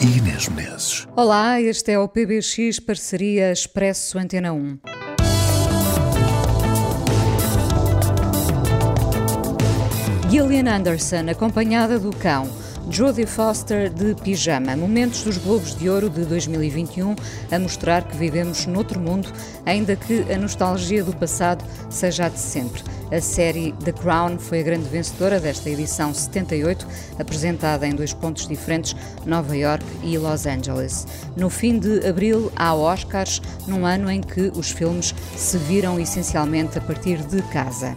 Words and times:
e 0.00 0.18
Inês 0.18 0.48
Menezes. 0.48 1.06
Olá, 1.16 1.60
este 1.60 1.92
é 1.92 1.98
o 1.98 2.08
PBX 2.08 2.80
Parceria 2.80 3.52
Expresso 3.52 4.18
Antena 4.18 4.52
1. 4.52 4.78
Gillian 10.30 10.74
Anderson, 10.74 11.30
acompanhada 11.30 11.98
do 11.98 12.10
cão. 12.10 12.63
Jodie 12.90 13.26
Foster 13.26 13.88
de 13.88 14.14
pijama. 14.14 14.76
Momentos 14.76 15.22
dos 15.22 15.38
Globos 15.38 15.74
de 15.74 15.88
Ouro 15.88 16.10
de 16.10 16.24
2021 16.24 17.16
a 17.50 17.58
mostrar 17.58 18.06
que 18.06 18.16
vivemos 18.16 18.66
noutro 18.66 19.00
mundo, 19.00 19.32
ainda 19.64 19.96
que 19.96 20.20
a 20.32 20.36
nostalgia 20.36 21.02
do 21.02 21.14
passado 21.14 21.64
seja 21.88 22.26
a 22.26 22.28
de 22.28 22.38
sempre. 22.38 22.82
A 23.10 23.20
série 23.20 23.72
The 23.84 23.92
Crown 23.92 24.38
foi 24.38 24.60
a 24.60 24.62
grande 24.62 24.88
vencedora 24.88 25.40
desta 25.40 25.70
edição 25.70 26.12
78, 26.12 26.86
apresentada 27.18 27.86
em 27.86 27.94
dois 27.94 28.12
pontos 28.12 28.46
diferentes, 28.46 28.94
Nova 29.24 29.56
York 29.56 29.84
e 30.02 30.18
Los 30.18 30.46
Angeles. 30.46 31.06
No 31.36 31.48
fim 31.48 31.78
de 31.78 32.06
abril 32.06 32.52
há 32.56 32.74
Oscars, 32.74 33.40
num 33.66 33.86
ano 33.86 34.10
em 34.10 34.20
que 34.20 34.52
os 34.54 34.70
filmes 34.70 35.14
se 35.36 35.56
viram 35.58 35.98
essencialmente 35.98 36.78
a 36.78 36.80
partir 36.80 37.18
de 37.18 37.40
casa. 37.44 37.96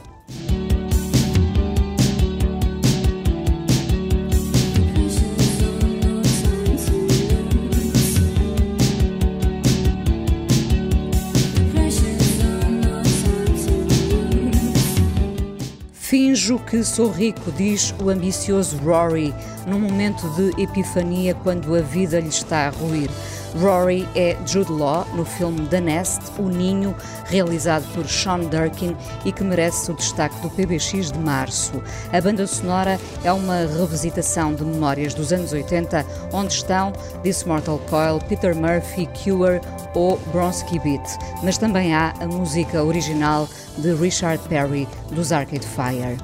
Finjo 16.38 16.60
que 16.60 16.84
sou 16.84 17.10
rico, 17.10 17.52
diz 17.52 17.96
o 18.00 18.12
ambicioso 18.12 18.78
Rory, 18.86 19.34
num 19.66 19.80
momento 19.80 20.30
de 20.36 20.62
epifania 20.62 21.34
quando 21.34 21.76
a 21.76 21.82
vida 21.82 22.20
lhe 22.20 22.28
está 22.28 22.68
a 22.68 22.70
ruir. 22.70 23.10
Rory 23.56 24.08
é 24.16 24.38
Jude 24.46 24.72
Law 24.72 25.08
no 25.16 25.26
filme 25.26 25.68
The 25.68 25.82
Nest, 25.82 26.22
O 26.38 26.44
Ninho, 26.44 26.96
realizado 27.26 27.86
por 27.94 28.08
Sean 28.08 28.40
Durkin 28.42 28.96
e 29.26 29.32
que 29.32 29.44
merece 29.44 29.92
o 29.92 29.96
destaque 29.96 30.40
do 30.42 30.50
PBX 30.50 31.12
de 31.12 31.20
março. 31.20 31.82
A 32.12 32.22
banda 32.22 32.46
sonora 32.46 33.00
é 33.24 33.32
uma 33.32 33.66
revisitação 33.66 34.54
de 34.54 34.64
memórias 34.64 35.14
dos 35.14 35.32
anos 35.32 35.54
80, 35.54 36.06
onde 36.34 36.54
estão 36.54 36.92
This 37.24 37.44
Mortal 37.44 37.80
Coil, 37.90 38.20
Peter 38.28 38.56
Murphy, 38.56 39.08
Cure 39.08 39.62
ou 39.96 40.18
Bronski 40.32 40.80
Beat, 40.80 41.08
mas 41.44 41.58
também 41.58 41.94
há 41.94 42.14
a 42.20 42.28
música 42.28 42.84
original 42.84 43.48
de 43.78 43.94
Richard 43.94 44.42
Perry 44.48 44.88
dos 45.12 45.32
Arcade 45.32 45.66
Fire. 45.66 46.18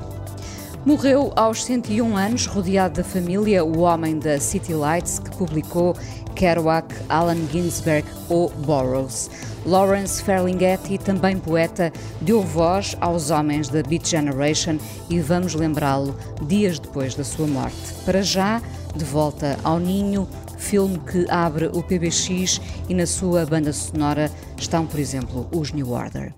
Morreu 0.85 1.31
aos 1.37 1.63
101 1.63 2.17
anos, 2.17 2.45
rodeado 2.45 2.95
da 2.95 3.05
família, 3.05 3.63
o 3.63 3.79
homem 3.79 4.19
da 4.19 4.37
City 4.37 4.73
Lights 4.73 5.17
que 5.17 5.31
publicou 5.37 5.95
Kerouac, 6.35 6.93
Allen 7.09 7.47
Ginsberg 7.51 8.07
ou 8.29 8.49
Burroughs. 8.49 9.29
Lawrence 9.65 10.21
Ferlinghetti, 10.21 10.97
também 10.97 11.37
poeta, 11.37 11.91
deu 12.19 12.41
voz 12.41 12.97
aos 12.99 13.29
homens 13.29 13.69
da 13.69 13.81
Beat 13.81 14.07
Generation 14.07 14.77
e 15.09 15.19
vamos 15.19 15.55
lembrá-lo 15.55 16.15
dias 16.47 16.79
depois 16.79 17.15
da 17.15 17.23
sua 17.23 17.47
morte. 17.47 17.93
Para 18.05 18.21
já, 18.21 18.61
de 18.95 19.05
volta 19.05 19.57
ao 19.63 19.79
ninho, 19.79 20.27
filme 20.57 20.99
que 20.99 21.25
abre 21.29 21.67
o 21.67 21.81
PBX 21.81 22.59
e 22.89 22.93
na 22.93 23.05
sua 23.05 23.45
banda 23.45 23.71
sonora 23.71 24.29
estão, 24.57 24.85
por 24.85 24.99
exemplo, 24.99 25.47
os 25.51 25.71
New 25.71 25.91
Order. 25.91 26.33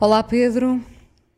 Olá, 0.00 0.22
Pedro. 0.22 0.82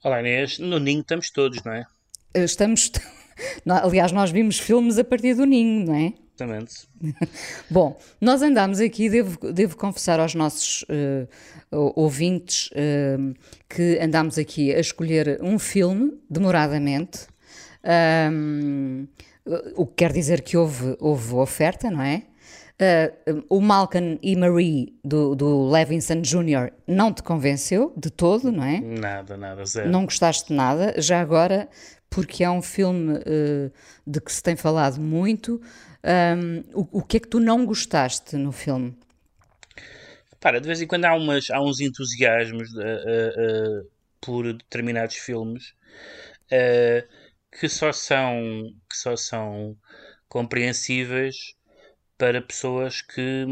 Olá, 0.05 0.21
Inês. 0.21 0.61
No 0.61 0.79
Ninho 0.79 1.01
estamos 1.01 1.31
todos, 1.31 1.61
não 1.65 1.73
é? 1.73 1.85
Estamos. 2.33 2.93
Aliás, 3.67 4.13
nós 4.13 4.31
vimos 4.31 4.57
filmes 4.57 5.01
a 5.01 5.03
partir 5.03 5.35
do 5.35 5.45
Ninho, 5.45 5.85
não 5.85 5.97
é? 5.97 6.13
Exatamente. 6.37 6.89
Bom, 7.69 7.99
nós 8.21 8.41
andámos 8.41 8.79
aqui, 8.79 9.11
devo, 9.11 9.53
devo 9.53 9.77
confessar 9.77 10.21
aos 10.21 10.37
nossos 10.37 10.83
uh, 10.83 11.93
ouvintes 11.97 12.69
uh, 12.69 13.35
que 13.69 13.99
andámos 14.01 14.39
aqui 14.39 14.73
a 14.73 14.79
escolher 14.79 15.41
um 15.43 15.59
filme, 15.59 16.17
demoradamente. 16.31 17.27
Um, 18.31 19.09
o 19.75 19.85
que 19.87 19.95
quer 19.97 20.13
dizer 20.13 20.41
que 20.41 20.57
houve, 20.57 20.97
houve 21.01 21.35
oferta, 21.35 21.91
não 21.91 22.01
é? 22.01 22.23
Uh, 22.83 23.45
o 23.49 23.61
Malcolm 23.61 24.19
e 24.21 24.35
Marie 24.35 24.99
do, 25.05 25.37
do 25.37 25.71
Levinson 25.71 26.21
Jr. 26.21 26.73
não 26.85 27.15
te 27.15 27.23
convenceu 27.23 27.95
de 27.97 28.11
todo, 28.11 28.51
não 28.51 28.65
é? 28.65 28.81
Nada, 28.81 29.37
nada, 29.37 29.65
zero. 29.65 29.89
Não 29.89 30.05
gostaste 30.05 30.49
de 30.49 30.55
nada. 30.55 31.01
Já 31.01 31.21
agora, 31.21 31.69
porque 32.11 32.43
é 32.43 32.51
um 32.51 32.61
filme 32.61 33.19
uh, 33.19 33.73
de 34.05 34.21
que 34.21 34.33
se 34.33 34.43
tem 34.43 34.57
falado 34.57 35.01
muito, 35.01 35.63
um, 36.37 36.81
o, 36.81 36.99
o, 36.99 37.03
que 37.05 37.19
é 37.19 37.21
que 37.21 37.29
tu 37.29 37.39
não 37.39 37.65
gostaste 37.65 38.35
no 38.35 38.51
filme? 38.51 38.99
Para, 40.41 40.61
de 40.61 40.67
vez 40.67 40.83
em 40.83 40.87
quando 40.89 41.05
há, 41.05 41.15
umas, 41.15 41.51
há 41.51 41.63
uns 41.63 41.79
entusiasmos 41.79 42.69
uh, 42.73 43.89
por 44.21 44.53
determinados 44.53 45.15
filmes 45.15 45.73
que 47.59 47.69
só 47.69 47.93
são 47.93 48.43
que 48.91 48.97
só 48.97 49.17
são 49.17 49.77
compreensíveis 50.29 51.55
para 52.23 52.41
pessoas 52.41 53.03
que 53.03 53.45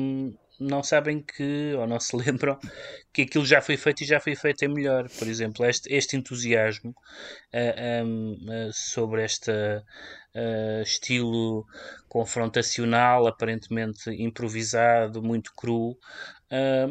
não 0.60 0.80
sabem 0.80 1.20
que, 1.20 1.74
ou 1.74 1.88
não 1.88 1.98
se 1.98 2.14
lembram, 2.14 2.56
que 3.12 3.22
aquilo 3.22 3.44
já 3.44 3.60
foi 3.60 3.76
feito 3.76 4.04
e 4.04 4.06
já 4.06 4.20
foi 4.20 4.36
feito 4.36 4.64
em 4.64 4.68
melhor. 4.68 5.08
Por 5.18 5.26
exemplo, 5.26 5.66
este, 5.66 5.92
este 5.92 6.16
entusiasmo 6.16 6.90
uh, 7.52 8.06
um, 8.06 8.32
uh, 8.34 8.72
sobre 8.72 9.24
este 9.24 9.50
uh, 9.50 10.82
estilo 10.82 11.66
confrontacional, 12.08 13.26
aparentemente 13.26 14.08
improvisado, 14.10 15.20
muito 15.20 15.52
cru, 15.56 15.98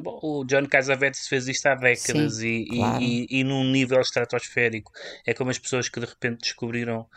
bom, 0.03 0.19
o 0.21 0.45
John 0.45 0.65
Casavetes 0.67 1.27
fez 1.27 1.47
isto 1.47 1.65
há 1.67 1.75
décadas 1.75 2.35
Sim, 2.35 2.47
e, 2.47 2.77
claro. 2.77 3.01
e, 3.01 3.25
e, 3.29 3.39
e, 3.39 3.43
num 3.45 3.63
nível 3.63 4.01
estratosférico. 4.01 4.91
É 5.25 5.33
como 5.33 5.49
as 5.49 5.59
pessoas 5.59 5.87
que 5.87 5.99
de 5.99 6.05
repente 6.05 6.41
descobriram 6.41 7.07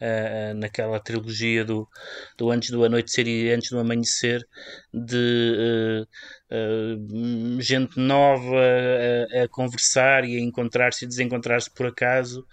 uh, 0.00 0.54
naquela 0.54 0.98
trilogia 0.98 1.64
do, 1.64 1.88
do 2.36 2.50
Antes 2.50 2.70
do 2.70 2.84
Anoitecer 2.84 3.26
e 3.28 3.50
Antes 3.50 3.70
do 3.70 3.78
Amanhecer 3.78 4.46
de 4.92 6.06
uh, 6.52 7.60
gente 7.60 7.98
nova 7.98 8.56
a, 8.56 9.44
a, 9.44 9.48
conversar 9.48 10.24
e 10.24 10.36
a 10.36 10.40
encontrar-se 10.40 11.04
e 11.04 11.08
desencontrar-se 11.08 11.72
por 11.72 11.86
acaso, 11.86 12.44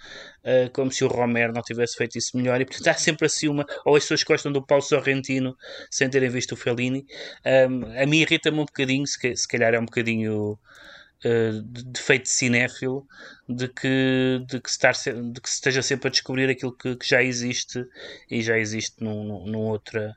como 0.71 0.91
se 0.91 1.03
o 1.03 1.07
Romero 1.07 1.51
não 1.51 1.63
tivesse 1.63 1.97
feito 1.97 2.17
isso 2.17 2.37
melhor. 2.37 2.61
E 2.61 2.65
portanto 2.65 2.87
há 2.89 2.93
sempre 2.93 3.25
assim 3.25 3.47
uma. 3.47 3.65
Ou 3.85 3.95
as 3.95 4.03
pessoas 4.03 4.23
gostam 4.23 4.51
do 4.51 4.65
Paulo 4.65 4.83
Sorrentino 4.83 5.57
sem 5.89 6.09
terem 6.09 6.29
visto 6.29 6.51
o 6.51 6.55
Fellini. 6.55 7.05
Um, 7.45 8.01
a 8.01 8.05
mim 8.05 8.19
irrita-me 8.19 8.59
um 8.59 8.65
bocadinho, 8.65 9.05
se, 9.07 9.35
se 9.35 9.47
calhar 9.47 9.73
é 9.73 9.79
um 9.79 9.85
bocadinho. 9.85 10.59
Uh, 11.25 11.63
de 11.63 11.83
defeito 11.85 12.29
cinéfilo 12.29 13.07
de 13.49 13.67
que, 13.67 14.39
de, 14.45 14.61
que 14.61 14.69
estar, 14.69 14.93
de 14.93 15.41
que 15.41 15.49
se 15.49 15.55
esteja 15.55 15.81
sempre 15.81 16.09
a 16.09 16.11
descobrir 16.11 16.47
aquilo 16.47 16.71
que, 16.71 16.95
que 16.95 17.09
já 17.09 17.23
existe 17.23 17.83
e 18.29 18.43
já 18.43 18.55
existe 18.57 19.03
num, 19.03 19.45
num, 19.47 19.61
outra, 19.61 20.15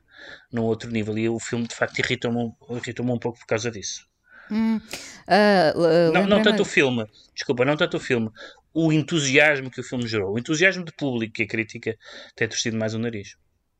num 0.51 0.61
outro 0.63 0.91
nível. 0.91 1.17
E 1.17 1.27
o 1.27 1.39
filme 1.39 1.67
de 1.67 1.73
facto 1.73 1.97
irritou-me 1.97 2.53
irritou 2.77 3.03
um 3.03 3.17
pouco 3.17 3.39
por 3.39 3.47
causa 3.47 3.71
disso. 3.71 4.07
Hum, 4.51 4.77
uh, 4.77 6.11
não, 6.13 6.27
não 6.27 6.41
tanto 6.43 6.61
o 6.61 6.65
filme, 6.65 7.05
desculpa, 7.33 7.63
não 7.63 7.77
tanto 7.77 7.95
o 7.95 7.99
filme, 7.99 8.29
o 8.73 8.91
entusiasmo 8.91 9.71
que 9.71 9.79
o 9.79 9.83
filme 9.83 10.05
gerou, 10.05 10.33
o 10.33 10.39
entusiasmo 10.39 10.83
de 10.83 10.91
público 10.91 11.33
que 11.33 11.43
a 11.43 11.47
crítica 11.47 11.97
tem 12.35 12.49
torcido 12.49 12.77
mais 12.77 12.93
o 12.93 12.99
nariz. 12.99 13.37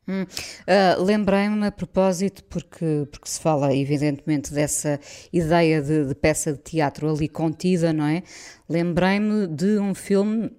Hum. 0.08 0.22
Uh, 0.22 1.02
Lembrei-me 1.02 1.66
a 1.66 1.70
propósito, 1.70 2.42
porque, 2.44 3.06
porque 3.10 3.28
se 3.28 3.40
fala 3.40 3.74
evidentemente 3.74 4.52
dessa 4.52 4.98
ideia 5.32 5.80
de, 5.80 6.06
de, 6.06 6.14
peça 6.14 6.52
de 6.52 6.58
teatro 6.58 7.08
ali 7.08 7.28
contida, 7.28 7.92
não 7.92 8.06
é? 8.06 8.22
Lembrei-me 8.68 9.46
de 9.46 9.78
um 9.78 9.94
filme, 9.94 10.50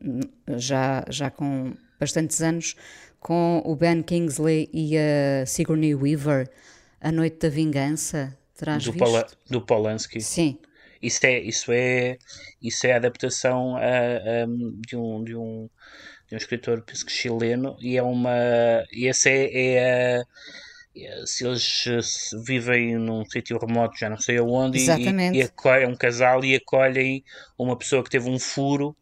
já, 0.55 1.03
já 1.09 1.29
com 1.29 1.73
bastantes 1.99 2.41
anos, 2.41 2.75
com 3.19 3.61
o 3.65 3.75
Ben 3.75 4.01
Kingsley 4.01 4.69
e 4.73 4.97
a 4.97 5.45
Sigourney 5.45 5.95
Weaver, 5.95 6.49
A 7.01 7.11
Noite 7.11 7.39
da 7.39 7.49
Vingança. 7.49 8.37
Terás 8.55 8.83
do, 8.83 8.93
Pola, 8.93 9.27
do 9.49 9.61
Polanski. 9.61 10.21
Sim. 10.21 10.57
Isso 11.01 11.25
é, 11.25 11.39
isso 11.39 11.71
é, 11.71 12.17
isso 12.61 12.87
é 12.87 12.93
a 12.93 12.95
adaptação 12.95 13.75
a, 13.75 13.81
a, 13.81 14.45
de 14.87 14.95
um. 14.95 15.23
De 15.23 15.35
um 15.35 15.69
de 16.33 16.35
um 16.35 16.37
escritor, 16.37 16.81
penso 16.81 17.05
que 17.05 17.11
chileno, 17.11 17.77
e 17.79 17.95
é 17.95 18.03
uma. 18.03 18.33
E 18.91 19.07
essa 19.07 19.29
é, 19.29 19.45
é 19.53 20.17
a 20.19 20.23
se 21.25 21.45
eles 21.45 22.29
vivem 22.45 22.97
num 22.97 23.25
sítio 23.25 23.57
remoto, 23.57 23.97
já 23.97 24.09
não 24.09 24.17
sei 24.17 24.37
aonde, 24.37 24.77
Exatamente. 24.77 25.37
e, 25.37 25.41
e 25.41 25.69
é 25.81 25.87
um 25.87 25.95
casal 25.95 26.43
e 26.45 26.55
acolhem 26.55 27.23
uma 27.57 27.75
pessoa 27.75 28.03
que 28.03 28.11
teve 28.11 28.29
um 28.29 28.37
furo 28.37 28.95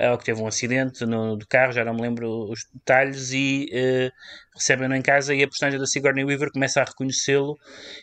ou 0.00 0.18
que 0.18 0.24
teve 0.24 0.40
um 0.40 0.46
acidente 0.48 1.04
no, 1.06 1.36
do 1.36 1.46
carro, 1.46 1.72
já 1.72 1.84
não 1.84 1.94
me 1.94 2.02
lembro 2.02 2.50
os 2.50 2.64
detalhes, 2.72 3.32
e 3.32 3.68
uh, 3.72 4.12
recebem-no 4.54 4.94
em 4.94 5.02
casa 5.02 5.34
e 5.34 5.42
a 5.42 5.48
personagem 5.48 5.78
da 5.78 5.86
Sigourney 5.86 6.24
Weaver 6.24 6.52
começa 6.52 6.80
a 6.80 6.84
reconhecê-lo 6.84 7.56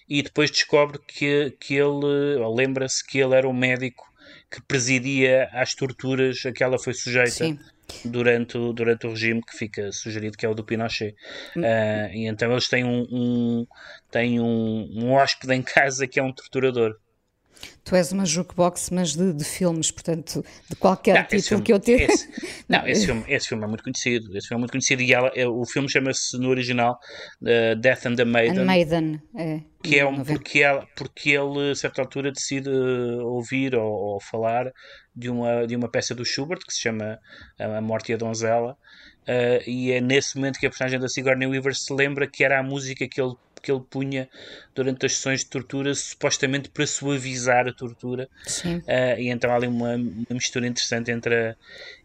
e 0.08 0.22
depois 0.22 0.50
descobre 0.52 1.00
que, 1.06 1.56
que 1.60 1.74
ele, 1.74 2.38
ou 2.42 2.56
lembra-se 2.56 3.06
que 3.06 3.20
ele 3.20 3.36
era 3.36 3.48
o 3.48 3.54
médico 3.54 4.04
que 4.50 4.62
presidia 4.62 5.50
às 5.54 5.74
torturas 5.74 6.46
a 6.46 6.52
que 6.52 6.64
ela 6.64 6.80
foi 6.80 6.94
sujeita. 6.94 7.32
Sim 7.32 7.60
durante 8.04 8.58
o, 8.58 8.74
durante 8.74 9.08
o 9.08 9.12
regime 9.12 9.42
que 9.42 9.58
fica 9.58 9.92
sugerido 9.92 10.38
que 10.38 10.46
é 10.46 10.50
o 10.50 10.54
do 10.54 10.64
Pinochet. 10.64 11.16
Uh, 11.56 12.12
e 12.14 12.28
então 12.28 12.52
eles 12.52 12.68
têm 12.68 12.84
um, 12.84 13.08
um, 13.12 13.68
têm 14.12 14.40
um, 14.40 14.90
um 14.94 15.14
hóspede 15.14 15.54
em 15.54 15.62
casa 15.62 16.08
que 16.08 16.20
é 16.20 16.24
um 16.24 16.34
torturador. 16.34 16.98
Tu 17.84 17.96
és 17.96 18.12
uma 18.12 18.26
jukebox, 18.26 18.90
mas 18.90 19.16
de, 19.16 19.32
de 19.32 19.44
filmes, 19.44 19.92
portanto, 19.92 20.44
de 20.68 20.76
qualquer 20.76 21.16
não, 21.16 21.24
título 21.24 21.44
filme, 21.44 21.64
que 21.64 21.74
eu 21.74 21.80
tenha. 21.80 22.06
Esse, 22.06 22.30
não, 22.68 22.88
esse 22.88 23.06
filme, 23.06 23.24
esse 23.28 23.48
filme 23.48 23.64
é 23.64 23.68
muito 23.68 23.84
conhecido. 23.84 24.36
Esse 24.36 24.48
filme 24.48 24.60
é 24.60 24.62
muito 24.62 24.72
conhecido 24.72 25.02
e 25.04 25.14
ela, 25.14 25.32
é, 25.36 25.48
o 25.48 25.64
filme 25.66 25.88
chama-se 25.88 26.38
no 26.40 26.50
original 26.50 27.00
uh, 27.42 27.76
Death 27.76 28.08
and 28.08 28.16
the 28.16 28.26
Maiden. 28.26 28.60
And 28.60 28.66
Maiden, 28.66 29.22
é. 29.38 29.62
Que 29.84 30.00
é 30.00 30.06
um, 30.06 30.24
porque, 30.24 30.64
ela, 30.64 30.88
porque 30.96 31.30
ele, 31.30 31.72
a 31.72 31.76
certa 31.76 32.02
altura, 32.02 32.32
decide 32.32 32.70
ouvir 32.70 33.76
ou, 33.76 33.88
ou, 33.88 34.20
falar 34.20 34.72
de 35.16 35.30
uma, 35.30 35.68
de 35.68 35.76
uma 35.76 35.88
peça 35.88 36.16
do 36.16 36.26
Schubert 36.26 36.62
que 36.66 36.74
se 36.74 36.82
chama 36.82 37.20
A 37.60 37.82
Morte 37.82 38.12
e 38.12 38.16
a 38.16 38.18
Donzela. 38.18 38.76
Uh, 39.28 39.62
e 39.68 39.92
é 39.92 40.02
nesse 40.02 40.38
momento 40.38 40.60
que 40.60 40.66
a 40.66 40.70
personagem 40.70 41.00
da 41.00 41.08
Sigourney 41.08 41.48
Weaver 41.48 41.76
se 41.76 41.94
lembra 41.94 42.28
que 42.28 42.44
era 42.44 42.60
a 42.60 42.64
música 42.64 43.08
que 43.08 43.22
ele 43.22 43.36
que 43.66 43.72
ele 43.72 43.82
punha 43.90 44.30
durante 44.76 45.08
as 45.08 45.16
sessões 45.16 45.40
de 45.40 45.48
tortura, 45.48 45.96
supostamente 45.96 46.70
para 46.70 46.86
suavizar 46.86 47.68
a 47.68 47.74
tortura. 47.74 48.30
Sim. 48.46 48.78
Uh, 48.78 49.20
e 49.20 49.30
então 49.30 49.50
há 49.50 49.56
ali 49.56 49.66
uma, 49.66 49.96
uma 49.96 50.26
mistura 50.30 50.68
interessante 50.68 51.10
entre, 51.10 51.36
a, 51.36 51.56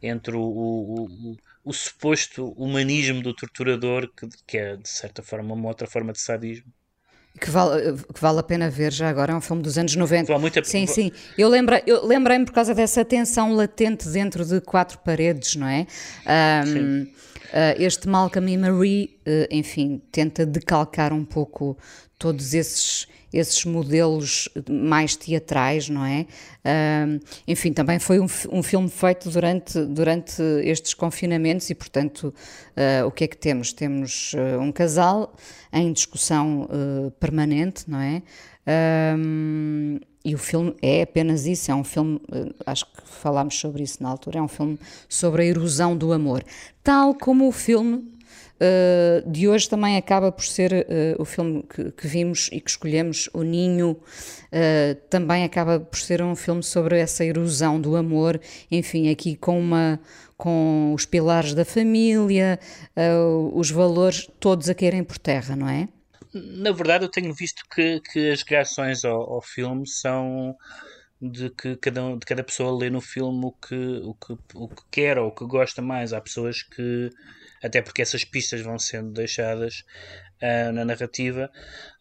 entre 0.02 0.34
o, 0.34 0.40
o, 0.40 1.04
o, 1.04 1.36
o, 1.62 1.72
suposto 1.74 2.54
humanismo 2.56 3.22
do 3.22 3.34
torturador, 3.34 4.10
que, 4.16 4.26
que 4.46 4.56
é 4.56 4.76
de 4.76 4.88
certa 4.88 5.22
forma 5.22 5.52
uma 5.52 5.68
outra 5.68 5.86
forma 5.86 6.14
de 6.14 6.20
sadismo. 6.20 6.72
Que 7.38 7.50
vale, 7.50 7.96
que 8.12 8.20
vale 8.20 8.40
a 8.40 8.42
pena 8.42 8.70
ver 8.70 8.90
já 8.90 9.08
agora, 9.08 9.32
é 9.32 9.36
um 9.36 9.40
filme 9.40 9.62
dos 9.62 9.76
anos 9.76 9.94
90. 9.94 10.32
Vale 10.32 10.40
muito 10.40 10.58
a... 10.58 10.64
Sim, 10.64 10.86
sim. 10.86 11.12
Eu 11.36 11.48
lembrei-me 11.48 11.84
eu 11.86 12.06
lembrei 12.06 12.42
por 12.44 12.52
causa 12.52 12.74
dessa 12.74 13.04
tensão 13.04 13.54
latente 13.54 14.08
dentro 14.08 14.44
de 14.44 14.60
quatro 14.62 14.98
paredes, 14.98 15.56
não 15.56 15.68
é? 15.68 15.86
Um, 16.26 16.66
sim 16.66 17.12
este 17.78 18.08
Malcolm 18.08 18.52
e 18.52 18.56
Marie, 18.56 19.18
uh, 19.26 19.46
enfim, 19.50 20.00
tenta 20.12 20.46
decalcar 20.46 21.12
um 21.12 21.24
pouco 21.24 21.76
todos 22.18 22.54
esses, 22.54 23.08
esses 23.32 23.64
modelos 23.64 24.48
mais 24.68 25.16
teatrais, 25.16 25.88
não 25.88 26.04
é? 26.04 26.26
Uh, 26.64 27.20
enfim, 27.48 27.72
também 27.72 27.98
foi 27.98 28.20
um, 28.20 28.26
um, 28.52 28.62
filme 28.62 28.88
feito 28.88 29.30
durante, 29.30 29.84
durante 29.86 30.42
estes 30.62 30.94
confinamentos 30.94 31.70
e, 31.70 31.74
portanto, 31.74 32.32
o 33.06 33.10
que 33.10 33.24
é 33.24 33.26
que 33.26 33.36
temos? 33.36 33.72
Temos 33.72 34.34
um 34.60 34.70
casal 34.70 35.34
em 35.72 35.92
discussão 35.92 36.68
permanente, 37.18 37.84
não 37.88 38.00
é? 38.00 38.22
E 40.24 40.34
o 40.34 40.38
filme 40.38 40.74
é 40.82 41.02
apenas 41.02 41.46
isso, 41.46 41.70
é 41.70 41.74
um 41.74 41.84
filme, 41.84 42.20
eh, 42.30 42.52
acho 42.66 42.84
que 42.86 43.02
falámos 43.04 43.58
sobre 43.58 43.82
isso 43.82 44.02
na 44.02 44.10
altura, 44.10 44.38
é 44.38 44.42
um 44.42 44.48
filme 44.48 44.78
sobre 45.08 45.42
a 45.42 45.44
erosão 45.46 45.96
do 45.96 46.12
amor. 46.12 46.44
Tal 46.82 47.14
como 47.14 47.48
o 47.48 47.52
filme 47.52 47.96
uh, 48.60 49.30
de 49.30 49.48
hoje 49.48 49.68
também 49.68 49.96
acaba 49.96 50.30
por 50.30 50.44
ser 50.44 50.72
uh, 50.72 51.20
o 51.20 51.24
filme 51.24 51.64
que, 51.74 51.90
que, 51.92 52.06
vimos 52.06 52.50
e 52.52 52.60
que 52.60 52.70
escolhemos, 52.70 53.30
O 53.32 53.42
Ninho, 53.42 53.92
uh, 53.92 54.94
também 55.08 55.44
acaba 55.44 55.80
por 55.80 55.98
ser 55.98 56.22
um 56.22 56.36
filme 56.36 56.62
sobre 56.62 56.98
essa 56.98 57.24
erosão 57.24 57.80
do 57.80 57.96
amor, 57.96 58.38
enfim, 58.70 59.10
aqui 59.10 59.36
com 59.36 59.58
uma 59.58 59.98
com 60.36 60.94
os 60.94 61.04
pilares 61.04 61.52
da 61.52 61.66
família, 61.66 62.58
os 63.52 63.70
valores 63.70 64.26
todos 64.40 64.70
a 64.70 64.74
caírem 64.74 65.04
por 65.04 65.18
terra, 65.18 65.54
não 65.54 65.68
é? 65.68 65.86
Na 66.34 66.72
verdade, 66.72 67.04
eu 67.04 67.10
tenho 67.10 67.32
visto 67.34 67.62
que, 67.74 68.00
que 68.12 68.30
as 68.30 68.42
reações 68.42 69.04
ao, 69.04 69.20
ao 69.34 69.42
filme 69.42 69.86
são 69.88 70.56
de 71.20 71.50
que 71.50 71.76
cada, 71.76 72.04
um- 72.04 72.18
de 72.18 72.26
cada 72.26 72.44
pessoa 72.44 72.78
lê 72.78 72.90
no 72.90 73.00
filme 73.00 73.44
o 73.46 73.52
que, 73.52 73.74
o, 73.76 74.14
que, 74.14 74.32
o 74.54 74.68
que 74.68 74.82
quer 74.90 75.18
ou 75.18 75.28
o 75.28 75.34
que 75.34 75.44
gosta 75.46 75.82
mais. 75.82 76.12
Há 76.12 76.20
pessoas 76.20 76.62
que, 76.62 77.10
até 77.62 77.82
porque 77.82 78.02
essas 78.02 78.24
pistas 78.24 78.60
vão 78.62 78.78
sendo 78.78 79.12
deixadas 79.12 79.84
ah, 80.42 80.72
na 80.72 80.84
narrativa, 80.84 81.50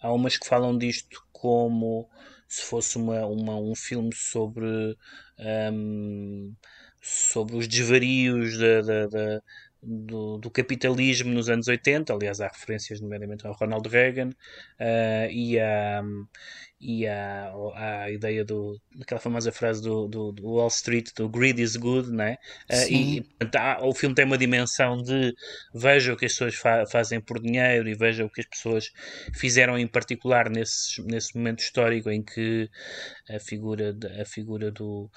há 0.02 0.12
umas 0.14 0.38
que 0.38 0.48
falam 0.48 0.78
disto 0.78 1.22
como 1.32 2.10
se 2.48 2.64
fosse 2.64 2.98
uma, 2.98 3.26
uma, 3.28 3.56
um 3.58 3.76
filme 3.76 4.12
sobre, 4.16 4.98
ahm, 5.40 6.54
sobre 7.02 7.56
os 7.58 7.68
desvarios 7.68 8.58
da, 8.58 8.82
da- 8.82 9.08
da- 9.08 9.42
do, 9.82 10.38
do 10.38 10.52
capitalismo 10.52 11.32
nos 11.34 11.50
anos 11.50 11.68
80. 11.68 12.14
Aliás, 12.14 12.42
há 12.42 12.48
referências, 12.48 13.02
nomeadamente, 13.02 13.46
ao 13.48 13.54
Ronald 13.54 13.88
Reagan 13.88 14.30
ah, 14.80 15.28
e, 15.30 15.60
à, 15.60 16.02
e 16.82 17.06
à, 17.08 17.52
à 17.76 18.10
ideia 18.12 18.46
do, 18.46 18.80
daquela 18.96 19.20
famosa 19.20 19.52
frase 19.52 19.82
do, 19.82 20.08
do, 20.08 20.32
do 20.32 20.44
Wall 20.48 20.68
Street, 20.70 21.10
do 21.16 21.28
greed 21.28 21.60
is 21.62 21.76
good, 21.76 22.10
né? 22.12 22.38
Ah, 22.70 22.86
Sim. 22.86 22.88
e 22.88 23.22
portanto, 23.38 23.86
o 23.86 23.94
filme 23.94 24.16
tem 24.16 24.26
uma 24.26 24.38
dimensão 24.38 24.98
de 25.02 25.34
veja 25.74 26.14
o 26.14 26.18
que 26.18 26.26
as 26.26 26.32
pessoas 26.32 26.56
fa- 26.56 26.86
fazem 26.86 27.20
por 27.20 27.42
dinheiro 27.42 27.90
e 27.90 27.96
veja 27.96 28.24
o 28.26 28.30
que 28.30 28.42
as 28.42 28.48
pessoas 28.48 28.92
fizeram 29.36 29.78
em 29.78 29.88
particular 29.88 30.50
nesse, 30.50 31.02
nesse 31.04 31.36
momento 31.38 31.60
histórico 31.60 32.10
em 32.10 32.24
que 32.24 32.70
a 33.30 33.40
figura, 33.40 33.96
a 34.22 34.26
figura 34.26 34.72
do, 34.72 35.10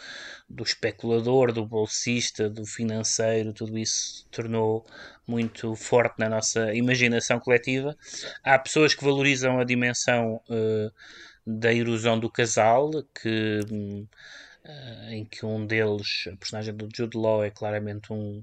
do 0.49 0.62
especulador, 0.62 1.52
do 1.52 1.66
bolsista, 1.66 2.49
do 2.49 2.64
financeiro, 2.66 3.52
tudo 3.52 3.78
isso 3.78 4.19
se 4.19 4.28
tornou 4.31 4.85
muito 5.26 5.75
forte 5.75 6.19
na 6.19 6.28
nossa 6.28 6.75
imaginação 6.75 7.38
coletiva. 7.40 7.97
Há 8.42 8.59
pessoas 8.59 8.95
que 8.95 9.04
valorizam 9.04 9.59
a 9.59 9.64
dimensão 9.64 10.40
eh, 10.50 10.90
da 11.46 11.72
erosão 11.72 12.18
do 12.18 12.30
casal, 12.30 12.90
que, 13.20 13.61
hum, 13.70 14.06
eh, 14.64 15.08
em 15.16 15.25
que 15.25 15.44
um 15.44 15.66
deles, 15.66 16.28
a 16.32 16.37
personagem 16.37 16.75
do 16.75 16.88
Jude 16.94 17.16
Law, 17.16 17.44
é 17.44 17.50
claramente 17.50 18.12
um, 18.12 18.42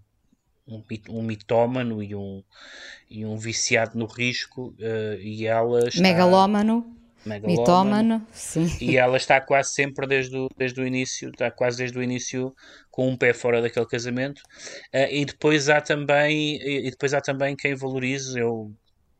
um, 0.67 0.83
um 1.09 1.23
mitómano 1.23 2.03
e 2.03 2.15
um, 2.15 2.43
e 3.09 3.25
um 3.25 3.37
viciado 3.37 3.97
no 3.97 4.05
risco, 4.05 4.75
eh, 4.79 5.17
e 5.21 5.45
ela 5.45 5.87
está 5.87 6.01
Megalómano, 6.01 6.95
megalómano, 7.25 8.19
mitómano, 8.19 8.27
sim. 8.33 8.67
e 8.81 8.97
ela 8.97 9.17
está 9.17 9.39
quase 9.41 9.73
sempre 9.73 10.05
desde 10.07 10.35
o, 10.37 10.49
desde 10.57 10.81
o 10.81 10.85
início, 10.85 11.29
está 11.29 11.49
quase 11.51 11.77
desde 11.77 11.97
o 11.97 12.03
início 12.03 12.53
com 12.91 13.07
um 13.07 13.15
pé 13.17 13.33
fora 13.33 13.61
daquele 13.61 13.85
casamento. 13.85 14.41
Ah, 14.93 15.09
e 15.09 15.25
depois 15.25 15.69
há 15.69 15.81
também 15.81 16.57
e 16.57 16.87
e 16.87 16.91
depois 16.91 17.13
há 17.13 17.21
também 17.21 17.55
quem 17.55 17.75
valorize, 17.75 18.37
eu 18.39 18.73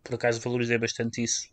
por 0.10 0.16
acaso 0.16 0.42
valorizei 0.42 0.78
bastante 0.78 1.24
isso. 1.24 1.44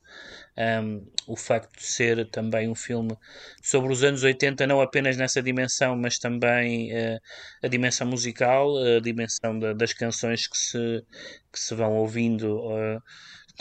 ahm, 0.56 1.00
o 1.26 1.36
facto 1.36 1.76
de 1.76 1.84
ser 1.84 2.28
também 2.30 2.68
um 2.68 2.74
filme 2.74 3.16
sobre 3.62 3.92
os 3.92 4.02
anos 4.04 4.22
80, 4.22 4.66
não 4.66 4.80
apenas 4.80 5.16
nessa 5.16 5.42
dimensão, 5.42 5.96
mas 5.96 6.18
também 6.18 6.92
eh, 6.92 7.18
a 7.62 7.68
dimensão 7.68 8.06
musical, 8.06 8.76
a 8.78 9.00
dimensão 9.00 9.58
da- 9.58 9.72
das 9.74 9.92
canções 9.92 10.46
que 10.48 10.56
se, 10.58 11.04
que 11.52 11.58
se 11.60 11.74
vão 11.74 11.94
ouvindo 11.96 12.60
eh, 12.78 12.98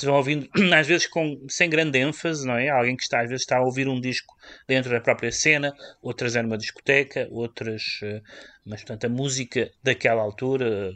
vão 0.04 0.16
ouvindo, 0.16 0.50
às 0.76 0.88
vezes 0.88 1.08
com, 1.08 1.46
sem 1.48 1.70
grande 1.70 2.00
ênfase, 2.00 2.46
não 2.46 2.58
é? 2.58 2.70
Alguém 2.70 2.98
que 2.98 3.04
está, 3.04 3.22
às 3.22 3.30
vezes 3.30 3.44
está 3.44 3.58
a 3.58 3.62
ouvir 3.64 3.88
um 3.88 4.02
disco 4.02 4.36
dentro 4.68 4.92
da 4.92 5.00
própria 5.00 5.32
cena, 5.32 5.74
outras 6.02 6.36
é 6.36 6.42
numa 6.42 6.58
discoteca, 6.58 7.28
outras, 7.32 8.00
eh, 8.04 8.22
mas 8.66 8.82
portanto 8.82 9.06
a 9.06 9.10
música 9.10 9.72
daquela 9.84 10.22
altura, 10.22 10.92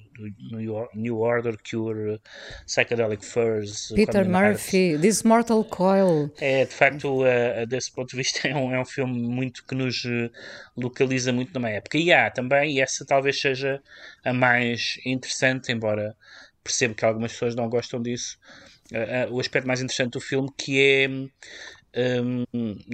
New 0.51 0.73
Or- 0.73 0.89
New 0.95 1.17
Order, 1.19 1.55
Cure, 1.69 2.15
eh, 2.15 2.19
Psychedelic 2.65 3.23
Furs, 3.23 3.89
Peter 3.95 4.23
Condened 4.25 4.35
Hearts, 4.35 4.63
Murphy, 4.65 4.97
This 4.99 5.23
Mortal 5.23 5.63
Coil. 5.63 6.31
é, 6.41 6.65
de 6.65 6.73
facto, 6.73 7.25
eh, 7.25 7.65
desse 7.67 7.93
ponto 7.93 8.09
de 8.09 8.17
vista, 8.17 8.39
é 8.47 8.55
um, 8.55 8.73
é 8.73 8.81
um 8.81 8.85
filme 8.85 9.17
muito 9.21 9.63
que 9.65 9.75
nos 9.75 10.03
eh, 10.05 10.29
localiza 10.75 11.31
muito 11.31 11.53
numa 11.53 11.69
época. 11.69 11.97
E 11.97 12.11
há 12.11 12.29
também, 12.29 12.75
e 12.75 12.81
essa 12.81 13.05
talvez 13.05 13.39
seja 13.39 13.81
a 14.25 14.33
mais 14.33 14.99
interessante, 15.05 15.71
embora 15.71 16.15
percebo 16.63 16.93
que 16.93 17.05
algumas 17.05 17.31
pessoas 17.31 17.55
não 17.55 17.69
gostam 17.69 18.01
disso, 18.01 18.37
eh, 18.93 19.24
eh, 19.24 19.27
o 19.31 19.39
aspecto 19.39 19.67
mais 19.67 19.81
interessante 19.81 20.13
do 20.13 20.22
filme, 20.22 20.50
que 20.58 20.79
é. 20.79 21.08
hum, 21.08 22.46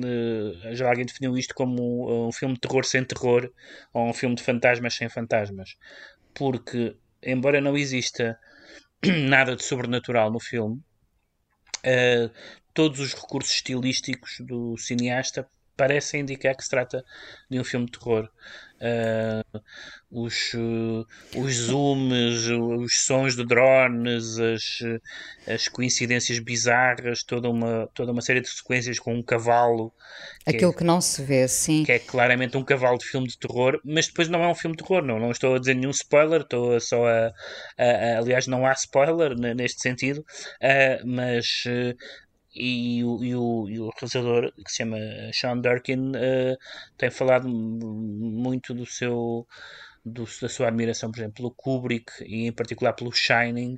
eh, 0.04 0.75
já 0.75 0.88
alguém 0.90 1.06
definiu 1.06 1.38
isto 1.38 1.54
como 1.54 2.28
um 2.28 2.32
filme 2.32 2.56
de 2.56 2.62
terror 2.62 2.86
sem 2.86 3.04
terror, 3.04 3.52
ou 3.94 4.10
um 4.10 4.14
filme 4.14 4.36
de 4.36 4.44
fantasmas 4.44 4.96
sem 4.96 5.10
fantasmas. 5.10 5.75
Porque, 6.34 6.96
embora 7.24 7.62
não 7.62 7.78
exista 7.78 8.38
nada 9.30 9.56
de 9.56 9.64
sobrenatural 9.64 10.32
no 10.32 10.40
filme, 10.40 10.82
Uh, 11.86 12.34
todos 12.74 13.00
os 13.00 13.14
recursos 13.14 13.54
estilísticos 13.54 14.38
do 14.40 14.75
cineasta 14.75 15.48
parecem 15.78 16.22
indicar 16.22 16.56
que 16.56 16.64
se 16.64 16.70
trata 16.70 17.06
de 17.48 17.60
um 17.60 17.64
filme 17.64 17.86
de 17.86 17.92
terror. 17.92 18.28
Uh, 18.82 19.60
os, 20.12 20.53
uh, 20.53 21.05
os 21.38 21.55
zooms, 21.55 22.48
os 22.50 23.05
sons 23.05 23.36
de 23.36 23.46
drones, 23.46 24.38
as, 24.39 24.79
as 25.48 25.67
coincidências 25.67 26.39
bizarras, 26.39 27.24
toda 27.24 27.50
uma, 27.50 27.88
toda 27.94 28.12
uma 28.12 28.22
série 28.22 28.41
de 28.41 28.50
sequências 28.50 29.00
com 29.00 29.13
um 29.15 29.24
cavalo 29.24 29.94
que 30.48 30.55
Aquilo 30.55 30.72
é, 30.72 30.74
que 30.74 30.84
não 30.84 31.01
se 31.01 31.22
vê, 31.24 31.48
sim. 31.48 31.84
que 31.84 31.91
é 31.91 32.00
claramente 32.00 32.58
um 32.58 32.63
cavalo 32.63 32.98
de 32.98 33.05
filme 33.05 33.27
de 33.27 33.38
terror, 33.38 33.79
mas 33.86 34.08
depois 34.08 34.27
não 34.27 34.44
é 34.44 34.48
um 34.48 34.55
filme 34.55 34.75
de 34.75 34.84
terror, 34.84 35.03
não, 35.03 35.20
não 35.20 35.29
estou 35.32 35.55
a 35.55 35.60
dizer 35.60 35.75
nenhum 35.75 35.91
spoiler, 35.91 36.41
estou 36.41 36.79
só 36.79 37.08
a, 37.08 37.27
a- 37.27 37.84
a- 37.84 38.17
aliás 38.17 38.48
não 38.48 38.65
há 38.65 38.74
spoiler 38.74 39.38
ne- 39.38 39.53
neste 39.53 39.82
sentido, 39.82 40.25
ah, 40.62 41.00
mas 41.05 41.63
e, 42.55 43.03
o, 43.03 43.24
e, 43.24 43.35
o, 43.35 43.69
e 43.69 43.79
o 43.79 43.89
realizador 43.89 44.51
que 44.63 44.71
se 44.71 44.77
chama 44.77 44.97
Sean 45.33 45.57
Durkin 45.57 46.13
ah, 46.15 46.57
tem 46.97 47.12
falado 47.12 47.47
muito 47.50 48.74
do 48.74 48.85
seu 48.85 49.45
do- 50.03 50.27
da 50.39 50.47
sua 50.47 50.67
admiração, 50.67 51.12
por 51.12 51.17
exemplo, 51.19 51.35
pelo 51.35 51.51
Kubrick 51.51 52.12
e 52.24 52.45
em 52.47 52.51
particular 52.51 52.93
pelo 52.93 53.12
Shining, 53.12 53.75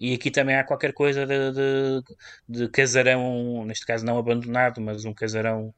e 0.00 0.14
aqui 0.14 0.30
também 0.30 0.54
há 0.54 0.62
qualquer 0.62 0.92
coisa 0.92 1.26
de, 1.26 1.52
de, 1.52 2.02
de 2.48 2.68
casarão, 2.68 3.64
neste 3.66 3.84
caso 3.84 4.04
não 4.06 4.16
abandonado, 4.18 4.80
mas 4.80 5.04
um 5.04 5.12
casarão 5.12 5.74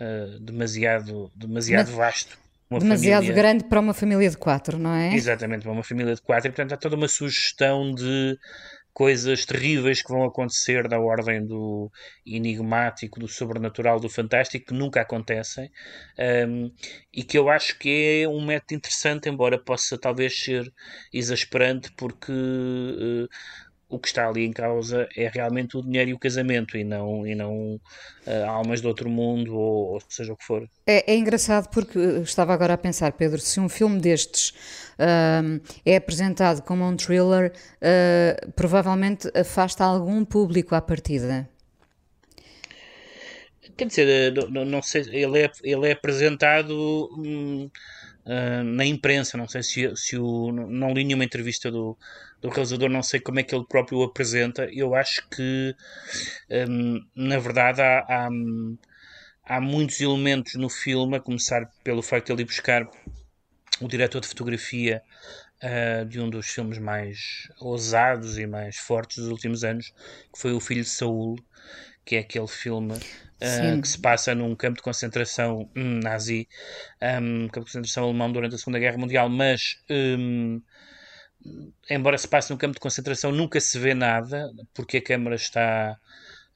ah, 0.00 0.38
demasiado, 0.40 1.30
demasiado 1.34 1.88
Mas- 1.88 1.96
vasto. 1.96 2.44
Demasiado 2.70 3.24
família- 3.26 3.34
grande 3.36 3.64
para 3.64 3.78
uma 3.78 3.94
família 3.94 4.28
de 4.30 4.36
quatro, 4.36 4.78
não 4.78 4.92
é? 4.92 5.14
Exatamente, 5.14 5.62
para 5.62 5.70
uma 5.70 5.82
família 5.84 6.14
de 6.14 6.22
quatro, 6.22 6.48
e 6.48 6.50
portanto 6.50 6.72
há 6.72 6.76
toda 6.76 6.96
uma 6.96 7.06
sugestão 7.06 7.92
de 7.94 8.36
coisas 8.94 9.44
terríveis 9.44 10.00
que 10.02 10.12
vão 10.12 10.24
acontecer 10.24 10.88
da 10.88 11.00
ordem 11.00 11.44
do 11.44 11.90
enigmático, 12.24 13.18
do 13.20 13.26
sobrenatural, 13.28 13.98
do 14.00 14.08
fantástico, 14.08 14.66
que 14.66 14.74
nunca 14.74 15.00
acontecem, 15.00 15.70
um, 16.48 16.72
e 17.12 17.24
que 17.24 17.36
eu 17.36 17.48
acho 17.50 17.76
que 17.78 18.22
é 18.22 18.28
um 18.28 18.44
método 18.44 18.74
interessante, 18.74 19.28
embora 19.28 19.58
possa 19.58 19.98
talvez 19.98 20.40
ser 20.44 20.72
exasperante, 21.12 21.92
porque 21.96 22.32
uh, 22.32 23.28
o 23.94 23.98
que 24.00 24.08
está 24.08 24.28
ali 24.28 24.44
em 24.44 24.52
causa 24.52 25.08
é 25.16 25.28
realmente 25.28 25.76
o 25.76 25.82
dinheiro 25.82 26.10
e 26.10 26.14
o 26.14 26.18
casamento, 26.18 26.76
e 26.76 26.84
não, 26.84 27.26
e 27.26 27.34
não 27.34 27.76
uh, 27.76 28.44
almas 28.48 28.80
de 28.80 28.86
outro 28.86 29.08
mundo, 29.10 29.54
ou, 29.56 29.94
ou 29.94 30.00
seja 30.08 30.32
o 30.32 30.36
que 30.36 30.44
for. 30.44 30.68
É, 30.86 31.12
é 31.12 31.16
engraçado 31.16 31.68
porque 31.70 31.98
eh, 31.98 32.20
estava 32.20 32.52
agora 32.52 32.74
a 32.74 32.78
pensar, 32.78 33.12
Pedro, 33.12 33.40
se 33.40 33.58
um 33.58 33.68
filme 33.70 33.98
destes 34.00 34.52
ahm, 34.98 35.58
é 35.84 35.96
apresentado 35.96 36.62
como 36.62 36.84
um 36.86 36.94
thriller, 36.96 37.52
ah, 37.80 38.46
provavelmente 38.54 39.30
afasta 39.34 39.82
algum 39.84 40.24
público 40.24 40.74
à 40.74 40.80
partida. 40.82 41.48
Quer 43.76 43.86
dizer, 43.88 44.32
não, 44.34 44.50
não- 44.50 44.64
não 44.64 44.82
sei, 44.82 45.02
ele 45.12 45.42
é, 45.44 45.50
ele 45.62 45.88
é 45.88 45.92
apresentado 45.92 47.08
hum, 47.16 47.70
ah, 48.26 48.62
na 48.64 48.84
imprensa, 48.86 49.36
não 49.36 49.46
sei 49.48 49.62
se, 49.62 49.96
se 49.96 50.16
o. 50.16 50.50
Não 50.52 50.92
li 50.92 51.04
nenhuma 51.04 51.24
entrevista 51.24 51.70
do, 51.70 51.96
do 52.40 52.48
realizador, 52.48 52.88
não 52.88 53.02
sei 53.02 53.20
como 53.20 53.40
é 53.40 53.42
que 53.42 53.54
ele 53.54 53.66
próprio 53.66 53.98
o 53.98 54.04
apresenta. 54.04 54.68
Eu 54.72 54.94
acho 54.94 55.28
que, 55.28 55.74
hum, 56.68 57.00
na 57.14 57.38
verdade, 57.38 57.82
há, 57.82 57.98
há, 58.08 58.28
há 59.44 59.60
muitos 59.60 60.00
elementos 60.00 60.54
no 60.54 60.68
filme, 60.70 61.16
a 61.16 61.20
começar 61.20 61.70
pelo 61.82 62.02
facto 62.02 62.26
de 62.26 62.32
ele 62.32 62.42
ir 62.42 62.46
buscar 62.46 62.88
o 63.80 63.88
diretor 63.88 64.20
de 64.20 64.28
fotografia 64.28 65.02
ah, 65.62 66.04
de 66.04 66.20
um 66.20 66.30
dos 66.30 66.46
filmes 66.48 66.78
mais 66.78 67.48
ousados 67.60 68.38
e 68.38 68.46
mais 68.46 68.76
fortes 68.76 69.18
dos 69.18 69.28
últimos 69.28 69.64
anos, 69.64 69.92
que 70.32 70.40
foi 70.40 70.52
O 70.52 70.60
Filho 70.60 70.82
de 70.82 70.88
Saul, 70.88 71.36
que 72.04 72.16
é 72.16 72.20
aquele 72.20 72.48
filme 72.48 72.94
Sim. 73.40 73.80
que 73.80 73.88
se 73.88 73.98
passa 73.98 74.34
num 74.34 74.54
campo 74.54 74.76
de 74.76 74.82
concentração 74.82 75.68
hum, 75.76 76.00
nazi, 76.02 76.48
um, 77.02 77.48
campo 77.48 77.66
de 77.66 77.72
concentração 77.72 78.04
alemão 78.04 78.32
durante 78.32 78.54
a 78.54 78.58
Segunda 78.58 78.78
Guerra 78.78 78.98
Mundial, 78.98 79.28
mas 79.28 79.78
hum, 79.90 80.60
embora 81.90 82.16
se 82.16 82.28
passe 82.28 82.50
num 82.50 82.56
campo 82.56 82.74
de 82.74 82.80
concentração, 82.80 83.32
nunca 83.32 83.60
se 83.60 83.78
vê 83.78 83.94
nada, 83.94 84.50
porque 84.72 84.98
a 84.98 85.02
câmara 85.02 85.36
está, 85.36 85.98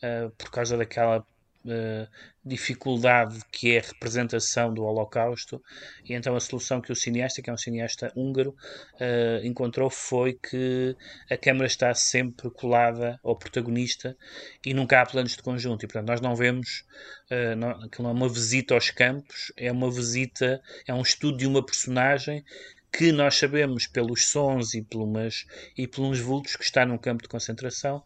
ah, 0.03 0.31
por 0.37 0.51
causa 0.51 0.77
daquela 0.77 1.25
uh, 1.65 2.09
dificuldade 2.45 3.41
que 3.53 3.75
é 3.75 3.79
a 3.79 3.83
representação 3.83 4.73
do 4.73 4.85
Holocausto, 4.85 5.63
e 6.05 6.15
então 6.15 6.35
a 6.35 6.41
solução 6.41 6.81
que 6.81 6.93
o 6.93 6.97
cineasta, 6.97 7.43
que 7.43 7.51
é 7.51 7.53
um 7.53 7.57
cineasta 7.57 8.13
húngaro, 8.17 8.51
uh, 8.95 9.45
encontrou 9.45 9.91
foi 9.91 10.35
que 10.35 10.97
a 11.31 11.37
câmara 11.37 11.67
está 11.67 11.93
sempre 11.95 12.51
colada 12.51 13.19
ao 13.23 13.37
protagonista 13.37 14.17
e 14.65 14.73
nunca 14.73 15.01
há 15.01 15.07
planos 15.07 15.37
de 15.37 15.43
conjunto, 15.43 15.85
e 15.85 15.89
portanto 15.89 16.09
nós 16.09 16.21
não 16.21 16.35
vemos, 16.35 16.85
uh, 17.31 17.57
não, 17.57 17.71
aquilo 17.71 18.05
não 18.05 18.11
é 18.11 18.15
uma 18.15 18.29
visita 18.29 18.75
aos 18.75 18.91
campos, 18.91 19.53
é 19.57 19.71
uma 19.71 19.91
visita, 19.91 20.61
é 20.87 20.95
um 20.95 21.03
estudo 21.03 21.39
de 21.39 21.47
uma 21.47 21.65
personagem 21.65 22.45
que 22.93 23.13
nós 23.13 23.37
sabemos 23.37 23.87
pelos 23.87 24.29
sons 24.29 24.75
e, 24.75 24.83
pelumas, 24.83 25.47
e 25.77 25.87
pelos 25.87 26.19
vultos 26.19 26.57
que 26.57 26.65
está 26.65 26.85
num 26.87 26.99
campo 26.99 27.23
de 27.23 27.29
concentração. 27.29 27.99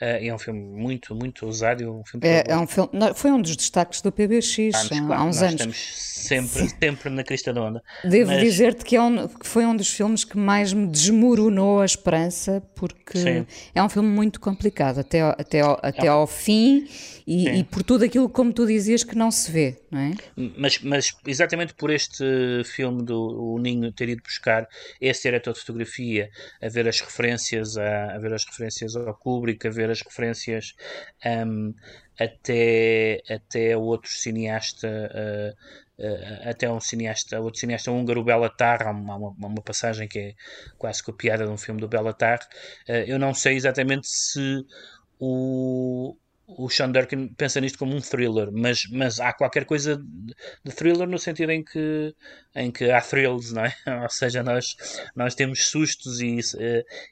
Uh, 0.00 0.18
é 0.20 0.34
um 0.34 0.38
filme 0.38 0.60
muito, 0.60 1.14
muito 1.14 1.46
ousado. 1.46 2.00
Um 2.00 2.04
filme 2.04 2.26
é, 2.26 2.44
é 2.48 2.56
um 2.56 2.66
filme, 2.66 2.90
foi 3.14 3.30
um 3.30 3.40
dos 3.40 3.56
destaques 3.56 4.00
do 4.00 4.10
PBX 4.10 4.74
anos, 4.74 4.92
há, 4.92 5.06
claro, 5.06 5.22
uns 5.22 5.40
nós 5.40 5.42
anos. 5.42 5.52
Estamos 5.52 6.10
sempre, 6.20 6.68
sempre 6.80 7.10
na 7.10 7.24
crista 7.24 7.52
da 7.52 7.62
onda. 7.62 7.82
Devo 8.04 8.30
Mas... 8.30 8.40
dizer-te 8.40 8.84
que, 8.84 8.96
é 8.96 9.02
um, 9.02 9.28
que 9.28 9.46
foi 9.46 9.64
um 9.64 9.76
dos 9.76 9.88
filmes 9.88 10.24
que 10.24 10.36
mais 10.36 10.72
me 10.72 10.86
desmoronou 10.86 11.80
a 11.80 11.84
esperança, 11.84 12.62
porque 12.74 13.18
Sim. 13.18 13.46
é 13.74 13.82
um 13.82 13.88
filme 13.88 14.08
muito 14.08 14.40
complicado 14.40 14.98
até, 14.98 15.20
ao, 15.20 15.30
até, 15.30 15.60
ao, 15.60 15.78
até 15.82 16.08
ao 16.08 16.26
fim 16.26 16.88
e, 17.26 17.48
e, 17.48 17.64
por 17.64 17.82
tudo 17.82 18.04
aquilo, 18.04 18.28
como 18.28 18.52
tu 18.52 18.66
dizias, 18.66 19.04
que 19.04 19.16
não 19.16 19.30
se 19.30 19.52
vê, 19.52 19.80
não 19.90 20.00
é? 20.00 20.14
Mas, 20.56 20.80
mas 20.80 21.16
exatamente 21.26 21.74
por 21.74 21.90
este 21.90 22.24
filme 22.64 23.04
do 23.04 23.20
o 23.20 23.58
Ninho 23.58 23.92
ter 23.92 24.08
ido 24.08 24.22
buscar 24.30 24.68
esse 25.00 25.22
diretor 25.22 25.52
de 25.52 25.60
fotografia, 25.60 26.30
a 26.62 26.68
ver 26.68 26.88
as 26.88 27.00
referências 27.00 27.76
a, 27.76 28.14
a 28.14 28.18
ver 28.18 28.32
as 28.32 28.44
referências 28.44 28.96
ao 28.96 29.14
Kubrick, 29.14 29.66
a 29.66 29.70
ver 29.70 29.90
as 29.90 30.00
referências 30.00 30.74
um, 31.24 31.74
até, 32.18 33.22
até 33.28 33.76
outro 33.76 34.10
cineasta 34.10 34.88
uh, 34.88 35.80
uh, 36.00 36.48
até 36.48 36.70
um 36.70 36.80
cineasta, 36.80 37.40
outro 37.40 37.60
cineasta 37.60 37.90
húngaro, 37.90 38.24
Bela 38.24 38.48
Tar, 38.48 38.86
há 38.86 38.90
uma, 38.90 39.16
uma, 39.16 39.48
uma, 39.48 39.62
passagem 39.62 40.08
que 40.08 40.18
é 40.18 40.34
quase 40.78 41.02
copiada 41.02 41.44
de 41.44 41.50
um 41.50 41.58
filme 41.58 41.80
do 41.80 41.88
Bela 41.88 42.12
Tar. 42.12 42.40
Uh, 42.88 43.04
eu 43.06 43.18
não 43.18 43.34
sei 43.34 43.56
exatamente 43.56 44.06
se 44.08 44.64
o, 45.18 46.16
o 46.58 46.68
Sean 46.68 46.90
Durkin 46.90 47.28
pensa 47.28 47.60
nisto 47.60 47.78
como 47.78 47.94
um 47.94 48.00
thriller, 48.00 48.50
mas, 48.52 48.82
mas 48.90 49.20
há 49.20 49.32
qualquer 49.32 49.64
coisa 49.64 49.96
de 50.64 50.72
thriller 50.72 51.08
no 51.08 51.18
sentido 51.18 51.52
em 51.52 51.62
que, 51.62 52.14
em 52.54 52.70
que 52.70 52.90
há 52.90 53.00
thrills, 53.00 53.52
não 53.52 53.64
é? 53.64 53.74
Ou 54.02 54.08
seja, 54.10 54.42
nós, 54.42 54.76
nós 55.14 55.34
temos 55.34 55.68
sustos 55.68 56.20
e, 56.20 56.40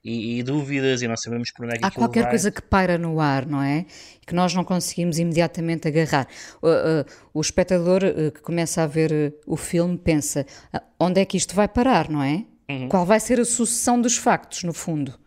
e, 0.04 0.38
e 0.38 0.42
dúvidas 0.42 1.02
e 1.02 1.08
não 1.08 1.16
sabemos 1.16 1.50
por 1.50 1.64
onde 1.64 1.76
é 1.76 1.78
que 1.78 1.84
Há 1.84 1.90
qualquer 1.90 2.22
vai. 2.22 2.30
coisa 2.30 2.50
que 2.50 2.62
paira 2.62 2.98
no 2.98 3.20
ar, 3.20 3.46
não 3.46 3.62
é? 3.62 3.86
Que 4.26 4.34
nós 4.34 4.54
não 4.54 4.64
conseguimos 4.64 5.18
imediatamente 5.18 5.88
agarrar. 5.88 6.26
O, 6.60 6.68
uh, 6.68 7.04
o 7.32 7.40
espectador 7.40 8.02
uh, 8.04 8.32
que 8.32 8.40
começa 8.40 8.82
a 8.82 8.86
ver 8.86 9.34
o 9.46 9.56
filme 9.56 9.96
pensa 9.96 10.44
onde 10.98 11.20
é 11.20 11.24
que 11.24 11.36
isto 11.36 11.54
vai 11.54 11.68
parar, 11.68 12.08
não 12.08 12.22
é? 12.22 12.44
Uhum. 12.68 12.88
Qual 12.88 13.06
vai 13.06 13.18
ser 13.18 13.40
a 13.40 13.44
sucessão 13.44 14.00
dos 14.00 14.16
factos, 14.16 14.62
no 14.62 14.74
fundo? 14.74 15.18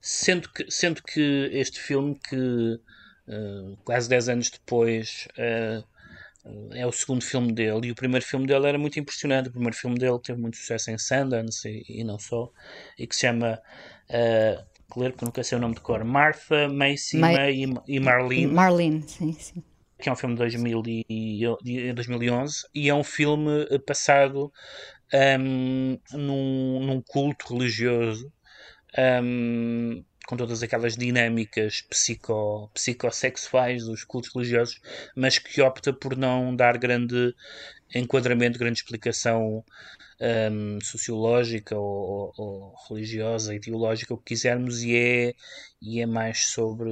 Sendo 0.00 0.48
que, 0.48 0.70
sendo 0.70 1.02
que 1.02 1.50
este 1.52 1.80
filme 1.80 2.18
que 2.28 2.80
Uh, 3.28 3.76
quase 3.84 4.08
10 4.08 4.28
anos 4.30 4.50
depois 4.50 5.28
uh, 5.36 5.84
é 6.74 6.86
o 6.86 6.92
segundo 6.92 7.22
filme 7.22 7.52
dele 7.52 7.88
e 7.88 7.90
o 7.90 7.94
primeiro 7.94 8.24
filme 8.24 8.46
dele 8.46 8.66
era 8.66 8.78
muito 8.78 8.98
impressionante. 8.98 9.48
O 9.48 9.52
primeiro 9.52 9.76
filme 9.76 9.98
dele 9.98 10.18
teve 10.22 10.40
muito 10.40 10.56
sucesso 10.56 10.90
em 10.90 10.96
Sundance 10.96 11.68
e, 11.68 12.00
e 12.00 12.04
não 12.04 12.18
só 12.18 12.50
e 12.98 13.06
que 13.06 13.14
se 13.14 13.22
chama 13.22 13.60
uh, 14.08 14.64
claro 14.88 15.12
que 15.12 15.24
nunca 15.24 15.42
sei 15.42 15.58
o 15.58 15.60
nome 15.60 15.74
de 15.74 15.80
cor 15.82 16.02
Martha, 16.04 16.68
Macy 16.68 17.18
Ma 17.18 17.32
May 17.32 17.64
e 17.86 18.00
Marlene. 18.00 18.46
Marlene, 18.46 19.02
sim, 19.06 19.32
sim. 19.34 19.62
Que 20.00 20.08
é 20.08 20.12
um 20.12 20.16
filme 20.16 20.34
de 20.34 20.38
2000 20.38 20.82
e, 20.86 21.92
2011 21.92 22.66
e 22.74 22.88
é 22.88 22.94
um 22.94 23.04
filme 23.04 23.66
passado 23.86 24.50
um, 25.12 25.98
num, 26.12 26.86
num 26.86 27.02
culto 27.02 27.52
religioso 27.52 28.32
um, 28.96 30.04
com 30.28 30.36
todas 30.36 30.62
aquelas 30.62 30.94
dinâmicas 30.94 31.80
psico, 31.80 32.70
psicossexuais 32.74 33.86
dos 33.86 34.04
cultos 34.04 34.30
religiosos, 34.34 34.78
mas 35.16 35.38
que 35.38 35.62
opta 35.62 35.90
por 35.90 36.14
não 36.14 36.54
dar 36.54 36.76
grande 36.76 37.34
enquadramento, 37.94 38.58
grande 38.58 38.78
explicação 38.78 39.64
um, 40.20 40.78
sociológica 40.80 41.76
ou, 41.76 42.32
ou, 42.36 42.74
religiosa, 42.88 43.54
ideológica, 43.54 44.14
o 44.14 44.18
que 44.18 44.34
quisermos, 44.34 44.82
e 44.82 44.96
é, 44.96 45.34
e 45.80 46.00
é 46.00 46.06
mais 46.06 46.46
sobre 46.46 46.90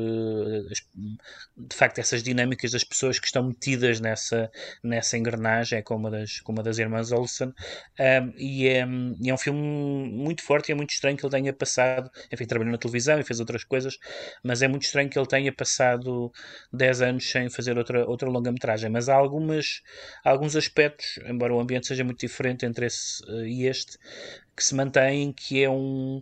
de 1.57 1.75
facto 1.75 1.99
essas 1.99 2.23
dinâmicas 2.23 2.71
das 2.71 2.85
pessoas 2.85 3.19
que 3.19 3.27
estão 3.27 3.43
metidas 3.43 4.01
nessa, 4.01 4.51
nessa 4.83 5.19
engrenagem, 5.19 5.79
é 5.79 5.83
como 5.83 6.01
uma 6.01 6.11
das, 6.11 6.41
como 6.41 6.59
uma 6.59 6.63
das 6.63 6.79
irmãs 6.79 7.11
Olsen, 7.11 7.49
um, 7.49 8.33
e, 8.37 8.69
é, 8.69 8.87
e 9.21 9.31
é 9.31 9.35
um 9.35 9.39
filme 9.39 9.61
muito 9.61 10.43
forte 10.43 10.69
e 10.69 10.73
é 10.73 10.75
muito 10.75 10.91
estranho 10.91 11.17
que 11.17 11.25
ele 11.25 11.33
tenha 11.33 11.53
passado, 11.53 12.11
enfim, 12.33 12.47
trabalhou 12.47 12.73
na 12.73 12.79
televisão 12.79 13.19
e 13.19 13.25
fez 13.25 13.41
outras 13.41 13.65
coisas, 13.65 13.99
mas 14.43 14.63
é 14.63 14.69
muito 14.69 14.83
estranho 14.85 15.09
que 15.11 15.19
ele 15.19 15.27
tenha 15.27 15.53
passado 15.53 16.31
10 16.73 17.03
anos 17.03 17.31
sem 17.31 17.51
fazer 17.51 17.77
outra, 17.77 18.07
outra 18.07 18.29
longa-metragem, 18.29 18.91
mas 18.91 19.09
há 19.09 19.15
algumas, 19.15 19.83
alguns 20.25 20.55
aspectos, 20.55 21.19
embora 21.27 21.55
o 21.55 21.61
ambiente 21.61 21.87
seja 21.87 22.05
muito 22.05 22.21
diferente 22.21 22.65
entre 22.65 22.87
esse 22.87 23.16
e 23.47 23.67
este, 23.67 23.99
que 24.57 24.65
se 24.65 24.75
mantém, 24.75 25.33
que 25.33 25.63
é 25.63 25.71
um, 25.71 26.21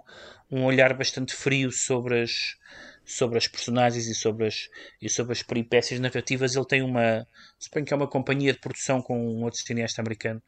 um 0.50 0.64
olhar 0.64 0.94
bastante 0.94 1.34
frio 1.34 1.70
sobre 1.70 2.22
as, 2.22 2.56
sobre 3.04 3.38
as 3.38 3.46
personagens 3.46 4.06
e 4.06 4.14
sobre 4.14 4.46
as, 4.46 4.68
e 5.00 5.08
sobre 5.08 5.32
as 5.32 5.42
peripécias 5.42 6.00
narrativas. 6.00 6.56
Ele 6.56 6.66
tem 6.66 6.82
uma, 6.82 7.26
suponho 7.58 7.84
que 7.84 7.92
é 7.92 7.96
uma 7.96 8.08
companhia 8.08 8.52
de 8.52 8.58
produção 8.58 9.02
com 9.02 9.18
um 9.18 9.44
outro 9.44 9.60
cineasta 9.60 10.00
americano 10.00 10.42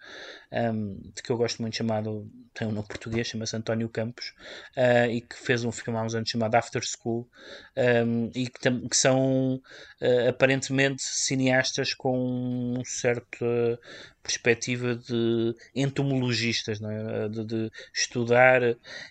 um, 0.52 0.98
de 1.14 1.22
que 1.22 1.30
eu 1.30 1.36
gosto 1.36 1.60
muito, 1.60 1.76
chamado, 1.76 2.30
tem 2.54 2.66
um 2.66 2.72
nome 2.72 2.88
português, 2.88 3.26
chama-se 3.26 3.56
António 3.56 3.88
Campos, 3.88 4.32
uh, 4.76 5.10
e 5.10 5.20
que 5.20 5.36
fez 5.36 5.64
um 5.64 5.72
filme 5.72 5.98
há 5.98 6.02
uns 6.02 6.14
anos 6.14 6.30
chamado 6.30 6.54
After 6.54 6.82
School, 6.82 7.28
um, 7.76 8.30
e 8.34 8.48
que, 8.48 8.88
que 8.88 8.96
são 8.96 9.60
uh, 10.00 10.28
aparentemente 10.28 11.02
cineastas 11.02 11.94
com 11.94 12.78
um 12.78 12.84
certo 12.84 13.44
perspectiva 14.26 14.96
de 14.96 15.54
entomologistas, 15.74 16.80
é? 16.82 17.28
de, 17.28 17.44
de, 17.44 17.70
estudar 17.94 18.60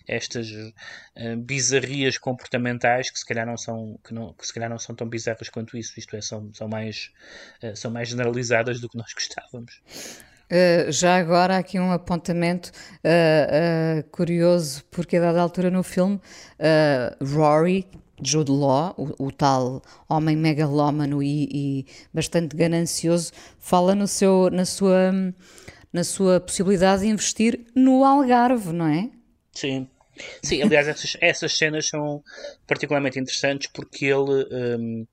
estas 0.06 0.50
uh, 0.50 1.36
bizarrias 1.38 2.18
comportamentais 2.18 3.10
que 3.10 3.18
se 3.18 3.24
calhar 3.24 3.46
não 3.46 3.56
são 3.56 3.98
que, 4.04 4.12
não, 4.12 4.34
que 4.34 4.46
se 4.46 4.52
calhar 4.52 4.68
não 4.68 4.78
são 4.78 4.94
tão 4.94 5.08
bizarras 5.08 5.48
quanto 5.48 5.76
isso, 5.78 5.98
isto 5.98 6.14
é, 6.14 6.20
são, 6.20 6.52
são 6.52 6.68
mais 6.68 7.10
uh, 7.62 7.74
são 7.74 7.90
mais 7.90 8.08
generalizadas 8.08 8.80
do 8.80 8.88
que 8.88 8.98
nós 8.98 9.12
gostávamos. 9.14 9.80
Uh, 10.46 10.92
já 10.92 11.16
agora 11.16 11.56
aqui 11.56 11.78
um 11.80 11.90
apontamento 11.90 12.70
uh, 13.02 13.98
uh, 13.98 14.10
curioso, 14.10 14.84
porque 14.92 15.16
a 15.16 15.20
dada 15.20 15.40
altura 15.40 15.70
no 15.70 15.82
filme, 15.82 16.20
Rory, 17.20 17.88
Jude 18.22 18.50
Law, 18.50 18.94
o, 18.96 19.26
o, 19.26 19.32
tal 19.32 19.82
homem 20.08 20.36
megalómano 20.36 21.22
e, 21.22 21.48
e, 21.52 21.86
bastante 22.12 22.56
ganancioso, 22.56 23.32
fala 23.58 23.94
no 23.94 24.06
seu, 24.06 24.50
na, 24.50 24.64
sua, 24.64 25.12
na 25.92 26.04
sua 26.04 26.40
possibilidade 26.40 27.02
de 27.02 27.08
investir 27.08 27.66
no 27.74 28.04
Algarve, 28.04 28.72
não 28.72 28.86
é? 28.86 29.10
Sim. 29.52 29.88
Sim, 30.42 30.62
aliás, 30.62 30.88
essas, 30.88 31.16
essas 31.20 31.56
cenas 31.56 31.88
são 31.88 32.22
particularmente 32.66 33.18
interessantes 33.18 33.68
porque 33.72 34.06
ele, 34.06 34.46
um, 34.78 35.06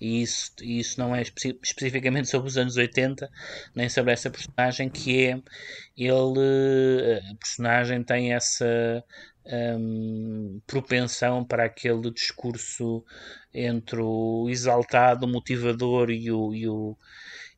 e 0.00 0.22
isso, 0.22 0.52
isso 0.62 0.98
não 0.98 1.14
é 1.14 1.22
espe 1.22 1.58
especificamente 1.62 2.28
sobre 2.28 2.48
os 2.48 2.56
anos 2.56 2.76
80, 2.76 3.30
nem 3.74 3.88
sobre 3.88 4.12
essa 4.12 4.30
personagem, 4.30 4.88
que 4.88 5.26
é 5.26 5.40
ele, 5.96 7.20
a 7.30 7.34
personagem 7.36 8.02
tem 8.02 8.32
essa 8.32 9.04
um, 9.46 10.60
propensão 10.66 11.44
para 11.44 11.64
aquele 11.64 12.10
discurso 12.10 13.04
entre 13.52 14.00
o 14.00 14.48
exaltado, 14.48 15.26
o 15.26 15.28
motivador 15.28 16.10
e, 16.10 16.30
o, 16.30 16.54
e, 16.54 16.68
o, 16.68 16.96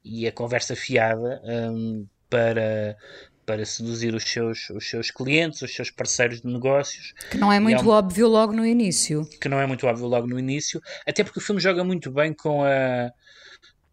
e 0.05 0.27
a 0.27 0.33
conversa 0.33 0.75
fiada 0.77 1.42
um, 1.45 2.07
para 2.29 2.97
para 3.45 3.64
seduzir 3.64 4.14
os 4.14 4.23
seus, 4.23 4.71
os 4.71 4.88
seus 4.88 5.11
clientes, 5.11 5.62
os 5.62 5.75
seus 5.75 5.90
parceiros 5.90 6.40
de 6.40 6.47
negócios. 6.47 7.12
Que 7.29 7.37
não 7.37 7.53
é 7.53 7.59
muito 7.59 7.83
é 7.83 7.85
um, 7.85 7.88
óbvio 7.88 8.29
logo 8.29 8.53
no 8.53 8.64
início. 8.64 9.29
Que 9.40 9.49
não 9.49 9.61
é 9.61 9.66
muito 9.66 9.87
óbvio 9.87 10.07
logo 10.07 10.27
no 10.27 10.38
início, 10.38 10.81
até 11.07 11.25
porque 11.25 11.40
o 11.40 11.42
filme 11.42 11.61
joga 11.61 11.83
muito 11.83 12.11
bem 12.11 12.33
com 12.33 12.62
a 12.64 13.11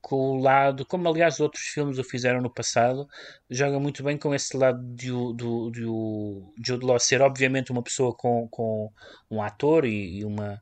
com 0.09 0.31
o 0.31 0.41
lado, 0.41 0.83
como 0.87 1.07
aliás 1.07 1.39
outros 1.39 1.65
filmes 1.65 1.99
o 1.99 2.03
fizeram 2.03 2.41
no 2.41 2.49
passado, 2.49 3.07
joga 3.47 3.79
muito 3.79 4.01
bem 4.01 4.17
com 4.17 4.33
esse 4.33 4.57
lado 4.57 4.81
de 4.95 5.11
o, 5.11 5.31
do, 5.31 5.69
de 5.69 5.85
o 5.85 6.51
Jude 6.65 6.83
Law 6.83 6.99
ser 6.99 7.21
obviamente 7.21 7.71
uma 7.71 7.83
pessoa 7.83 8.11
com, 8.11 8.47
com 8.47 8.91
um 9.29 9.39
ator 9.39 9.85
e, 9.85 10.17
e 10.17 10.25
uma 10.25 10.59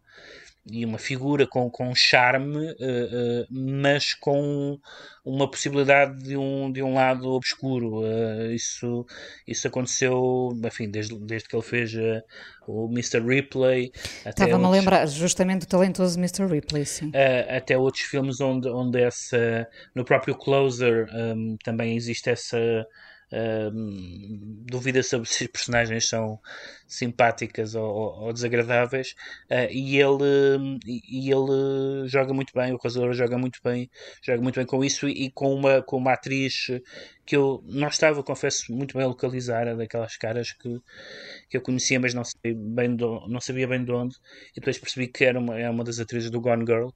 e 0.69 0.86
uma 0.86 0.97
figura 0.97 1.47
com, 1.47 1.69
com 1.69 1.93
charme, 1.95 2.58
uh, 2.58 2.71
uh, 2.71 3.47
mas 3.49 4.13
com 4.13 4.80
uma 5.23 5.49
possibilidade 5.49 6.23
de 6.23 6.38
um, 6.38 6.71
de 6.71 6.82
um 6.84 6.93
lado 6.93 7.30
obscuro. 7.30 8.01
Uh, 8.01 8.51
isso, 8.51 9.06
isso 9.47 9.67
aconteceu, 9.67 10.49
enfim, 10.63 10.89
desde, 10.89 11.17
desde 11.19 11.47
que 11.47 11.56
ele 11.56 11.63
fez 11.63 11.91
o 12.67 12.89
Mr. 12.91 13.19
Ripley. 13.19 13.91
Estava-me 14.25 14.65
a 14.65 14.69
lembrar 14.69 15.06
justamente 15.08 15.62
do 15.62 15.67
talentoso 15.67 16.19
Mr. 16.19 16.45
Ripley, 16.45 16.86
sim. 16.86 17.12
até 17.49 17.77
outros 17.77 18.03
filmes 18.03 18.41
onde, 18.41 18.69
onde 18.69 19.01
essa, 19.01 19.67
no 19.95 20.03
próprio 20.03 20.36
Closer 20.36 21.08
um, 21.13 21.58
também 21.63 21.95
existe 21.95 22.30
essa 22.30 22.86
Uh, 23.30 23.70
duvida 24.70 25.04
sobre 25.04 25.28
se 25.28 25.44
as 25.44 25.50
personagens 25.50 26.08
são 26.08 26.40
simpáticas 26.88 27.76
ou, 27.76 27.84
ou 27.84 28.34
desagradáveis. 28.34 29.16
Uh, 29.52 29.68
e 29.70 30.00
ele 30.00 30.80
e 30.86 31.30
ele 31.30 32.08
joga 32.08 32.34
muito 32.34 32.54
bem 32.54 32.74
o 32.74 32.78
Rosador 32.78 33.13
joga 33.13 33.38
muito 33.38 33.60
bem 33.62 33.90
joga 34.24 34.42
muito 34.42 34.56
bem 34.56 34.66
com 34.66 34.84
isso 34.84 35.10
e, 35.10 35.26
e, 35.26 35.32
com 35.32 35.54
uma 35.54 35.82
com 35.82 35.98
uma 35.98 36.13
atriz 36.13 36.68
que 37.26 37.36
eu 37.36 37.62
não 37.68 37.90
estava 37.90 38.24
confesso 38.24 38.74
muito 38.74 38.98
bem 38.98 39.04
a 39.06 39.08
localizar 39.08 39.76
daquelas 39.76 40.16
caras 40.16 40.54
que, 40.54 40.80
que 41.50 41.58
eu 41.58 41.62
conhecia 41.62 42.00
mas 42.00 42.13
não 42.13 42.24
sabia 42.24 42.56
bem 42.56 42.96
do, 42.96 43.28
não 43.28 43.42
sabia 43.42 43.68
bem 43.68 43.84
de 43.84 43.92
onde. 43.92 44.16
E 44.52 44.60
depois 44.60 44.78
percebi 44.78 45.08
que 45.08 45.26
era 45.26 45.40
uma, 45.40 45.60
é 45.60 45.70
uma 45.70 45.84
das 45.84 46.00
atrizes 46.00 46.30
do 46.32 46.40
Gone 46.42 46.66
Girl 46.66 46.90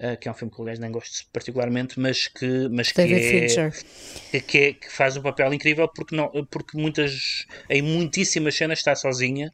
Uh, 0.00 0.16
que 0.18 0.26
é 0.26 0.30
um 0.30 0.34
filme 0.34 0.50
que 0.50 0.62
aliás 0.62 0.78
nem 0.78 0.90
gosto 0.90 1.26
particularmente, 1.30 2.00
mas 2.00 2.26
que, 2.26 2.70
mas 2.70 2.90
que, 2.90 3.02
é, 3.02 4.40
que, 4.40 4.58
é, 4.58 4.72
que, 4.72 4.90
faz 4.90 5.14
um 5.18 5.20
papel 5.20 5.52
incrível 5.52 5.86
porque, 5.94 6.16
não, 6.16 6.30
porque 6.50 6.78
muitas, 6.78 7.46
em 7.68 7.82
muitíssimas 7.82 8.54
cenas 8.54 8.78
está 8.78 8.96
sozinha, 8.96 9.52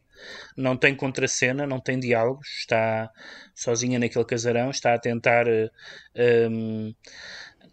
não 0.57 0.77
tem 0.77 0.95
contracena, 0.95 1.67
não 1.67 1.81
tem 1.81 1.99
diálogos, 1.99 2.47
está 2.61 3.11
sozinha 3.57 3.99
naquele 3.99 4.25
casarão, 4.25 4.71
está 4.71 4.95
a 4.95 4.99
tentar. 5.01 5.49
Uh, 5.49 5.69
um, 6.49 6.95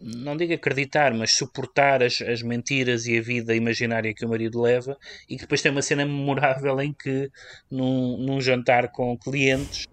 não 0.00 0.36
digo 0.36 0.52
acreditar, 0.52 1.14
mas 1.14 1.32
suportar 1.32 2.02
as, 2.02 2.20
as 2.20 2.42
mentiras 2.42 3.06
e 3.06 3.16
a 3.16 3.22
vida 3.22 3.54
imaginária 3.54 4.12
que 4.12 4.24
o 4.24 4.28
marido 4.28 4.60
leva, 4.60 4.98
e 5.28 5.36
que 5.36 5.42
depois 5.42 5.62
tem 5.62 5.70
uma 5.70 5.80
cena 5.80 6.04
memorável 6.04 6.80
em 6.80 6.92
que, 6.92 7.30
num, 7.70 8.18
num 8.18 8.40
jantar 8.40 8.90
com 8.90 9.16
clientes, 9.16 9.86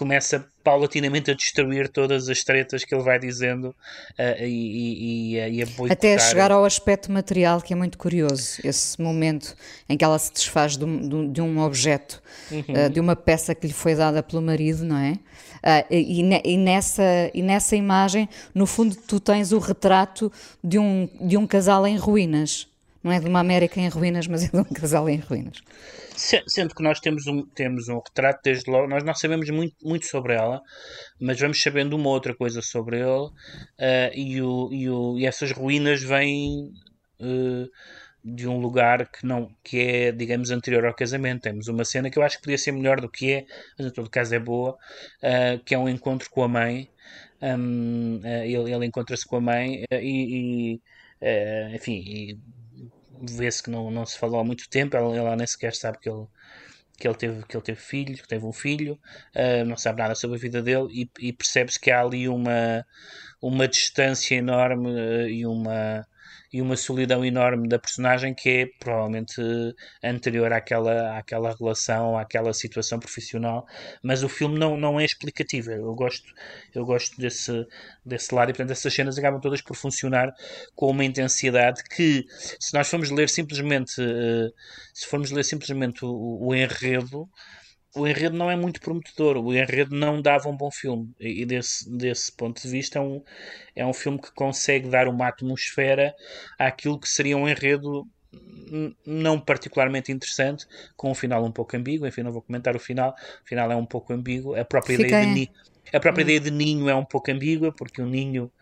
começa 0.00 0.46
paulatinamente 0.64 1.30
a 1.30 1.34
destruir 1.34 1.86
todas 1.86 2.26
as 2.30 2.42
tretas 2.42 2.86
que 2.86 2.94
ele 2.94 3.04
vai 3.04 3.18
dizendo 3.18 3.66
uh, 4.18 4.42
e, 4.42 5.34
e, 5.34 5.36
e, 5.36 5.62
a 5.62 5.66
boicotar. 5.66 5.92
Até 5.92 6.18
chegar 6.18 6.50
ao 6.50 6.64
aspecto 6.64 7.12
material, 7.12 7.60
que 7.60 7.74
é 7.74 7.76
muito 7.76 7.98
curioso, 7.98 8.62
esse 8.64 8.98
momento 8.98 9.54
em 9.86 9.98
que 9.98 10.02
ela 10.02 10.18
se 10.18 10.32
desfaz 10.32 10.78
de 10.78 10.86
um, 10.86 11.30
de 11.30 11.42
um 11.42 11.60
objeto, 11.60 12.22
uhum. 12.50 12.60
uh, 12.60 12.88
de 12.88 12.98
uma 12.98 13.14
peça 13.14 13.54
que 13.54 13.66
lhe 13.66 13.74
foi 13.74 13.94
dada 13.94 14.22
pelo 14.22 14.40
marido, 14.40 14.86
não 14.86 14.96
é? 14.96 15.12
Uh, 15.12 15.84
e, 15.90 16.22
e, 16.44 16.56
nessa, 16.56 17.02
e 17.34 17.42
nessa 17.42 17.76
imagem, 17.76 18.26
no 18.54 18.66
fundo, 18.66 18.96
tu 18.96 19.20
tens 19.20 19.52
o 19.52 19.58
retrato 19.58 20.32
de 20.64 20.78
um, 20.78 21.10
de 21.20 21.36
um 21.36 21.46
casal 21.46 21.86
em 21.86 21.98
ruínas. 21.98 22.66
Não 23.04 23.12
é 23.12 23.20
de 23.20 23.28
uma 23.28 23.40
América 23.40 23.78
em 23.78 23.88
ruínas, 23.88 24.26
mas 24.26 24.44
é 24.44 24.48
de 24.48 24.56
um 24.56 24.64
casal 24.72 25.10
em 25.10 25.18
ruínas. 25.18 25.58
Sendo 26.46 26.74
que 26.74 26.82
nós 26.82 27.00
temos 27.00 27.26
um, 27.26 27.46
temos 27.46 27.88
um 27.88 27.98
retrato, 27.98 28.40
desde 28.44 28.70
logo, 28.70 28.86
nós 28.86 29.02
não 29.02 29.14
sabemos 29.14 29.48
muito, 29.48 29.74
muito 29.82 30.04
sobre 30.04 30.34
ela, 30.34 30.60
mas 31.18 31.40
vamos 31.40 31.62
sabendo 31.62 31.96
uma 31.96 32.10
outra 32.10 32.34
coisa 32.34 32.60
sobre 32.60 32.98
ele, 32.98 33.06
uh, 33.08 33.32
e, 34.14 34.42
o, 34.42 34.68
e, 34.70 34.90
o, 34.90 35.18
e 35.18 35.24
essas 35.24 35.50
ruínas 35.50 36.02
vêm 36.02 36.72
uh, 37.20 37.66
de 38.22 38.46
um 38.46 38.60
lugar 38.60 39.10
que, 39.10 39.24
não, 39.24 39.50
que 39.64 39.80
é, 39.80 40.12
digamos, 40.12 40.50
anterior 40.50 40.84
ao 40.84 40.94
casamento. 40.94 41.42
Temos 41.42 41.68
uma 41.68 41.86
cena 41.86 42.10
que 42.10 42.18
eu 42.18 42.22
acho 42.22 42.36
que 42.36 42.42
podia 42.42 42.58
ser 42.58 42.72
melhor 42.72 43.00
do 43.00 43.08
que 43.08 43.32
é, 43.32 43.46
mas 43.78 43.86
em 43.86 43.90
todo 43.90 44.10
caso 44.10 44.34
é 44.34 44.38
boa, 44.38 44.72
uh, 44.72 45.64
que 45.64 45.74
é 45.74 45.78
um 45.78 45.88
encontro 45.88 46.28
com 46.28 46.42
a 46.42 46.48
mãe. 46.48 46.90
Um, 47.40 48.20
ele, 48.44 48.70
ele 48.70 48.84
encontra-se 48.84 49.26
com 49.26 49.36
a 49.36 49.40
mãe 49.40 49.84
e, 49.90 50.74
e 50.74 50.80
enfim, 51.74 52.02
e 52.06 52.38
vê-se 53.20 53.62
que 53.62 53.70
não, 53.70 53.90
não 53.90 54.06
se 54.06 54.18
falou 54.18 54.40
há 54.40 54.44
muito 54.44 54.68
tempo, 54.68 54.96
ela, 54.96 55.16
ela 55.16 55.36
nem 55.36 55.46
sequer 55.46 55.74
sabe 55.74 55.98
que 55.98 56.08
ele, 56.08 56.26
que 56.98 57.08
ele 57.08 57.14
teve, 57.16 57.42
que 57.44 57.56
ele 57.56 57.64
teve 57.64 57.80
filho, 57.80 58.16
que 58.16 58.28
teve 58.28 58.44
um 58.44 58.52
filho, 58.52 58.98
uh, 59.34 59.64
não 59.64 59.76
sabe 59.76 60.00
nada 60.00 60.14
sobre 60.14 60.36
a 60.36 60.40
vida 60.40 60.62
dele 60.62 60.88
e, 60.90 61.10
e 61.28 61.32
percebe-se 61.32 61.78
que 61.80 61.90
há 61.90 62.00
ali 62.00 62.28
uma, 62.28 62.84
uma 63.40 63.66
distância 63.68 64.34
enorme 64.34 64.90
uh, 64.90 65.28
e 65.28 65.46
uma 65.46 66.06
e 66.52 66.60
uma 66.60 66.76
solidão 66.76 67.24
enorme 67.24 67.68
da 67.68 67.78
personagem 67.78 68.34
que 68.34 68.48
é 68.48 68.66
provavelmente 68.78 69.40
anterior 70.02 70.52
àquela, 70.52 71.16
àquela 71.16 71.54
relação, 71.54 72.18
àquela 72.18 72.52
situação 72.52 72.98
profissional, 72.98 73.66
mas 74.02 74.22
o 74.22 74.28
filme 74.28 74.58
não, 74.58 74.76
não 74.76 74.98
é 74.98 75.04
explicativo. 75.04 75.70
Eu 75.70 75.94
gosto, 75.94 76.32
eu 76.74 76.84
gosto 76.84 77.20
desse, 77.20 77.66
desse 78.04 78.34
lado 78.34 78.50
e, 78.50 78.52
portanto, 78.52 78.72
essas 78.72 78.92
cenas 78.92 79.16
acabam 79.16 79.40
todas 79.40 79.60
por 79.60 79.76
funcionar 79.76 80.34
com 80.74 80.90
uma 80.90 81.04
intensidade 81.04 81.84
que, 81.84 82.26
se 82.58 82.74
nós 82.74 82.88
formos 82.88 83.10
ler 83.10 83.28
simplesmente, 83.28 84.00
uh, 84.00 84.52
se 84.92 85.06
formos 85.06 85.30
ler 85.30 85.44
simplesmente 85.44 86.04
o, 86.04 86.48
o 86.48 86.54
enredo, 86.54 87.28
o 87.94 88.06
enredo 88.06 88.36
não 88.36 88.50
é 88.50 88.56
muito 88.56 88.80
prometedor, 88.80 89.36
o 89.36 89.52
enredo 89.52 89.94
não 89.94 90.22
dava 90.22 90.48
um 90.48 90.56
bom 90.56 90.70
filme, 90.70 91.12
e 91.18 91.44
desse, 91.44 91.90
desse 91.90 92.30
ponto 92.32 92.60
de 92.62 92.68
vista 92.68 92.98
é 92.98 93.02
um, 93.02 93.22
é 93.74 93.84
um 93.84 93.92
filme 93.92 94.20
que 94.20 94.32
consegue 94.32 94.88
dar 94.88 95.08
uma 95.08 95.28
atmosfera 95.28 96.14
àquilo 96.58 96.98
que 97.00 97.08
seria 97.08 97.36
um 97.36 97.48
enredo 97.48 98.06
não 99.04 99.40
particularmente 99.40 100.12
interessante, 100.12 100.64
com 100.96 101.10
um 101.10 101.14
final 101.14 101.44
um 101.44 101.50
pouco 101.50 101.76
ambíguo, 101.76 102.06
enfim, 102.06 102.22
não 102.22 102.32
vou 102.32 102.42
comentar 102.42 102.76
o 102.76 102.78
final, 102.78 103.10
o 103.44 103.48
final 103.48 103.72
é 103.72 103.76
um 103.76 103.86
pouco 103.86 104.12
ambíguo, 104.12 104.54
a 104.54 104.64
própria, 104.64 104.94
ideia 104.94 105.26
de, 105.26 105.32
ni, 105.32 105.50
a 105.92 105.98
própria 105.98 106.22
hum. 106.22 106.28
ideia 106.28 106.40
de 106.40 106.50
ninho 106.50 106.88
é 106.88 106.94
um 106.94 107.04
pouco 107.04 107.30
ambígua, 107.32 107.72
porque 107.72 108.00
o 108.00 108.06
ninho 108.06 108.52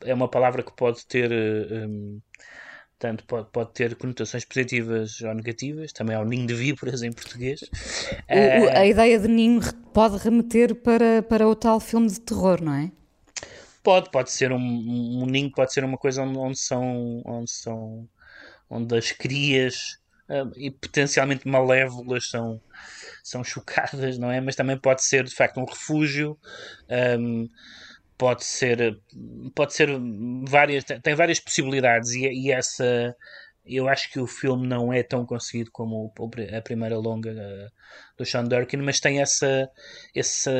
é 0.00 0.14
uma 0.14 0.28
palavra 0.28 0.62
que 0.62 0.72
pode 0.72 1.06
ter... 1.06 1.30
Eh, 1.30 1.86
um, 1.86 2.20
Portanto, 2.98 3.24
pode, 3.26 3.48
pode 3.50 3.72
ter 3.72 3.94
conotações 3.96 4.44
positivas 4.44 5.20
ou 5.20 5.34
negativas, 5.34 5.92
também 5.92 6.16
ao 6.16 6.24
ninho 6.24 6.46
de 6.46 6.54
víboras 6.54 7.02
em 7.02 7.12
português. 7.12 7.60
O, 7.62 8.64
uh, 8.64 8.70
a 8.78 8.86
ideia 8.86 9.18
de 9.18 9.28
ninho 9.28 9.60
pode 9.92 10.16
remeter 10.16 10.74
para, 10.74 11.22
para 11.22 11.46
o 11.46 11.54
tal 11.54 11.80
filme 11.80 12.08
de 12.08 12.20
terror, 12.20 12.62
não 12.62 12.72
é? 12.72 12.92
Pode, 13.82 14.10
pode 14.10 14.30
ser 14.30 14.52
um, 14.52 14.56
um 14.56 15.26
ninho, 15.26 15.50
pode 15.50 15.72
ser 15.72 15.84
uma 15.84 15.98
coisa 15.98 16.22
onde, 16.22 16.38
onde 16.38 16.58
são, 16.58 17.22
onde 17.26 17.50
são, 17.50 18.08
onde 18.70 18.96
as 18.96 19.12
crias 19.12 19.98
uh, 20.30 20.50
e 20.56 20.70
potencialmente 20.70 21.46
malévolas 21.46 22.30
são, 22.30 22.60
são 23.22 23.44
chocadas, 23.44 24.16
não 24.16 24.30
é? 24.30 24.40
Mas 24.40 24.56
também 24.56 24.78
pode 24.78 25.04
ser 25.04 25.24
de 25.24 25.34
facto 25.34 25.60
um 25.60 25.66
refúgio. 25.66 26.38
Um, 27.18 27.48
pode 28.16 28.44
ser 28.44 28.98
pode 29.54 29.74
ser 29.74 29.88
várias 30.48 30.84
tem 30.84 31.14
várias 31.14 31.40
possibilidades 31.40 32.12
e, 32.12 32.26
e, 32.26 32.52
essa 32.52 33.14
eu 33.64 33.88
acho 33.88 34.10
que 34.10 34.20
o 34.20 34.26
filme 34.26 34.66
não 34.66 34.92
é 34.92 35.02
tão 35.02 35.24
conseguido 35.24 35.70
como 35.72 36.12
a 36.56 36.62
primeira 36.62 36.98
longa 36.98 37.30
uh, 37.30 37.70
do 38.16 38.24
Sean 38.24 38.44
Durkin 38.44 38.78
mas 38.78 39.00
tem 39.00 39.20
essa 39.20 39.68
essa 40.14 40.52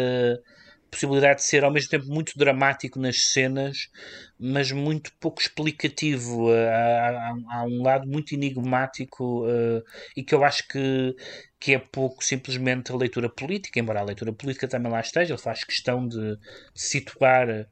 possibilidade 0.95 1.41
de 1.41 1.47
ser 1.47 1.65
ao 1.65 1.73
mesmo 1.73 1.91
tempo 1.91 2.07
muito 2.07 2.33
dramático 2.39 2.99
nas 2.99 3.17
cenas, 3.33 3.91
mas 4.39 4.73
muito 4.73 5.13
pouco 5.21 5.41
explicativo. 5.41 6.53
Eh, 6.53 6.69
há, 6.69 7.09
há, 7.11 7.59
há 7.59 7.65
um 7.65 7.83
lado 7.83 8.07
muito 8.07 8.35
enigmático 8.35 9.47
uh, 9.47 9.83
e 10.17 10.23
que 10.23 10.35
eu 10.35 10.45
acho 10.45 10.67
que, 10.69 11.15
que 11.59 11.75
é 11.75 11.79
pouco 11.79 12.25
simplesmente 12.25 12.93
a 12.93 12.97
leitura 12.97 13.29
política, 13.29 13.79
embora 13.81 14.01
a 14.01 14.05
leitura 14.05 14.33
política 14.33 14.69
também 14.69 14.91
lá 14.91 15.01
esteja, 15.01 15.35
ele 15.35 15.43
faz 15.43 15.65
questão 15.65 16.07
de, 16.07 16.37
de 16.37 16.81
situar 16.81 17.67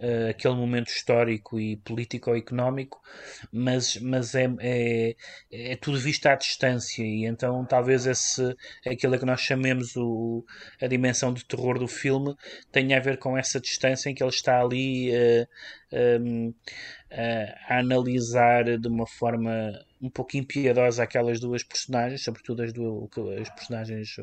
uh, 0.00 0.30
aquele 0.30 0.54
momento 0.54 0.88
histórico 0.88 1.58
e 1.58 1.76
político-económico, 1.78 3.00
mas, 3.52 3.96
mas 3.96 4.34
é, 4.34 4.48
é, 4.60 5.16
é, 5.50 5.76
tudo 5.76 5.98
visto 5.98 6.26
à 6.26 6.34
distância. 6.34 7.02
E 7.02 7.24
então 7.24 7.64
talvez 7.64 8.06
esse, 8.06 8.54
aquilo 8.86 9.18
que 9.18 9.26
nós 9.26 9.40
chamemos 9.40 9.96
o, 9.96 10.44
a 10.80 10.86
dimensão 10.86 11.32
de 11.32 11.44
terror 11.44 11.78
do 11.78 11.88
filme 11.88 12.34
tenha 12.72 12.96
a 12.96 13.00
ver 13.00 13.18
com 13.18 13.36
essa 13.36 13.60
distância 13.60 14.08
em 14.10 14.14
que 14.14 14.22
ele 14.22 14.30
está 14.30 14.60
ali 14.60 15.10
uh, 15.10 15.48
eh, 15.92 16.18
um, 16.20 16.54
a 17.66 17.78
analisar 17.78 18.78
de 18.78 18.88
uma 18.88 19.06
forma 19.06 19.72
um 20.00 20.08
pouco 20.10 20.36
impiedosa 20.36 21.02
aquelas 21.02 21.40
duas 21.40 21.62
personagens, 21.62 22.22
sobretudo 22.22 22.62
as, 22.62 22.72
duas, 22.72 23.08
as 23.40 23.50
personagens, 23.50 24.16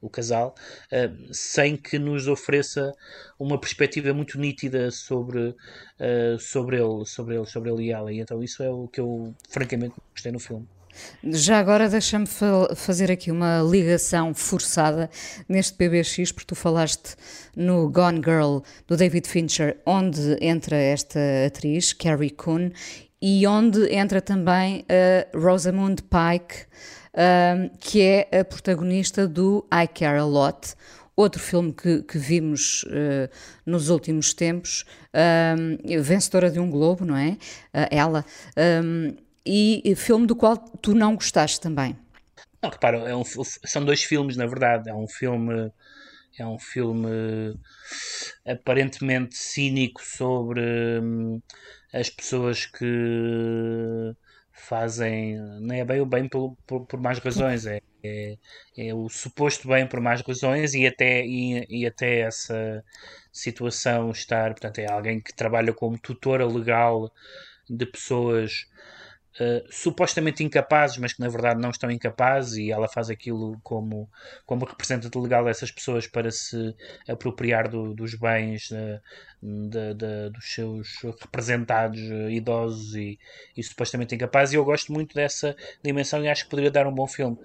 o 0.00 0.10
casal, 0.10 0.54
uh, 0.92 1.34
sem 1.34 1.76
que 1.76 1.98
nos 1.98 2.28
ofereça 2.28 2.92
uma 3.38 3.58
perspectiva 3.58 4.12
muito 4.12 4.38
nítida 4.38 4.90
sobre, 4.90 5.48
uh, 5.48 6.38
sobre 6.38 6.76
ele, 6.76 7.04
sobre 7.06 7.36
ele, 7.36 7.46
sobre 7.46 7.70
ele 7.70 7.84
e 7.84 7.92
ela. 7.92 8.12
E 8.12 8.20
então 8.20 8.42
isso 8.42 8.62
é 8.62 8.70
o 8.70 8.88
que 8.88 9.00
eu 9.00 9.34
francamente 9.48 9.94
gostei 10.12 10.32
no 10.32 10.38
filme. 10.38 10.66
Já 11.24 11.58
agora 11.58 11.88
deixa-me 11.88 12.26
fa 12.26 12.74
fazer 12.76 13.10
aqui 13.10 13.30
uma 13.30 13.62
ligação 13.62 14.34
forçada 14.34 15.08
neste 15.48 15.74
PBX, 15.74 16.32
porque 16.32 16.46
tu 16.46 16.54
falaste 16.54 17.16
no 17.56 17.88
Gone 17.88 18.20
Girl 18.22 18.58
do 18.86 18.96
David 18.96 19.26
Fincher, 19.26 19.78
onde 19.86 20.36
entra 20.40 20.76
esta 20.76 21.18
atriz, 21.46 21.92
Carrie 21.92 22.30
Coon, 22.30 22.70
e 23.22 23.46
onde 23.46 23.86
entra 23.94 24.20
também 24.20 24.84
a 24.88 25.38
Rosamund 25.38 26.02
Pike, 26.02 26.66
um, 27.14 27.68
que 27.78 28.02
é 28.02 28.40
a 28.40 28.44
protagonista 28.44 29.28
do 29.28 29.64
I 29.72 29.86
Care 29.86 30.18
a 30.18 30.24
Lot, 30.24 30.74
outro 31.14 31.40
filme 31.40 31.72
que, 31.72 32.02
que 32.02 32.18
vimos 32.18 32.82
uh, 32.82 33.30
nos 33.64 33.90
últimos 33.90 34.34
tempos, 34.34 34.84
uh, 35.14 36.02
vencedora 36.02 36.50
de 36.50 36.58
um 36.58 36.68
Globo, 36.68 37.04
não 37.04 37.16
é? 37.16 37.38
Uh, 37.72 37.86
ela. 37.92 38.24
Um, 38.84 39.14
e 39.44 39.94
filme 39.96 40.26
do 40.26 40.36
qual 40.36 40.56
tu 40.56 40.94
não 40.94 41.14
gostaste 41.14 41.60
também. 41.60 41.96
Não, 42.62 42.70
repara, 42.70 42.98
é 42.98 43.14
um, 43.14 43.24
são 43.24 43.84
dois 43.84 44.02
filmes, 44.02 44.36
na 44.36 44.46
verdade. 44.46 44.88
É 44.90 44.94
um 44.94 45.08
filme. 45.08 45.70
É 46.38 46.46
um 46.46 46.58
filme 46.58 47.54
aparentemente 48.46 49.36
cínico 49.36 50.00
sobre 50.02 50.62
hum, 51.02 51.42
as 51.92 52.10
pessoas 52.10 52.66
que 52.66 54.14
fazem. 54.52 55.36
Não 55.60 55.74
é 55.74 55.84
bem 55.84 56.00
o 56.00 56.06
bem 56.06 56.28
por, 56.28 56.56
por, 56.66 56.86
por 56.86 57.00
mais 57.00 57.18
razões, 57.18 57.66
é, 57.66 57.80
é, 58.02 58.36
é, 58.76 58.94
o 58.94 59.08
suposto 59.08 59.68
bem 59.68 59.86
por 59.86 60.00
mais 60.00 60.20
razões 60.22 60.74
e 60.74 60.86
até, 60.86 61.24
e, 61.24 61.66
e 61.68 61.86
até 61.86 62.20
essa 62.20 62.84
situação 63.32 64.10
estar. 64.10 64.50
Portanto, 64.52 64.78
é 64.78 64.90
alguém 64.90 65.20
que 65.20 65.34
trabalha 65.34 65.72
como 65.72 65.98
tutora 65.98 66.46
legal 66.46 67.12
de 67.68 67.86
pessoas 67.86 68.66
uh, 69.40 69.66
supostamente 69.70 70.42
incapazes, 70.42 70.98
mas 70.98 71.12
que 71.12 71.20
na 71.20 71.28
verdade 71.28 71.60
não 71.60 71.70
estão 71.70 71.90
incapazes, 71.90 72.56
e 72.56 72.70
ela 72.70 72.88
faz 72.88 73.10
aquilo 73.10 73.58
como, 73.62 74.08
como 74.46 74.64
representante 74.64 75.18
legal 75.18 75.44
dessas 75.44 75.70
pessoas 75.70 76.06
para 76.06 76.30
se 76.30 76.74
apropriar 77.08 77.68
do, 77.68 77.94
dos 77.94 78.14
bens 78.14 78.70
uh, 78.70 79.00
de, 79.42 79.94
de, 79.94 80.30
dos 80.30 80.52
seus 80.52 80.88
representados 81.20 82.00
uh, 82.00 82.30
idosos 82.30 82.94
e, 82.94 83.18
e, 83.56 83.62
supostamente 83.62 84.14
incapazes. 84.14 84.54
E 84.54 84.56
eu 84.56 84.64
gosto 84.64 84.92
muito 84.92 85.14
dessa 85.14 85.56
dimensão 85.82 86.22
e 86.22 86.28
acho 86.28 86.44
que 86.44 86.50
poderia 86.50 86.70
dar 86.70 86.86
um 86.86 86.94
bom 86.94 87.06
filme. 87.06 87.38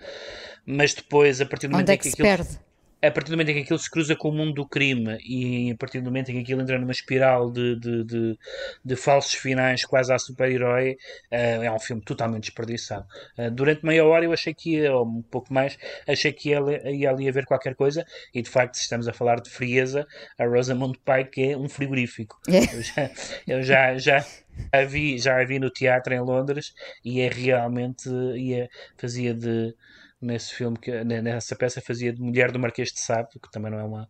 Mas 0.65 0.93
depois, 0.93 1.39
a 1.39 1.45
partir 1.45 1.67
do 1.67 1.71
momento 1.71 1.89
Onde 1.89 1.93
é 1.93 1.97
que, 1.97 2.03
que 2.03 2.09
se 2.09 2.21
aquilo... 2.21 2.27
perde? 2.27 2.66
A 3.01 3.11
partir 3.11 3.29
do 3.29 3.37
momento 3.37 3.49
em 3.49 3.53
que 3.53 3.59
aquilo 3.61 3.77
se 3.77 3.89
cruza 3.89 4.15
com 4.15 4.29
o 4.29 4.31
mundo 4.31 4.53
do 4.53 4.67
crime 4.67 5.17
e 5.23 5.71
a 5.71 5.75
partir 5.75 5.99
do 6.01 6.05
momento 6.05 6.29
em 6.29 6.35
que 6.35 6.39
aquilo 6.41 6.61
entra 6.61 6.79
numa 6.79 6.91
espiral 6.91 7.51
de, 7.51 7.79
de, 7.79 8.03
de, 8.03 8.39
de 8.83 8.95
falsos 8.95 9.33
finais 9.33 9.85
quase 9.85 10.11
a 10.11 10.17
super-herói, 10.17 10.97
uh, 11.31 11.63
é 11.63 11.71
um 11.71 11.79
filme 11.79 12.01
totalmente 12.01 12.45
desperdiçado. 12.45 13.05
Uh, 13.37 13.51
durante 13.51 13.85
meia 13.85 14.03
hora 14.03 14.25
eu 14.25 14.33
achei 14.33 14.53
que 14.53 14.77
ia, 14.77 14.95
ou 14.95 15.05
um 15.05 15.21
pouco 15.21 15.53
mais, 15.53 15.77
achei 16.07 16.33
que 16.33 16.49
ia, 16.49 16.59
ia 16.89 17.09
ali 17.11 17.29
haver 17.29 17.45
qualquer 17.45 17.75
coisa 17.75 18.05
e 18.33 18.41
de 18.41 18.49
facto, 18.49 18.75
se 18.75 18.81
estamos 18.81 19.07
a 19.07 19.13
falar 19.13 19.41
de 19.41 19.49
frieza, 19.49 20.05
a 20.37 20.45
Rosamund 20.45 20.99
Pike 21.05 21.51
é 21.51 21.57
um 21.57 21.69
frigorífico. 21.69 22.39
É. 22.57 22.63
Eu 22.73 22.81
já, 22.81 23.11
eu 23.47 23.61
já, 23.61 23.97
já 23.97 24.25
a 24.71 24.83
vi, 24.83 25.19
já 25.19 25.39
a 25.39 25.45
vi 25.45 25.59
no 25.59 25.69
teatro 25.69 26.13
em 26.13 26.19
Londres 26.19 26.73
e 27.03 27.21
é 27.21 27.29
realmente 27.29 28.09
ia, 28.35 28.67
fazia 28.97 29.33
de 29.33 29.75
nesse 30.21 30.53
filme, 30.53 30.77
que, 30.77 31.03
nessa 31.03 31.55
peça 31.55 31.79
fazia 31.79 32.11
de 32.11 32.21
mulher 32.21 32.51
do 32.51 32.59
Marquês 32.59 32.89
de 32.89 32.99
Sá, 32.99 33.23
que 33.23 33.51
também 33.51 33.71
não 33.71 33.79
é 33.79 33.83
uma. 33.83 34.09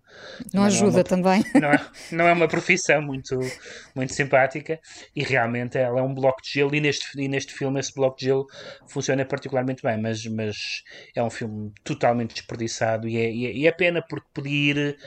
Não 0.54 0.64
ajuda 0.64 0.92
não 0.92 0.98
é 0.98 1.02
uma, 1.02 1.04
também. 1.04 1.44
Não 1.62 1.72
é, 1.72 1.92
não 2.12 2.28
é 2.28 2.34
uma 2.34 2.48
profissão 2.48 3.02
muito, 3.02 3.40
muito 3.96 4.14
simpática 4.14 4.80
e 5.16 5.24
realmente 5.24 5.78
ela 5.78 6.00
é 6.00 6.04
um 6.04 6.14
bloco 6.14 6.42
de 6.42 6.50
gelo 6.50 6.74
e 6.76 6.80
neste, 6.80 7.20
e 7.20 7.28
neste 7.28 7.54
filme 7.54 7.80
esse 7.80 7.94
bloco 7.94 8.18
de 8.18 8.26
gelo 8.26 8.46
funciona 8.88 9.26
particularmente 9.26 9.82
bem, 9.84 10.00
mas, 10.00 10.26
mas 10.26 10.84
é 11.16 11.22
um 11.24 11.30
filme 11.30 11.74
totalmente 11.84 12.34
desperdiçado 12.34 13.08
e 13.08 13.18
é, 13.18 13.32
e 13.32 13.46
é, 13.48 13.52
e 13.54 13.68
é 13.68 13.72
pena 13.72 14.02
porque 14.02 14.28
podia 14.34 14.72
ir, 14.72 14.98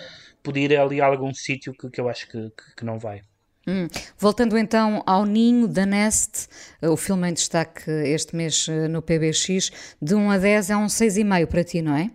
podia 0.43 0.65
ir 0.65 0.77
ali 0.77 1.01
a 1.01 1.07
algum 1.07 1.33
sítio 1.33 1.73
que, 1.73 1.89
que 1.91 2.01
eu 2.01 2.09
acho 2.09 2.27
que, 2.29 2.51
que, 2.51 2.77
que 2.77 2.85
não 2.85 2.99
vai. 2.99 3.23
Hum. 3.67 3.89
Voltando 4.19 4.57
então 4.57 5.03
ao 5.07 5.27
Ninho 5.27 5.69
da 5.69 5.85
Nest, 5.85 6.49
o 6.83 6.97
filme 6.97 7.29
em 7.29 7.35
destaque 7.35 7.91
este 7.91 8.35
mês 8.35 8.67
eh, 8.69 8.89
no 8.89 9.03
PBX, 9.03 9.95
de 10.01 10.15
1 10.15 10.31
a 10.31 10.39
10 10.39 10.71
é 10.71 10.77
um 10.77 10.87
6,5 10.87 11.47
para 11.47 11.63
ti, 11.63 11.83
não 11.83 11.95
é? 11.95 12.11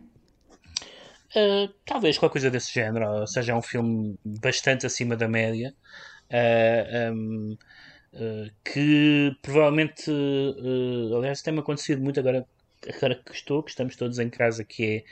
Uh, 1.35 1.67
talvez 1.85 2.17
qualquer 2.17 2.33
coisa 2.33 2.49
desse 2.49 2.73
género, 2.73 3.19
ou 3.19 3.27
seja, 3.27 3.51
é 3.51 3.55
um 3.55 3.61
filme 3.61 4.17
bastante 4.23 4.85
acima 4.85 5.17
da 5.17 5.27
média, 5.27 5.73
uh, 6.31 7.13
um, 7.13 7.57
uh, 8.13 8.51
que 8.63 9.35
provavelmente, 9.41 10.09
aliás, 11.15 11.41
tem-me 11.41 11.59
acontecido 11.59 12.01
muito 12.01 12.19
agora, 12.19 12.47
agora 12.87 13.15
que 13.15 13.33
estou, 13.33 13.61
que 13.61 13.69
estamos 13.69 13.97
todos 13.97 14.17
em 14.17 14.29
casa, 14.29 14.63
que 14.63 15.03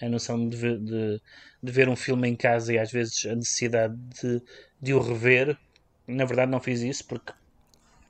é 0.00 0.06
a 0.06 0.08
noção 0.10 0.48
de 0.48 0.56
ver, 0.56 0.78
de, 0.78 1.20
de 1.62 1.72
ver 1.72 1.88
um 1.88 1.96
filme 1.96 2.28
em 2.28 2.36
casa 2.36 2.74
e 2.74 2.78
às 2.78 2.92
vezes 2.92 3.24
a 3.24 3.34
necessidade 3.34 3.96
de, 4.22 4.42
de 4.82 4.92
o 4.92 5.00
rever, 5.00 5.56
na 6.10 6.24
verdade 6.24 6.50
não 6.50 6.60
fiz 6.60 6.80
isso 6.80 7.04
porque 7.06 7.32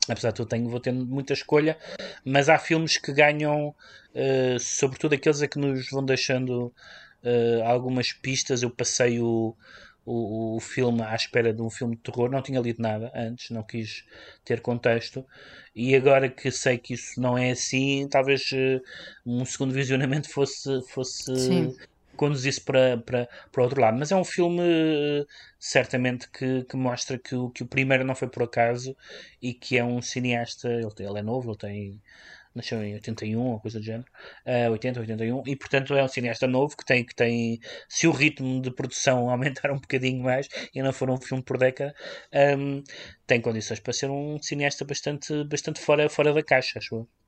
apesar 0.08 0.30
de 0.30 0.36
tudo 0.36 0.48
tenho, 0.48 0.68
vou 0.68 0.80
tendo 0.80 1.04
muita 1.06 1.32
escolha, 1.32 1.76
mas 2.24 2.48
há 2.48 2.58
filmes 2.58 2.96
que 2.96 3.12
ganham, 3.12 3.68
uh, 3.68 4.58
sobretudo 4.58 5.14
aqueles 5.14 5.42
a 5.42 5.48
que 5.48 5.58
nos 5.58 5.90
vão 5.90 6.04
deixando 6.04 6.72
uh, 7.22 7.62
algumas 7.64 8.12
pistas. 8.12 8.62
Eu 8.62 8.70
passei 8.70 9.20
o, 9.20 9.54
o, 10.04 10.56
o, 10.56 10.60
filme 10.60 11.02
à 11.02 11.14
espera 11.14 11.52
de 11.52 11.62
um 11.62 11.70
filme 11.70 11.96
de 11.96 12.02
terror, 12.02 12.30
não 12.30 12.42
tinha 12.42 12.60
lido 12.60 12.82
nada 12.82 13.12
antes, 13.14 13.50
não 13.50 13.62
quis 13.62 14.04
ter 14.44 14.60
contexto, 14.60 15.24
e 15.74 15.94
agora 15.94 16.28
que 16.28 16.50
sei 16.50 16.78
que 16.78 16.94
isso 16.94 17.20
não 17.20 17.36
é 17.36 17.50
assim, 17.50 18.08
talvez 18.10 18.50
uh, 18.52 18.82
um 19.24 19.44
segundo 19.44 19.72
visionamento 19.72 20.28
fosse, 20.28 20.82
fosse 20.88 21.32
conduzisse 22.16 22.60
para, 22.60 22.98
para, 22.98 23.28
para 23.50 23.62
outro 23.62 23.80
lado. 23.80 23.98
Mas 23.98 24.12
é 24.12 24.16
um 24.16 24.24
filme, 24.24 24.62
certamente, 25.58 26.28
que, 26.30 26.64
que 26.64 26.76
mostra 26.76 27.18
que 27.18 27.34
o, 27.34 27.50
que 27.50 27.62
o 27.62 27.66
primeiro 27.66 28.04
não 28.04 28.14
foi 28.14 28.28
por 28.28 28.42
acaso 28.42 28.96
e 29.40 29.54
que 29.54 29.78
é 29.78 29.84
um 29.84 30.00
cineasta. 30.02 30.68
Ele, 30.68 30.90
ele 30.98 31.18
é 31.18 31.22
novo, 31.22 31.50
ele 31.50 31.58
tem. 31.58 32.02
Nasceu 32.52 32.82
em 32.82 32.94
81 32.94 33.40
ou 33.40 33.60
coisa 33.60 33.78
do 33.78 33.84
género, 33.84 34.08
uh, 34.44 34.72
80, 34.72 34.98
81, 35.00 35.42
e 35.46 35.54
portanto 35.54 35.94
é 35.94 36.02
um 36.02 36.08
cineasta 36.08 36.48
novo 36.48 36.76
que 36.76 36.84
tem, 36.84 37.04
que 37.04 37.14
tem, 37.14 37.60
se 37.88 38.08
o 38.08 38.10
ritmo 38.10 38.60
de 38.60 38.72
produção 38.72 39.30
aumentar 39.30 39.70
um 39.70 39.78
bocadinho 39.78 40.20
mais 40.24 40.48
e 40.74 40.82
não 40.82 40.92
for 40.92 41.08
um 41.10 41.16
filme 41.16 41.44
por 41.44 41.56
década, 41.58 41.94
um, 42.58 42.82
tem 43.24 43.40
condições 43.40 43.78
para 43.78 43.92
ser 43.92 44.10
um 44.10 44.42
cineasta 44.42 44.84
bastante, 44.84 45.44
bastante 45.44 45.80
fora, 45.80 46.08
fora 46.08 46.32
da 46.34 46.42
caixa, 46.42 46.80
acho 46.80 46.96
eu. 46.96 47.19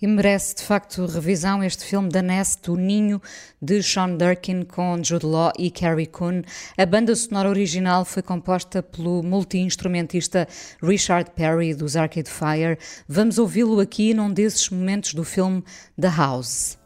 E 0.00 0.06
merece 0.06 0.56
de 0.56 0.62
facto 0.62 1.04
revisão 1.06 1.62
este 1.62 1.84
filme 1.84 2.08
da 2.08 2.22
Nest, 2.22 2.70
O 2.70 2.76
Ninho, 2.76 3.20
de 3.60 3.82
Sean 3.82 4.16
Durkin 4.16 4.62
com 4.62 5.02
Jude 5.02 5.26
Law 5.26 5.52
e 5.58 5.70
Carrie 5.70 6.06
Coon. 6.06 6.42
A 6.76 6.86
banda 6.86 7.14
sonora 7.14 7.48
original 7.48 8.04
foi 8.04 8.22
composta 8.22 8.82
pelo 8.82 9.22
multi-instrumentista 9.22 10.48
Richard 10.82 11.32
Perry 11.32 11.74
dos 11.74 11.96
Arcade 11.96 12.30
Fire. 12.30 12.78
Vamos 13.08 13.38
ouvi-lo 13.38 13.80
aqui 13.80 14.14
num 14.14 14.32
desses 14.32 14.70
momentos 14.70 15.12
do 15.12 15.24
filme 15.24 15.62
The 16.00 16.08
House. 16.08 16.77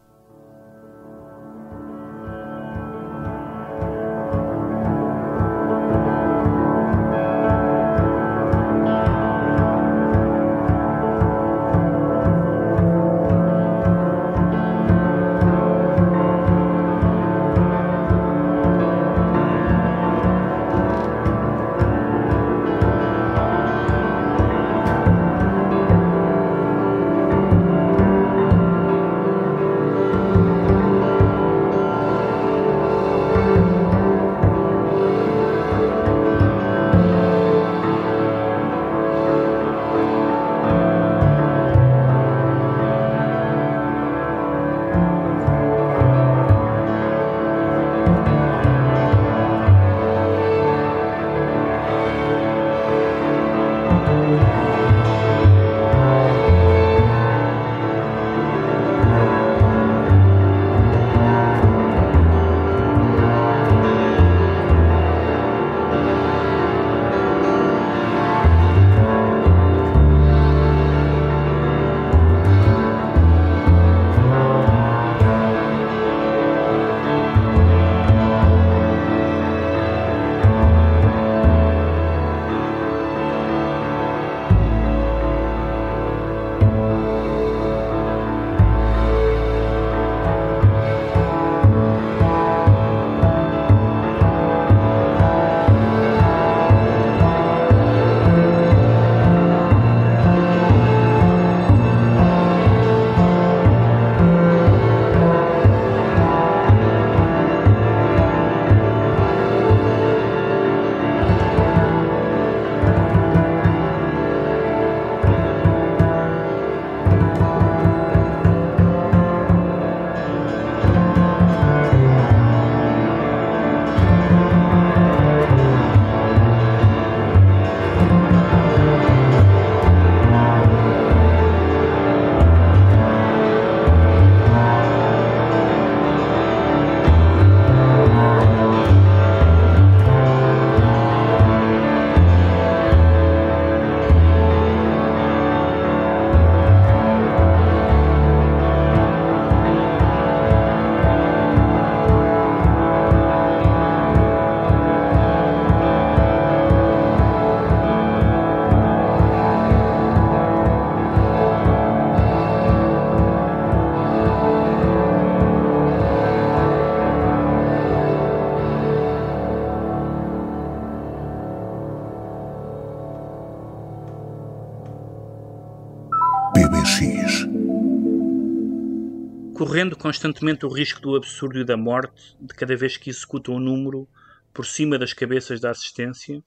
Correndo 179.65 179.97
constantemente 179.97 180.67
o 180.67 180.69
risco 180.69 181.01
do 181.01 181.15
absurdo 181.15 181.61
e 181.61 181.65
da 181.65 181.77
morte, 181.77 182.37
de 182.41 182.53
cada 182.53 182.75
vez 182.75 182.97
que 182.97 183.11
executa 183.11 183.53
um 183.53 183.61
número 183.61 184.09
por 184.53 184.67
cima 184.67 184.99
das 184.99 185.13
cabeças 185.13 185.61
da 185.61 185.71
assistência, 185.71 186.43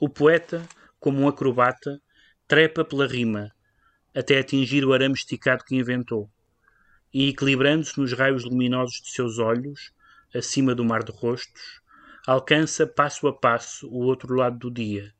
o 0.00 0.08
poeta, 0.08 0.66
como 0.98 1.20
um 1.20 1.28
acrobata, 1.28 2.00
trepa 2.48 2.86
pela 2.86 3.06
rima, 3.06 3.52
até 4.14 4.38
atingir 4.38 4.82
o 4.82 4.94
arame 4.94 5.14
esticado 5.14 5.62
que 5.62 5.76
inventou, 5.76 6.30
e 7.12 7.28
equilibrando-se 7.28 8.00
nos 8.00 8.14
raios 8.14 8.44
luminosos 8.44 9.02
de 9.02 9.10
seus 9.10 9.38
olhos, 9.38 9.92
acima 10.34 10.74
do 10.74 10.86
mar 10.86 11.02
de 11.02 11.12
rostos, 11.12 11.82
alcança 12.26 12.86
passo 12.86 13.28
a 13.28 13.32
passo 13.34 13.86
o 13.90 14.06
outro 14.06 14.34
lado 14.34 14.56
do 14.58 14.70
dia, 14.70 15.12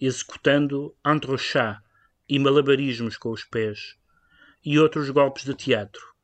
executando 0.00 0.96
entrechats 1.06 1.84
e 2.26 2.38
malabarismos 2.38 3.18
com 3.18 3.32
os 3.32 3.44
pés, 3.44 3.98
e 4.64 4.78
outros 4.78 5.10
golpes 5.10 5.44
de 5.44 5.52
teatro. 5.52 6.16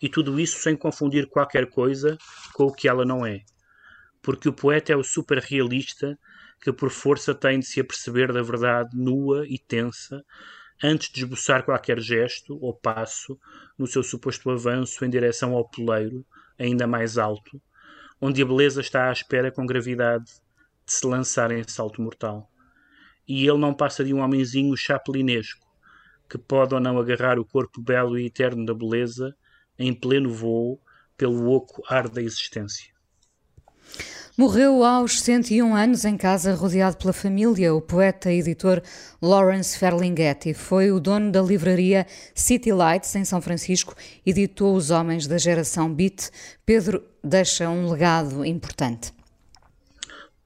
E 0.00 0.08
tudo 0.08 0.40
isso 0.40 0.58
sem 0.60 0.76
confundir 0.76 1.28
qualquer 1.28 1.66
coisa 1.66 2.16
com 2.54 2.64
o 2.64 2.72
que 2.72 2.88
ela 2.88 3.04
não 3.04 3.24
é. 3.24 3.42
Porque 4.22 4.48
o 4.48 4.52
poeta 4.52 4.92
é 4.92 4.96
o 4.96 5.04
superrealista 5.04 6.18
que 6.60 6.72
por 6.72 6.90
força 6.90 7.34
tem 7.34 7.58
de 7.58 7.66
se 7.66 7.80
aperceber 7.80 8.32
da 8.32 8.42
verdade 8.42 8.96
nua 8.96 9.46
e 9.46 9.58
tensa 9.58 10.22
antes 10.82 11.10
de 11.10 11.20
esboçar 11.20 11.64
qualquer 11.64 12.00
gesto 12.00 12.58
ou 12.60 12.74
passo 12.74 13.38
no 13.78 13.86
seu 13.86 14.02
suposto 14.02 14.50
avanço 14.50 15.04
em 15.04 15.10
direção 15.10 15.54
ao 15.54 15.68
poleiro, 15.68 16.24
ainda 16.58 16.86
mais 16.86 17.18
alto, 17.18 17.60
onde 18.20 18.42
a 18.42 18.46
beleza 18.46 18.80
está 18.80 19.08
à 19.08 19.12
espera 19.12 19.50
com 19.50 19.66
gravidade 19.66 20.24
de 20.24 20.92
se 20.92 21.06
lançar 21.06 21.50
em 21.50 21.62
salto 21.66 22.00
mortal. 22.00 22.50
E 23.28 23.46
ele 23.46 23.58
não 23.58 23.74
passa 23.74 24.04
de 24.04 24.12
um 24.12 24.20
homenzinho 24.20 24.76
chapelinesco, 24.76 25.66
que 26.28 26.38
pode 26.38 26.74
ou 26.74 26.80
não 26.80 26.98
agarrar 26.98 27.38
o 27.38 27.44
corpo 27.44 27.80
belo 27.80 28.18
e 28.18 28.26
eterno 28.26 28.64
da 28.64 28.74
beleza 28.74 29.34
em 29.80 29.94
pleno 29.94 30.30
voo 30.32 30.78
pelo 31.16 31.50
oco 31.50 31.82
ar 31.88 32.08
da 32.08 32.22
existência. 32.22 32.90
Morreu 34.36 34.84
aos 34.84 35.20
101 35.20 35.74
anos 35.74 36.04
em 36.04 36.16
casa, 36.16 36.54
rodeado 36.54 36.96
pela 36.96 37.12
família. 37.12 37.74
O 37.74 37.80
poeta 37.80 38.32
e 38.32 38.38
editor 38.38 38.80
Lawrence 39.20 39.76
Ferlinghetti 39.76 40.54
foi 40.54 40.90
o 40.90 41.00
dono 41.00 41.30
da 41.30 41.42
livraria 41.42 42.06
City 42.34 42.72
Lights, 42.72 43.14
em 43.16 43.24
São 43.24 43.42
Francisco, 43.42 43.94
editou 44.24 44.74
Os 44.74 44.90
Homens 44.90 45.26
da 45.26 45.36
Geração 45.36 45.92
Beat. 45.92 46.30
Pedro 46.64 47.04
deixa 47.22 47.68
um 47.68 47.90
legado 47.90 48.44
importante. 48.44 49.12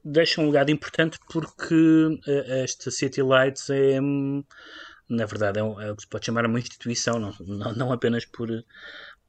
Deixa 0.05 0.41
um 0.41 0.47
legado 0.47 0.71
importante 0.71 1.19
porque 1.33 2.21
eh, 2.27 2.65
esta 2.65 2.91
City 2.91 3.23
Lights 3.23 3.71
é, 3.71 4.01
hum, 4.01 4.43
na 5.09 5.25
verdade, 5.25 5.61
é, 5.61 5.63
é 5.63 5.93
o 5.93 5.97
que 5.97 6.03
se 6.03 6.09
pode 6.09 6.27
chamar 6.27 6.47
uma 6.47 6.59
instituição, 6.59 7.19
não, 7.19 7.33
não, 7.41 7.73
não 7.75 7.93
apenas 7.93 8.25
por 8.25 8.49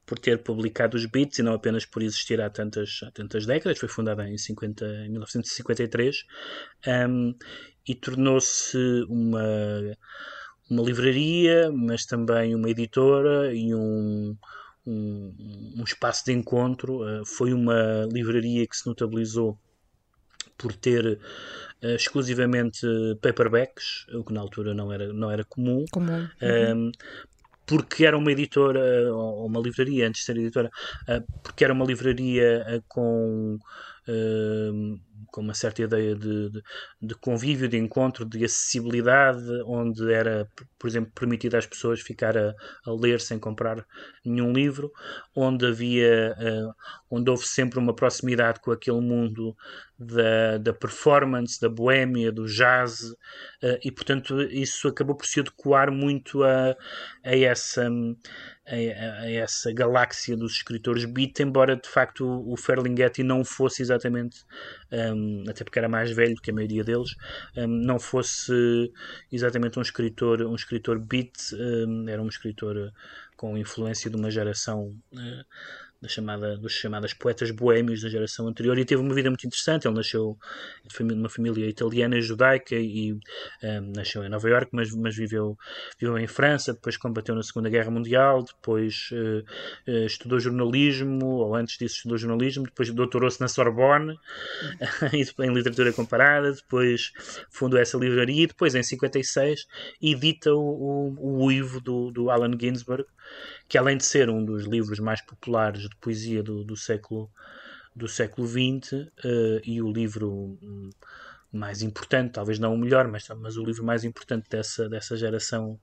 por 0.06 0.20
ter 0.20 0.38
publicado 0.38 0.96
os 0.96 1.04
Beats 1.04 1.40
e 1.40 1.42
não 1.42 1.52
apenas 1.52 1.84
por 1.84 2.00
existir 2.00 2.40
há 2.40 2.48
tantas, 2.48 3.00
há 3.02 3.10
tantas 3.10 3.44
décadas. 3.44 3.76
Foi 3.76 3.88
fundada 3.88 4.26
em, 4.26 4.38
50, 4.38 4.86
em 5.04 5.10
1953 5.10 6.24
um, 7.08 7.34
e 7.86 7.94
tornou-se 7.94 8.78
uma, 9.08 9.42
uma 10.70 10.82
livraria, 10.82 11.72
mas 11.72 12.06
também 12.06 12.54
uma 12.54 12.70
editora 12.70 13.52
e 13.52 13.74
um, 13.74 14.36
um, 14.86 15.74
um 15.76 15.84
espaço 15.84 16.24
de 16.24 16.32
encontro. 16.32 17.02
Uh, 17.02 17.26
foi 17.26 17.52
uma 17.52 18.06
livraria 18.10 18.64
que 18.64 18.76
se 18.76 18.86
notabilizou 18.86 19.58
por 20.56 20.72
ter 20.72 21.18
uh, 21.82 21.86
exclusivamente 21.96 22.86
paperbacks, 23.20 24.06
o 24.14 24.22
que 24.22 24.32
na 24.32 24.40
altura 24.40 24.72
não 24.72 24.92
era, 24.92 25.12
não 25.12 25.32
era 25.32 25.44
comum. 25.44 25.84
comum. 25.90 26.28
Uhum 26.40 26.92
porque 27.66 28.06
era 28.06 28.16
uma 28.16 28.30
editora, 28.32 29.12
ou 29.12 29.46
uma 29.46 29.60
livraria, 29.60 30.06
antes 30.06 30.20
de 30.20 30.26
ser 30.26 30.36
editora, 30.36 30.70
eh, 31.08 31.22
porque 31.42 31.64
era 31.64 31.72
uma 31.72 31.84
livraria 31.84 32.64
eh, 32.66 32.82
com 32.88 33.58
uh, 34.08 35.00
com 35.32 35.40
uma 35.40 35.54
certa 35.54 35.82
ideia 35.82 36.14
de, 36.14 36.50
de, 36.50 36.62
de, 37.02 37.14
convívio, 37.16 37.68
de 37.68 37.76
encontro, 37.76 38.24
de 38.24 38.44
acessibilidade, 38.44 39.42
onde 39.66 40.10
era, 40.10 40.48
por 40.78 40.88
exemplo, 40.88 41.12
permitido 41.14 41.56
às 41.56 41.66
pessoas 41.66 42.00
ficar 42.00 42.38
a, 42.38 42.54
a 42.86 42.92
ler 42.92 43.20
sem 43.20 43.38
comprar 43.38 43.84
nenhum 44.24 44.52
livro, 44.52 44.90
onde 45.34 45.66
havia, 45.66 46.34
onde 47.10 47.28
houve 47.30 47.46
sempre 47.46 47.78
uma 47.78 47.94
proximidade 47.94 48.60
com 48.60 48.70
aquele 48.70 49.00
mundo 49.00 49.54
da, 49.98 50.58
da 50.58 50.72
performance, 50.72 51.60
da 51.60 51.68
boémia, 51.68 52.30
do 52.30 52.46
jazz, 52.46 53.02
uh, 53.02 53.78
e 53.82 53.90
portanto 53.90 54.40
isso 54.42 54.88
acabou 54.88 55.16
por 55.16 55.26
se 55.26 55.40
adequar 55.40 55.90
muito 55.90 56.42
a, 56.44 56.76
a 57.24 57.36
essa 57.36 57.88
a, 58.68 58.74
a, 58.74 59.30
essa 59.30 59.72
galáxia 59.72 60.36
dos 60.36 60.52
escritores 60.52 61.04
beat, 61.04 61.40
embora 61.40 61.76
de 61.76 61.88
facto 61.88 62.26
o, 62.26 62.52
o 62.52 62.56
Ferlinghetti 62.56 63.22
não 63.22 63.44
fosse 63.44 63.80
exatamente, 63.80 64.44
um, 64.92 65.44
até 65.48 65.64
porque 65.64 65.78
era 65.78 65.88
mais 65.88 66.10
velho 66.10 66.36
que 66.36 66.50
a 66.50 66.54
maioria 66.54 66.84
deles, 66.84 67.14
um, 67.56 67.66
não 67.66 67.98
fosse 67.98 68.52
exatamente 69.32 69.78
um 69.78 69.82
escritor, 69.82 70.42
um 70.42 70.54
escritor 70.54 70.98
beat, 70.98 71.32
um, 71.54 72.08
era 72.08 72.20
um 72.20 72.28
escritor 72.28 72.92
com 73.36 73.56
influência 73.56 74.10
de 74.10 74.16
uma 74.16 74.30
geração 74.30 74.96
uh, 75.12 75.44
da 76.00 76.08
chamada, 76.08 76.56
dos 76.56 76.72
chamadas 76.72 77.14
poetas 77.14 77.50
boêmios 77.50 78.02
da 78.02 78.08
geração 78.08 78.46
anterior 78.46 78.78
e 78.78 78.84
teve 78.84 79.00
uma 79.00 79.14
vida 79.14 79.30
muito 79.30 79.46
interessante. 79.46 79.86
Ele 79.86 79.94
nasceu 79.94 80.36
numa 81.00 81.28
família 81.28 81.66
italiana 81.66 82.20
judaica 82.20 82.76
e 82.76 83.12
um, 83.12 83.92
nasceu 83.94 84.22
em 84.24 84.28
Nova 84.28 84.48
York, 84.48 84.68
mas, 84.72 84.94
mas 84.94 85.16
viveu, 85.16 85.56
viveu 85.98 86.18
em 86.18 86.26
França, 86.26 86.74
depois 86.74 86.96
combateu 86.96 87.34
na 87.34 87.42
Segunda 87.42 87.70
Guerra 87.70 87.90
Mundial, 87.90 88.44
depois 88.44 89.10
uh, 89.12 89.90
uh, 89.90 90.06
estudou 90.06 90.38
jornalismo, 90.38 91.26
ou 91.26 91.54
antes 91.54 91.78
disso 91.78 91.96
estudou 91.96 92.18
jornalismo, 92.18 92.64
depois 92.64 92.90
doutorou-se 92.90 93.40
na 93.40 93.48
Sorbonne 93.48 94.18
em 95.12 95.52
literatura 95.52 95.92
comparada, 95.92 96.52
depois 96.52 97.12
fundou 97.50 97.78
essa 97.80 97.96
livraria 97.96 98.44
e 98.44 98.46
depois 98.46 98.74
em 98.74 98.82
56 98.82 99.66
edita 100.00 100.52
o, 100.52 100.58
o, 100.58 101.14
o 101.18 101.44
Uivo 101.46 101.80
do, 101.80 102.10
do 102.10 102.30
Allen 102.30 102.56
Ginsberg 102.60 103.06
que 103.68 103.76
além 103.78 103.96
de 103.96 104.04
ser 104.04 104.30
um 104.30 104.44
dos 104.44 104.64
livros 104.64 104.98
mais 104.98 105.20
populares 105.20 105.82
de 105.82 105.96
poesia 105.96 106.42
do, 106.42 106.64
do 106.64 106.76
século 106.76 107.30
do 107.94 108.06
século 108.06 108.46
XX 108.46 108.92
uh, 108.92 109.60
e 109.64 109.80
o 109.80 109.90
livro 109.90 110.30
um, 110.30 110.90
mais 111.50 111.80
importante, 111.80 112.32
talvez 112.32 112.58
não 112.58 112.74
o 112.74 112.78
melhor, 112.78 113.08
mas, 113.08 113.26
mas 113.40 113.56
o 113.56 113.64
livro 113.64 113.82
mais 113.82 114.04
importante 114.04 114.50
dessa, 114.50 114.86
dessa 114.86 115.16
geração 115.16 115.80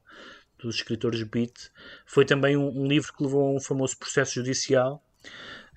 dos 0.60 0.76
escritores 0.76 1.24
beat, 1.24 1.72
foi 2.06 2.24
também 2.24 2.56
um, 2.56 2.68
um 2.68 2.88
livro 2.88 3.12
que 3.12 3.24
levou 3.24 3.48
a 3.48 3.52
um 3.54 3.60
famoso 3.60 3.98
processo 3.98 4.36
judicial 4.36 5.04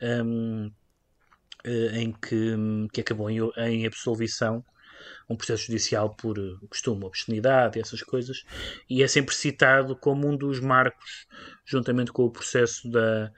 um, 0.02 0.66
uh, 1.66 1.96
em 1.96 2.12
que, 2.12 2.54
que 2.92 3.00
acabou 3.00 3.30
em, 3.30 3.38
em 3.56 3.86
absolvição 3.86 4.62
um 5.28 5.36
processo 5.36 5.66
judicial 5.66 6.14
por 6.14 6.38
eh, 6.38 6.66
costume, 6.68 7.04
obscenidade, 7.04 7.80
essas 7.80 8.02
coisas, 8.02 8.44
e 8.88 9.02
é 9.02 9.08
sempre 9.08 9.34
citado 9.34 9.96
como 9.96 10.28
um 10.28 10.36
dos 10.36 10.60
marcos, 10.60 11.26
juntamente 11.64 12.12
com 12.12 12.24
o 12.24 12.30
processo 12.30 12.88
da. 12.90 13.32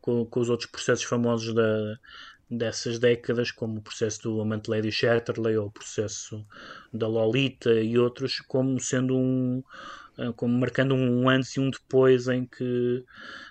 com, 0.00 0.24
com 0.26 0.40
os 0.40 0.48
outros 0.48 0.70
processos 0.70 1.04
famosos 1.04 1.54
da, 1.54 1.98
dessas 2.50 2.98
décadas, 2.98 3.50
como 3.50 3.78
o 3.78 3.82
processo 3.82 4.22
do 4.22 4.40
amante 4.40 4.70
Lady 4.70 4.92
Chatterley 4.92 5.56
ou 5.56 5.66
o 5.66 5.72
processo 5.72 6.44
da 6.92 7.06
Lolita 7.08 7.72
e 7.72 7.98
outros, 7.98 8.40
como 8.40 8.80
sendo 8.80 9.16
um 9.16 9.62
eh, 10.18 10.32
como 10.36 10.56
marcando 10.58 10.94
um 10.94 11.28
antes 11.28 11.56
e 11.56 11.60
um 11.60 11.70
depois 11.70 12.28
em 12.28 12.46
que 12.46 13.04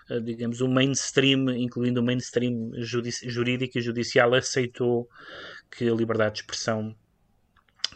eh, 0.10 0.20
digamos 0.20 0.62
o 0.62 0.68
mainstream, 0.68 1.50
incluindo 1.52 2.00
o 2.00 2.04
mainstream 2.04 2.72
jurídico 2.78 3.78
e 3.78 3.82
judicial 3.82 4.34
aceitou 4.34 5.10
que 5.70 5.90
a 5.90 5.94
liberdade 5.94 6.36
de 6.36 6.42
expressão 6.42 6.96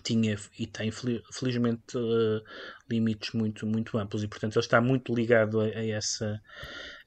tinha 0.08 0.38
e 0.58 0.66
tem 0.66 0.90
felizmente 0.92 1.98
uh, 1.98 2.42
limites 2.90 3.34
muito, 3.34 3.66
muito 3.68 3.98
amplos. 3.98 4.24
E 4.24 4.28
portanto 4.28 4.56
ele 4.56 4.66
está 4.66 4.80
muito 4.80 5.14
ligado 5.14 5.60
a, 5.60 5.66
a, 5.66 5.86
essa, 5.86 6.42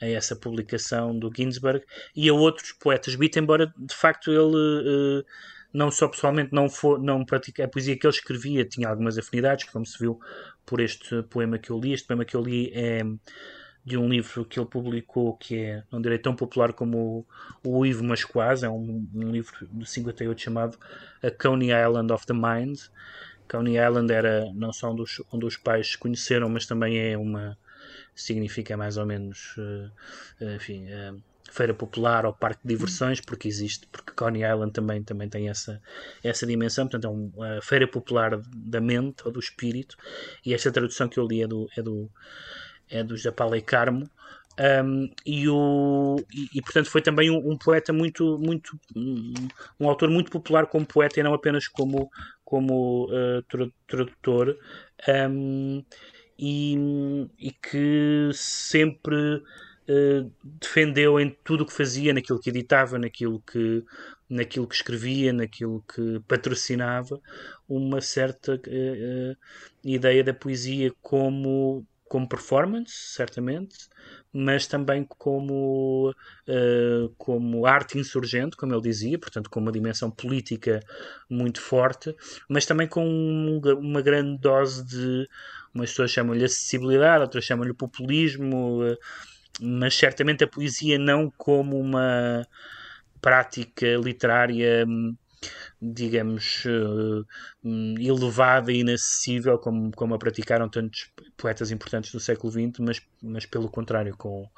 a 0.01 0.07
essa 0.07 0.37
publicação 0.37 1.19
do 1.19 1.33
Ginsberg 1.35 1.85
e 2.15 2.29
a 2.29 2.35
outros 2.35 2.73
poetas 2.73 3.15
beat, 3.15 3.37
embora 3.37 3.73
de 3.79 3.95
facto 3.95 4.31
ele 4.31 5.21
uh, 5.21 5.25
não 5.73 5.91
só 5.91 6.09
pessoalmente 6.09 6.53
não, 6.53 6.69
for, 6.69 7.01
não 7.01 7.25
pratica 7.25 7.65
a 7.65 7.69
poesia 7.69 7.97
que 7.97 8.07
ele 8.07 8.15
escrevia 8.15 8.65
tinha 8.65 8.89
algumas 8.89 9.17
afinidades, 9.17 9.65
como 9.71 9.87
se 9.87 9.99
viu 9.99 10.21
por 10.67 10.81
este 10.81 11.23
poema 11.25 11.59
que 11.59 11.71
eu 11.71 11.79
li, 11.79 11.93
este 11.93 12.07
poema 12.07 12.25
que 12.25 12.37
eu 12.37 12.43
li 12.43 12.71
é 12.75 13.01
de 13.85 13.97
um 13.97 14.09
livro 14.09 14.45
que 14.45 14.59
ele 14.59 14.69
publicou 14.69 15.37
que 15.37 15.57
é, 15.57 15.83
não 15.91 16.01
direi 16.01 16.19
tão 16.19 16.35
popular 16.35 16.73
como 16.73 17.27
o, 17.65 17.79
o 17.79 17.87
Ivo, 17.87 18.05
mas 18.05 18.25
quase, 18.25 18.67
é 18.67 18.69
um, 18.69 19.07
um, 19.15 19.31
livro 19.31 19.67
de 19.73 19.89
58 19.89 20.41
chamado 20.41 20.79
A 21.23 21.31
Coney 21.31 21.71
Island 21.71 22.13
of 22.13 22.27
the 22.27 22.35
Mind. 22.35 22.79
Coney 23.49 23.79
Island 23.79 24.13
era 24.13 24.53
não 24.53 24.73
só 24.73 24.91
onde 24.91 25.03
os, 25.03 25.23
onde 25.33 25.47
os 25.47 25.57
pais 25.57 25.93
se 25.93 25.99
conheceram, 25.99 26.49
mas 26.49 26.67
também 26.67 26.99
é 26.99 27.17
uma 27.17 27.59
significa 28.15 28.77
mais 28.77 28.97
ou 28.97 29.07
menos 29.07 29.57
uh, 29.57 29.91
enfim, 30.57 30.87
uh, 30.93 31.21
feira 31.51 31.75
popular 31.75 32.25
ou 32.25 32.33
parque 32.33 32.61
de 32.63 32.75
diversões, 32.75 33.21
porque 33.21 33.49
existe, 33.49 33.87
porque 33.89 34.13
Coney 34.13 34.43
Island 34.45 34.73
também, 34.73 35.03
também 35.03 35.29
tem 35.29 35.49
essa, 35.49 35.83
essa 36.23 36.47
dimensão, 36.47 36.87
portanto 36.87 37.07
é 37.07 37.09
uma 37.09 37.63
feira 37.63 37.89
popular 37.89 38.41
da 38.55 38.81
mente 38.81 39.23
ou 39.25 39.33
do 39.33 39.41
espírito, 39.41 39.97
e 40.45 40.55
esta 40.55 40.71
tradução 40.71 41.09
que 41.09 41.19
eu 41.19 41.27
li 41.27 41.43
é 41.43 41.47
do, 41.47 41.69
é 41.77 41.83
do 41.83 42.11
é 42.91 43.03
dos 43.03 43.23
da 43.23 43.33
Pala 43.33 43.57
e 43.57 43.63
Carmo. 43.63 44.09
Um, 44.59 45.09
e, 45.25 45.49
o, 45.49 46.17
e, 46.31 46.59
e, 46.59 46.61
portanto 46.61 46.91
foi 46.91 47.01
também 47.01 47.31
um, 47.31 47.51
um, 47.51 47.57
poeta 47.57 47.95
muito, 47.95 48.39
muito 48.39 48.79
um, 48.95 49.89
autor 49.89 50.11
muito 50.11 50.31
popular 50.31 50.67
como 50.67 50.85
poeta 50.85 51.19
e 51.19 51.23
não 51.23 51.33
apenas 51.33 51.67
como, 51.67 52.11
como 52.45 53.07
uh, 53.07 53.43
tradutor 53.87 54.59
um, 55.09 55.83
e, 56.39 56.77
e, 57.39 57.53
que 57.53 58.31
sempre 58.35 59.37
uh, 59.37 60.33
defendeu 60.43 61.19
em 61.19 61.31
tudo 61.45 61.63
o 61.63 61.67
que 61.67 61.73
fazia, 61.73 62.13
naquilo 62.13 62.41
que 62.41 62.51
editava, 62.51 62.99
naquilo 62.99 63.41
que, 63.41 63.83
naquilo 64.29 64.67
que 64.67 64.75
escrevia, 64.75 65.33
naquilo 65.33 65.83
que 65.93 66.21
patrocinava, 66.29 67.21
uma 67.69 68.01
certa 68.01 68.55
uh, 68.55 69.37
ideia 69.83 70.23
da 70.23 70.35
poesia 70.35 70.93
como, 71.01 71.87
como 72.11 72.29
performance, 72.29 72.93
certamente, 72.93 73.89
mas 74.33 74.67
também 74.67 75.07
como, 75.09 76.11
uh, 76.11 77.09
como 77.17 77.65
arte 77.65 77.99
insurgente, 78.01 78.57
como 78.57 78.75
ele 78.75 78.83
dizia, 78.83 79.17
portanto, 79.17 79.49
com 79.49 79.61
uma 79.61 79.71
dimensão 79.71 80.11
política 80.11 80.81
muito 81.31 81.61
forte, 81.61 82.13
mas 82.49 82.67
também 82.67 82.89
com 82.89 83.07
um, 83.07 83.61
uma 83.79 84.03
grande 84.03 84.37
dose 84.41 84.85
de. 84.85 85.29
Umas 85.73 85.91
pessoas 85.91 86.11
chamam-lhe 86.11 86.45
acessibilidade, 86.45 87.23
outras 87.23 87.45
chamam-lhe 87.45 87.73
populismo, 87.73 88.83
uh, 88.83 88.99
mas 89.61 89.95
certamente 89.95 90.43
a 90.43 90.49
poesia 90.49 90.99
não 90.99 91.31
como 91.31 91.79
uma 91.79 92.45
prática 93.23 93.87
literária 94.03 94.85
hum, 94.85 95.15
digamos, 95.81 96.65
uh, 96.67 97.27
elevada 97.99 98.71
e 98.71 98.81
inacessível, 98.81 99.59
como, 99.59 99.91
como 99.93 100.15
a 100.15 100.19
praticaram 100.19 100.69
tantos 100.69 101.11
poetas 101.37 101.71
importantes 101.71 102.13
do 102.13 102.21
século 102.21 102.53
XX, 102.53 102.81
mas, 102.81 103.03
mas 103.23 103.47
pelo 103.47 103.69
contrário, 103.71 104.17
com 104.17 104.49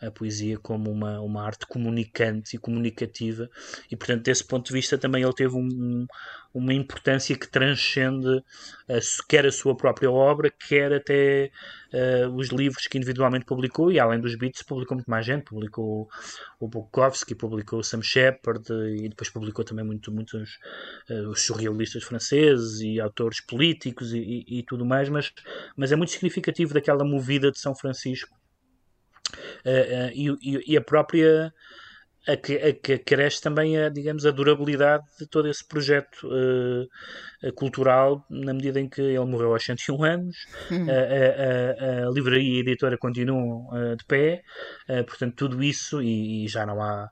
a 0.00 0.10
poesia 0.10 0.58
como 0.58 0.90
uma, 0.90 1.20
uma 1.20 1.42
arte 1.44 1.66
comunicante 1.66 2.56
e 2.56 2.58
comunicativa, 2.58 3.48
e 3.90 3.96
portanto, 3.96 4.24
desse 4.24 4.44
ponto 4.44 4.66
de 4.66 4.72
vista, 4.72 4.98
também 4.98 5.22
ele 5.22 5.32
teve 5.32 5.56
um, 5.56 6.06
uma 6.52 6.72
importância 6.72 7.36
que 7.36 7.48
transcende 7.48 8.42
a, 8.88 8.98
quer 9.28 9.46
a 9.46 9.52
sua 9.52 9.76
própria 9.76 10.10
obra, 10.10 10.50
quer 10.50 10.92
até 10.92 11.50
uh, 11.92 12.28
os 12.34 12.48
livros 12.48 12.86
que 12.86 12.98
individualmente 12.98 13.44
publicou, 13.44 13.90
e 13.90 13.98
além 13.98 14.20
dos 14.20 14.34
Beats, 14.36 14.62
publicou 14.62 14.96
muito 14.96 15.10
mais 15.10 15.24
gente, 15.24 15.44
publicou 15.44 16.08
o 16.60 16.68
Bukowski, 16.68 17.34
publicou 17.34 17.82
Sam 17.82 18.02
Shepard, 18.02 18.64
e 18.72 19.08
depois 19.08 19.30
publicou 19.30 19.64
também 19.64 19.84
muito, 19.84 20.12
muitos 20.12 20.58
uh, 21.10 21.28
os 21.28 21.42
surrealistas 21.42 22.04
franceses 22.04 22.80
e 22.80 23.00
autores 23.00 23.40
políticos 23.40 24.12
e, 24.12 24.18
e, 24.18 24.58
e 24.58 24.62
tudo 24.62 24.84
mais, 24.84 25.08
mas, 25.08 25.32
mas 25.76 25.92
é 25.92 25.96
muito 25.96 26.12
significativo 26.12 26.74
daquela 26.74 27.04
movida 27.04 27.50
de 27.50 27.58
São 27.58 27.74
Francisco 27.74 28.36
uh, 29.28 30.10
e, 30.14 30.72
e, 30.72 30.76
a 30.76 30.80
própria 30.80 31.52
a 32.26 32.36
que, 32.36 32.56
a 32.56 32.72
que 32.72 32.98
cresce 32.98 33.40
também 33.40 33.78
a, 33.78 33.88
digamos, 33.88 34.26
a 34.26 34.32
durabilidade 34.32 35.04
de 35.18 35.26
todo 35.26 35.48
esse 35.48 35.64
projeto 35.64 36.26
uh, 36.26 37.52
cultural, 37.54 38.24
na 38.28 38.52
medida 38.52 38.80
em 38.80 38.88
que 38.88 39.00
ele 39.00 39.24
morreu 39.24 39.52
aos 39.52 39.64
101 39.64 40.04
anos, 40.04 40.36
uhum. 40.70 40.86
a, 40.90 42.04
a, 42.04 42.08
a, 42.08 42.10
livraria 42.10 42.54
e 42.54 42.56
a 42.56 42.60
editora 42.60 42.98
continuam 42.98 43.68
de 43.96 44.04
pé, 44.06 44.42
portanto, 45.06 45.34
tudo 45.36 45.62
isso, 45.62 46.02
e, 46.02 46.44
e, 46.44 46.48
já 46.48 46.66
não 46.66 46.82
há 46.82 47.08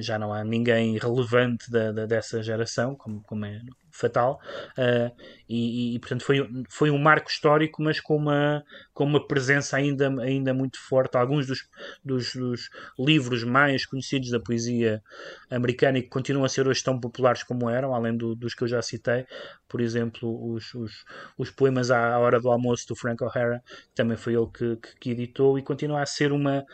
já 0.00 0.18
não 0.18 0.32
há 0.32 0.42
ninguém 0.42 0.98
relevante 0.98 1.70
da, 1.70 1.92
da, 1.92 2.06
dessa 2.06 2.42
geração, 2.42 2.94
como, 2.96 3.22
como 3.22 3.44
é 3.44 3.60
fatal, 3.94 4.40
uh, 4.76 5.14
e, 5.48 5.94
e, 5.94 5.98
portanto 6.00 6.24
foi, 6.24 6.50
foi 6.68 6.90
um 6.90 6.98
marco 6.98 7.30
histórico, 7.30 7.80
mas 7.82 8.00
com 8.00 8.16
uma, 8.16 8.64
com 8.92 9.04
uma 9.04 9.24
presença 9.24 9.76
ainda, 9.76 10.08
ainda 10.20 10.52
muito 10.52 10.80
forte. 10.80 11.16
Alguns 11.16 11.46
dos, 11.46 11.68
dos, 12.04 12.34
dos 12.34 12.70
livros 12.98 13.44
mais 13.44 13.86
conhecidos 13.86 14.30
da 14.30 14.40
poesia 14.40 15.02
americana 15.48 15.98
e 15.98 16.02
que 16.02 16.08
continuam 16.08 16.44
a 16.44 16.48
ser 16.48 16.66
hoje 16.66 16.82
tão 16.82 16.98
populares 16.98 17.44
como 17.44 17.70
eram, 17.70 17.94
além 17.94 18.16
do, 18.16 18.34
dos 18.34 18.52
que 18.52 18.64
eu 18.64 18.68
já 18.68 18.82
citei, 18.82 19.26
por 19.68 19.80
exemplo, 19.80 20.52
os, 20.52 20.74
os, 20.74 21.04
os 21.38 21.50
poemas 21.50 21.90
à 21.90 22.18
hora 22.18 22.40
do 22.40 22.50
almoço 22.50 22.88
do 22.88 22.96
Frank 22.96 23.22
O'Hara, 23.22 23.62
também 23.94 24.16
foi 24.16 24.34
ele 24.34 24.46
que, 24.52 24.76
que, 24.76 24.98
que, 24.98 25.10
editou, 25.10 25.58
e 25.58 25.62
continua 25.62 26.02
a 26.02 26.06
ser 26.06 26.32
uma 26.32 26.64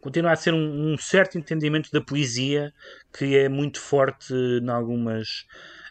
continua 0.00 0.32
a 0.32 0.36
ser 0.36 0.54
um, 0.54 0.92
um 0.92 0.98
certo 0.98 1.38
entendimento 1.38 1.90
da 1.90 2.00
poesia 2.00 2.72
que 3.16 3.36
é 3.36 3.48
muito 3.48 3.80
forte 3.80 4.32
em 4.32 4.68
algumas 4.68 5.46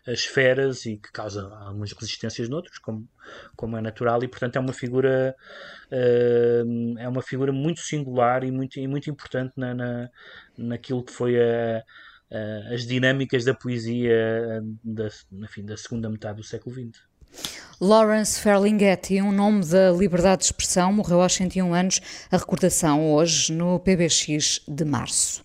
esferas 0.08 0.86
e 0.86 0.98
que 0.98 1.12
causa 1.12 1.48
algumas 1.62 1.92
resistências 1.92 2.48
noutros, 2.48 2.78
como, 2.78 3.08
como 3.56 3.78
é 3.78 3.82
natural, 3.82 4.24
e 4.24 4.28
portanto 4.28 4.56
é 4.56 4.60
uma 4.60 4.74
figura 4.74 5.36
uh, 5.92 7.00
é 7.00 7.08
uma 7.08 7.22
figura 7.22 7.52
muito 7.52 7.80
singular 7.80 8.44
e 8.44 8.52
muito, 8.52 8.80
e 8.80 8.88
muito 8.88 9.10
importante 9.10 9.54
na, 9.58 9.74
na, 9.74 10.10
naquilo 10.58 11.04
que 11.04 11.12
foi 11.12 11.42
a, 11.42 11.84
a, 12.32 12.74
as 12.74 12.86
dinâmicas 12.86 13.44
da 13.44 13.54
poesia 13.54 14.64
da, 14.84 15.10
enfim, 15.44 15.66
da 15.66 15.78
segunda 15.78 16.10
metade 16.10 16.38
do 16.38 16.44
século 16.44 16.76
XX. 16.76 17.02
Lawrence 17.82 18.40
Ferlinghetti, 18.40 19.22
um 19.22 19.32
nome 19.32 19.66
da 19.66 19.92
liberdade 19.92 20.40
de 20.40 20.46
expressão, 20.46 20.94
morreu 20.94 21.22
aos 21.22 21.34
101 21.34 21.74
anos. 21.74 22.02
A 22.32 22.38
recordação 22.38 23.12
hoje 23.12 23.52
no 23.52 23.80
PBX 23.80 24.62
de 24.66 24.86
março. 24.86 25.44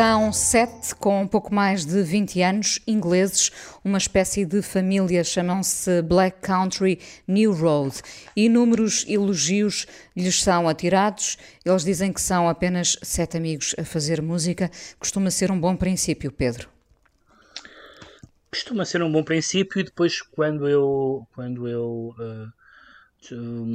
São 0.00 0.32
sete, 0.32 0.94
com 0.94 1.20
um 1.20 1.26
pouco 1.28 1.54
mais 1.54 1.84
de 1.84 2.02
20 2.02 2.40
anos, 2.40 2.80
ingleses, 2.86 3.50
uma 3.84 3.98
espécie 3.98 4.46
de 4.46 4.62
família, 4.62 5.22
chamam-se 5.22 6.00
Black 6.00 6.40
Country 6.40 6.98
New 7.28 7.52
Road. 7.52 8.00
Inúmeros 8.34 9.04
elogios 9.06 9.86
lhes 10.16 10.42
são 10.42 10.66
atirados. 10.66 11.36
Eles 11.66 11.84
dizem 11.84 12.14
que 12.14 12.20
são 12.22 12.48
apenas 12.48 12.96
sete 13.02 13.36
amigos 13.36 13.74
a 13.78 13.84
fazer 13.84 14.22
música. 14.22 14.70
Costuma 14.98 15.30
ser 15.30 15.50
um 15.50 15.60
bom 15.60 15.76
princípio, 15.76 16.32
Pedro. 16.32 16.70
Costuma 18.50 18.86
ser 18.86 19.02
um 19.02 19.12
bom 19.12 19.22
princípio 19.22 19.80
e 19.80 19.84
depois 19.84 20.22
quando 20.22 20.66
eu, 20.66 21.28
quando 21.34 21.68
eu 21.68 22.14
uh 22.18 22.59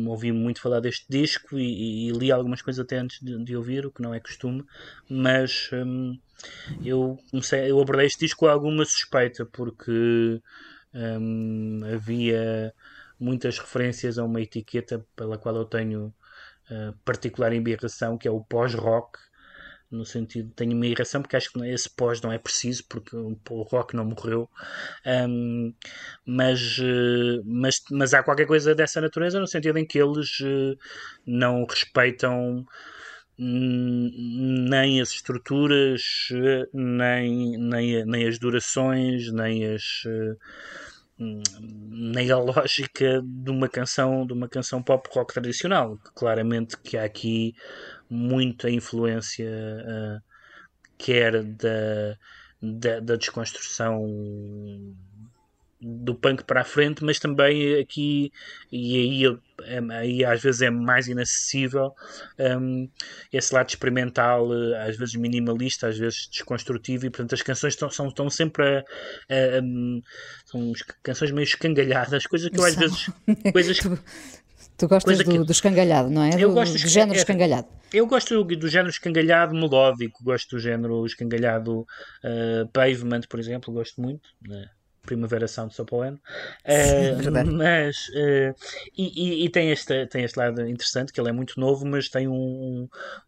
ouvi 0.08 0.32
muito 0.32 0.62
falar 0.62 0.80
deste 0.80 1.06
disco 1.10 1.58
e, 1.58 2.10
e, 2.10 2.12
li 2.12 2.32
algumas 2.32 2.62
coisas 2.62 2.84
até 2.84 2.98
antes 2.98 3.22
de, 3.22 3.43
de, 3.43 3.56
ouvir, 3.56 3.86
o 3.86 3.91
que 3.91 4.02
não 4.02 4.14
é 4.14 4.20
costume, 4.20 4.66
mas 5.10 5.70
hum, 5.72 6.18
eu 6.84 7.18
comecei, 7.30 7.70
eu 7.70 7.80
abordei 7.80 8.08
este 8.08 8.20
disco 8.22 8.41
com 8.41 8.48
alguma 8.48 8.86
suspeita 8.86 9.46
porque 9.46 10.41
hum, 10.93 11.82
havia 11.93 12.74
muitas 13.20 13.60
referências 13.60 14.18
a 14.18 14.24
uma 14.24 14.41
etiqueta 14.41 15.06
pela 15.16 15.38
qual 15.38 15.56
eu 15.56 15.66
tenho 15.66 16.14
uh, 16.70 16.93
particular 17.04 17.54
embirração, 17.54 18.18
que 18.18 18.28
é 18.28 18.32
o 18.32 18.43
pós-rock, 18.43 19.20
no 19.96 20.06
sentido 20.06 20.52
tenho 20.56 20.74
uma 20.74 20.86
irração 20.86 21.22
porque 21.22 21.36
acho 21.36 21.52
que 21.52 21.60
esse 21.68 21.89
pós 21.89 22.22
não 22.22 22.32
é 22.32 22.38
preciso 22.38 22.84
porque 22.89 23.16
o 23.16 23.62
Rock 23.64 23.96
não 23.96 24.06
morreu. 24.06 24.50
Um, 25.06 25.74
mas, 26.26 26.78
eh, 26.82 27.41
mas, 27.46 27.82
mas 27.91 28.14
há 28.14 28.24
qualquer 28.24 28.46
coisa 28.46 28.76
dessa 28.76 29.02
natureza 29.02 29.39
no 29.39 29.48
sentido 29.48 29.78
em 29.78 29.86
que 29.86 30.00
eles 30.00 30.39
uh, 30.41 30.78
não 31.26 31.66
respeitam 31.66 32.66
nem 33.38 35.02
as 35.02 35.12
estruturas 35.12 36.30
nem, 36.74 37.58
nem, 37.58 38.06
nem 38.06 38.28
as 38.28 38.39
durações 38.39 39.30
nem 39.34 39.74
as 39.74 40.06
nem 41.18 42.30
a 42.30 42.38
lógica 42.38 43.22
de 43.24 43.49
uma 43.49 43.70
canção 43.70 44.26
de 44.26 44.34
uma 44.34 44.49
canção 44.49 44.84
pop 44.84 45.09
rock 45.13 45.34
tradicional. 45.34 45.97
Claramente 46.13 46.78
que 46.78 46.97
há 46.97 47.03
aqui 47.03 47.55
muita 48.09 48.70
influência 48.70 49.49
uh, 49.49 50.22
quer 50.97 51.43
da, 51.43 52.18
da, 52.61 52.99
da, 52.99 53.16
desconstrução 53.16 54.05
do 55.88 56.16
punk 56.16 56.44
para 56.46 56.62
a 56.62 56.64
frente, 56.64 57.04
mas 57.04 57.20
também 57.20 57.80
aqui, 57.80 58.32
e 58.72 59.24
aí, 59.28 59.38
é, 59.64 59.80
aí 59.96 60.26
às 60.26 60.42
vezes 60.42 60.64
é 60.64 60.70
mais 60.72 61.08
inacessível, 61.08 61.94
um, 62.40 62.90
esse 63.32 63.54
lado 63.54 63.70
experimental, 63.70 64.52
eh, 64.52 64.90
às 64.90 64.98
vezes 64.98 65.14
minimalista, 65.14 65.88
às 65.88 65.98
vezes 66.00 66.28
desconstrutivo, 66.32 67.06
e 67.06 67.12
portanto 67.12 67.36
as 67.36 67.44
canções 67.44 67.74
estão, 67.74 67.92
são, 67.92 68.08
estão 68.08 68.30
sempre 68.32 68.66
a, 68.66 68.80
a, 68.80 69.60
a, 69.60 69.62
são 70.46 70.74
canções 71.04 71.30
meio 71.30 71.44
escangalhadas, 71.44 72.26
coisas 72.26 72.50
que 72.50 72.60
eu 72.60 72.66
às 72.66 72.76
vezes. 72.76 73.10
Coisas, 73.54 73.80
Tu 74.78 74.88
gostas 74.90 75.20
do, 75.20 75.24
que... 75.24 75.40
do 75.40 75.52
escangalhado, 75.52 76.10
não 76.10 76.24
é? 76.24 76.32
Eu 76.36 76.50
do, 76.50 76.56
gosto 76.56 76.74
do, 76.74 76.82
do 76.82 76.88
género 76.90 77.18
é, 77.18 77.18
escangalhado. 77.20 77.68
Eu 77.94 78.06
gosto 78.08 78.44
do, 78.44 78.56
do, 78.58 78.68
género 78.68 78.90
escangalhado 78.90 79.54
melódico, 79.54 80.22
gosto 80.22 80.58
do 80.58 80.60
género 80.60 81.06
escangalhado 81.06 81.82
uh, 81.82 82.68
pavement, 82.74 83.22
por 83.30 83.40
exemplo, 83.40 83.74
gosto 83.74 84.02
muito. 84.02 84.28
Né? 84.42 84.68
Primavera 85.06 85.47
Sound 85.47 85.74
só 85.74 85.84
para 85.84 85.95
o 85.95 86.01
ano. 86.01 86.20
Uh, 86.66 87.53
mas 87.53 88.08
uh, 88.10 88.56
e, 88.97 89.41
e, 89.41 89.45
e, 89.45 89.49
tem, 89.49 89.72
este, 89.72 90.06
tem 90.08 90.24
este 90.24 90.38
lado 90.38 90.68
interessante 90.68 91.14
que 91.14 91.20
ele 91.20 91.30
é 91.30 91.32
muito 91.32 91.60
novo, 91.60 91.86
mas 91.86 92.10
tem 92.10 92.28
um, 92.28 92.34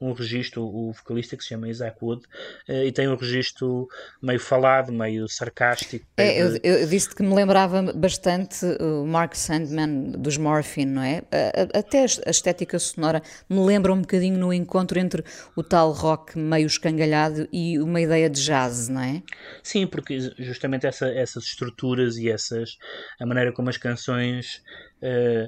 um, 0.02 0.08
um 0.10 0.14
registro, 0.14 0.64
o 0.64 0.92
vocalista 0.92 1.38
que 1.38 1.44
se 1.44 1.50
chama 1.50 1.70
Isaac 1.70 1.98
Wood, 2.02 2.24
uh, 2.68 2.84
e 2.84 2.92
tem 2.92 3.08
um 3.08 3.16
registro 3.16 3.88
meio 4.22 4.40
falado, 4.40 4.92
meio 4.92 5.28
sarcástico. 5.28 6.06
É, 6.18 6.42
eu, 6.42 6.58
eu 6.64 6.88
disse 6.88 7.14
que 7.14 7.24
me 7.24 7.34
lembrava 7.34 7.94
bastante 7.94 8.66
o 8.80 9.06
Mark 9.06 9.36
Sandman 9.36 10.12
dos 10.12 10.38
Morphine, 10.38 10.92
não 10.92 11.04
é? 11.04 11.22
Até 11.74 12.06
a 12.26 12.30
estética 12.30 12.80
sonora 12.80 13.22
me 13.50 13.64
lembra 13.64 13.94
um 13.94 14.02
bocadinho 14.02 14.38
no 14.38 14.52
encontro 14.52 15.00
entre 15.00 15.24
o 15.56 15.64
tal 15.64 15.92
rock 15.92 16.38
meio 16.38 16.66
escangalhado 16.66 17.48
e 17.52 17.80
uma 17.80 18.02
ideia 18.02 18.30
de 18.30 18.44
jazz, 18.44 18.90
não 18.90 19.02
é? 19.02 19.22
Sim, 19.62 19.86
porque 19.86 20.20
justamente 20.40 20.86
essa, 20.86 21.08
essas 21.08 21.44
estruturas 21.44 21.67
estruturas 21.68 22.18
e 22.18 22.30
essas 22.30 22.78
a 23.20 23.26
maneira 23.26 23.52
como 23.52 23.70
as 23.70 23.78
canções 23.78 24.62
uh, 25.02 25.46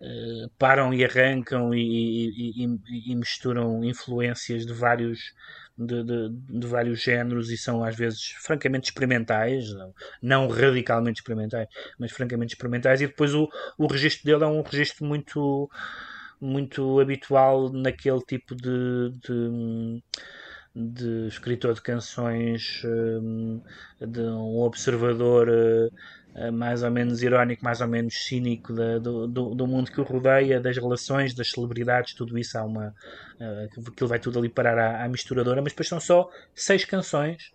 uh, 0.00 0.50
param 0.58 0.92
e 0.92 1.04
arrancam 1.04 1.74
e, 1.74 1.80
e, 1.80 2.64
e, 2.64 3.12
e, 3.12 3.14
misturam 3.14 3.84
influências 3.84 4.66
de 4.66 4.72
vários 4.72 5.34
de, 5.76 6.02
de, 6.02 6.28
de, 6.30 6.66
vários 6.66 7.00
géneros 7.00 7.50
e 7.50 7.56
são 7.56 7.84
às 7.84 7.94
vezes 7.94 8.32
francamente 8.40 8.86
experimentais, 8.86 9.72
não, 9.72 9.94
não, 10.20 10.48
radicalmente 10.48 11.20
experimentais, 11.20 11.68
mas 11.96 12.10
francamente 12.10 12.54
experimentais, 12.54 13.00
e 13.00 13.06
depois 13.06 13.32
o, 13.32 13.48
o 13.78 13.86
registro 13.86 14.24
dele 14.24 14.42
é 14.42 14.46
um 14.46 14.62
registro 14.62 15.04
muito 15.06 15.70
muito 16.40 17.00
habitual 17.00 17.72
naquele 17.72 18.20
tipo 18.20 18.54
de, 18.54 19.10
de 19.22 20.02
de 20.78 21.26
escritor 21.26 21.74
de 21.74 21.82
canções, 21.82 22.82
hum, 22.84 23.60
de 24.00 24.20
um 24.20 24.60
observador 24.60 25.48
eh, 25.48 25.88
eh, 26.36 26.50
mais 26.52 26.84
ou 26.84 26.90
menos 26.90 27.20
irónico, 27.22 27.64
mais 27.64 27.80
ou 27.80 27.88
menos 27.88 28.14
cínico 28.14 28.72
do, 28.72 29.26
do, 29.26 29.54
do, 29.54 29.66
mundo 29.66 29.90
que 29.90 30.00
o 30.00 30.04
rodeia, 30.04 30.60
das 30.60 30.76
relações, 30.76 31.34
das 31.34 31.50
celebridades, 31.50 32.14
tudo 32.14 32.38
isso 32.38 32.56
há 32.56 32.64
uma. 32.64 32.94
Aquilo 33.88 34.08
vai 34.08 34.18
tudo 34.20 34.38
ali 34.38 34.48
parar 34.48 34.78
à, 34.78 35.04
à 35.04 35.08
misturadora, 35.08 35.60
mas 35.60 35.72
depois 35.72 35.88
são 35.88 35.98
só 36.00 36.30
seis 36.54 36.84
canções 36.84 37.52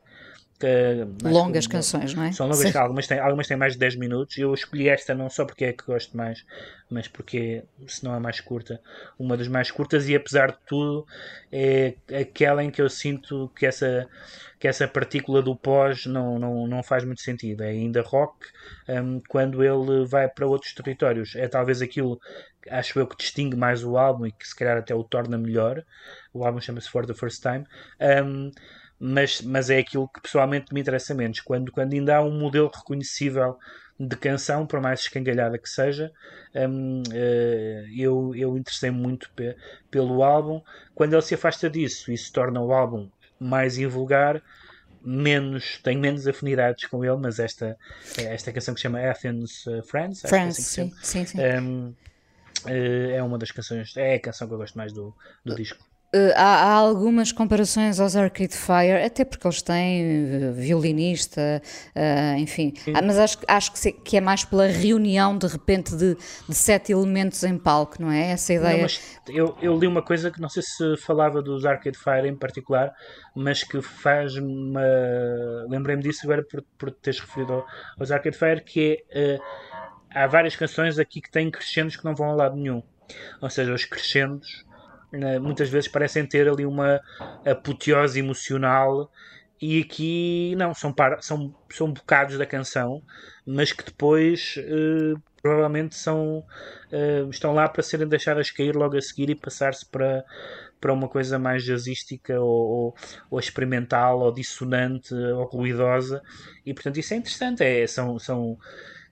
longas 1.23 1.67
canções, 1.67 2.13
não 2.13 2.23
é? 2.23 2.31
São 2.31 2.47
longas, 2.47 2.75
algumas 2.75 3.07
têm, 3.07 3.19
algumas 3.19 3.47
têm 3.47 3.57
mais 3.57 3.73
de 3.73 3.79
10 3.79 3.95
minutos. 3.95 4.37
Eu 4.37 4.53
escolhi 4.53 4.89
esta 4.89 5.13
não 5.13 5.29
só 5.29 5.45
porque 5.45 5.65
é 5.65 5.73
que 5.73 5.85
gosto 5.85 6.15
mais, 6.15 6.45
mas 6.89 7.07
porque 7.07 7.63
se 7.87 8.03
não 8.03 8.15
é 8.15 8.19
mais 8.19 8.39
curta, 8.39 8.81
uma 9.17 9.35
das 9.37 9.47
mais 9.47 9.71
curtas 9.71 10.07
e 10.07 10.15
apesar 10.15 10.51
de 10.51 10.57
tudo 10.65 11.05
é 11.51 11.95
aquela 12.19 12.63
em 12.63 12.71
que 12.71 12.81
eu 12.81 12.89
sinto 12.89 13.51
que 13.55 13.65
essa 13.65 14.07
que 14.63 14.67
essa 14.69 14.87
partícula 14.87 15.41
do 15.41 15.57
pós 15.57 16.05
não, 16.05 16.39
não, 16.39 16.65
não 16.65 16.81
faz 16.81 17.03
muito 17.03 17.19
sentido. 17.19 17.63
É 17.63 17.71
ainda 17.71 18.01
rock 18.01 18.47
um, 18.87 19.19
quando 19.27 19.61
ele 19.61 20.05
vai 20.05 20.29
para 20.29 20.47
outros 20.47 20.73
territórios. 20.73 21.35
É 21.35 21.49
talvez 21.49 21.81
aquilo, 21.81 22.17
acho 22.69 22.97
eu, 22.97 23.05
que 23.05 23.17
distingue 23.17 23.57
mais 23.57 23.83
o 23.83 23.97
álbum 23.97 24.25
e 24.25 24.31
que 24.31 24.47
se 24.47 24.55
calhar 24.55 24.77
até 24.77 24.95
o 24.95 25.03
torna 25.03 25.37
melhor. 25.37 25.83
O 26.33 26.45
álbum 26.45 26.61
chama-se 26.61 26.89
For 26.89 27.05
the 27.05 27.13
First 27.13 27.41
Time. 27.41 27.65
Um, 27.99 28.51
mas, 28.99 29.41
mas 29.41 29.69
é 29.69 29.79
aquilo 29.79 30.07
que 30.07 30.21
pessoalmente 30.21 30.73
me 30.73 30.81
interessa 30.81 31.13
menos. 31.13 31.39
Quando, 31.41 31.71
quando 31.71 31.93
ainda 31.93 32.17
há 32.17 32.21
um 32.21 32.39
modelo 32.39 32.71
reconhecível 32.73 33.57
de 33.99 34.15
canção, 34.15 34.65
por 34.65 34.81
mais 34.81 35.01
escangalhada 35.01 35.57
que 35.57 35.69
seja, 35.69 36.11
um, 36.55 37.01
uh, 37.01 37.03
eh, 37.13 37.85
eu, 37.95 38.33
eu 38.35 38.57
interessei-me 38.57 38.97
muito 38.97 39.29
pe 39.35 39.55
pelo 39.91 40.23
álbum. 40.23 40.61
Quando 40.95 41.13
ele 41.13 41.21
se 41.21 41.35
afasta 41.35 41.69
disso 41.69 42.11
e 42.11 42.17
se 42.17 42.31
torna 42.31 42.59
o 42.61 42.73
álbum 42.73 43.09
mais 43.39 43.77
invulgar, 43.77 44.41
menos, 45.03 45.79
tenho 45.83 45.99
menos 45.99 46.27
afinidades 46.27 46.85
com 46.85 47.03
ele, 47.03 47.17
mas 47.17 47.39
esta, 47.39 47.77
esta 48.17 48.51
canção 48.51 48.73
que 48.73 48.79
se 48.79 48.83
chama 48.83 48.99
Athens 48.99 49.65
uh, 49.67 49.83
Friends, 49.83 50.21
Friends 50.21 50.57
é 50.57 50.81
assim 50.81 50.91
sim, 50.91 51.25
sim, 51.25 51.25
sim. 51.25 51.37
Um, 51.39 51.95
uh, 52.65 53.11
é 53.11 53.21
uma 53.21 53.37
das 53.37 53.51
canções, 53.51 53.95
é 53.97 54.15
a 54.15 54.19
canção 54.19 54.47
que 54.47 54.53
eu 54.53 54.57
gosto 54.57 54.77
mais 54.77 54.93
do, 54.93 55.13
do 55.45 55.55
disco. 55.55 55.85
Uh, 56.15 56.31
há, 56.35 56.65
há, 56.65 56.73
algumas 56.73 57.31
comparações 57.31 57.99
aos 57.99 58.15
Arcade 58.15 58.55
Fire, 58.55 59.03
até 59.03 59.25
porque 59.25 59.47
eles 59.47 59.63
têm 59.63 60.49
uh, 60.49 60.53
violinista, 60.53 61.59
uh, 61.95 62.37
enfim, 62.37 62.71
ah, 62.93 63.01
mas 63.01 63.17
acho, 63.17 63.39
acho 63.47 63.73
que, 63.73 63.91
que, 63.93 64.17
é 64.17 64.21
mais 64.21 64.45
pela 64.45 64.67
reunião 64.67 65.35
de 65.35 65.47
repente 65.47 65.95
de, 65.95 66.15
de, 66.47 66.53
sete 66.53 66.91
elementos 66.91 67.43
em 67.43 67.57
palco, 67.57 67.99
não 67.99 68.11
é? 68.11 68.29
Essa 68.29 68.53
ideia. 68.53 68.85
Não, 69.27 69.35
eu, 69.35 69.57
eu, 69.59 69.75
li 69.75 69.87
uma 69.87 70.03
coisa 70.03 70.29
que 70.29 70.39
não 70.39 70.49
sei 70.49 70.61
se 70.61 70.97
falava 70.97 71.41
dos 71.41 71.65
Arcade 71.65 71.97
Fire 71.97 72.27
em 72.27 72.35
particular, 72.35 72.93
mas 73.35 73.63
que 73.63 73.81
faz-me. 73.81 74.71
Lembrei-me 75.67 76.03
disso 76.03 76.21
agora 76.25 76.43
por, 76.43 76.63
por 76.77 76.91
teres 76.91 77.19
referido 77.21 77.65
aos 77.99 78.11
Arcade 78.11 78.37
Fire, 78.37 78.63
que 78.63 79.03
é. 79.09 79.39
há 80.11 80.27
várias 80.27 80.55
canções 80.55 80.99
aqui 80.99 81.21
que 81.21 81.31
têm 81.31 81.49
crescendos 81.49 81.95
que 81.95 82.05
não 82.05 82.13
vão 82.13 82.29
a 82.29 82.35
lado 82.35 82.55
nenhum. 82.55 82.83
Ou 83.41 83.49
seja, 83.49 83.73
os 83.73 83.83
crescendos 83.83 84.63
muitas 85.41 85.69
vezes 85.69 85.87
parecem 85.87 86.25
ter 86.25 86.47
ali 86.49 86.65
uma 86.65 86.99
apoteose 87.45 88.19
emocional 88.19 89.11
e 89.61 89.79
aqui 89.79 90.55
não, 90.57 90.73
são, 90.73 90.93
são, 91.21 91.55
são 91.69 91.93
bocados 91.93 92.37
da 92.37 92.45
canção, 92.45 93.01
mas 93.45 93.71
que 93.71 93.85
depois 93.85 94.55
uh, 94.57 95.21
provavelmente 95.41 95.95
são, 95.95 96.39
uh, 96.91 97.29
estão 97.29 97.53
lá 97.53 97.69
para 97.69 97.81
serem 97.81 98.07
deixadas 98.07 98.51
cair 98.51 98.75
logo 98.75 98.97
a 98.97 99.01
seguir 99.01 99.29
e 99.29 99.35
passar-se 99.35 99.85
para, 99.85 100.25
para 100.81 100.91
uma 100.91 101.07
coisa 101.07 101.39
mais 101.39 101.63
jazzística 101.63 102.37
ou, 102.41 102.49
ou, 102.49 102.95
ou, 103.31 103.39
experimental 103.39 104.19
ou 104.19 104.33
dissonante 104.33 105.13
ou 105.13 105.45
ruidosa. 105.45 106.21
E 106.65 106.73
portanto 106.73 106.97
isso 106.97 107.13
é 107.13 107.17
interessante, 107.17 107.63
é, 107.63 107.87
são, 107.87 108.19
são 108.19 108.57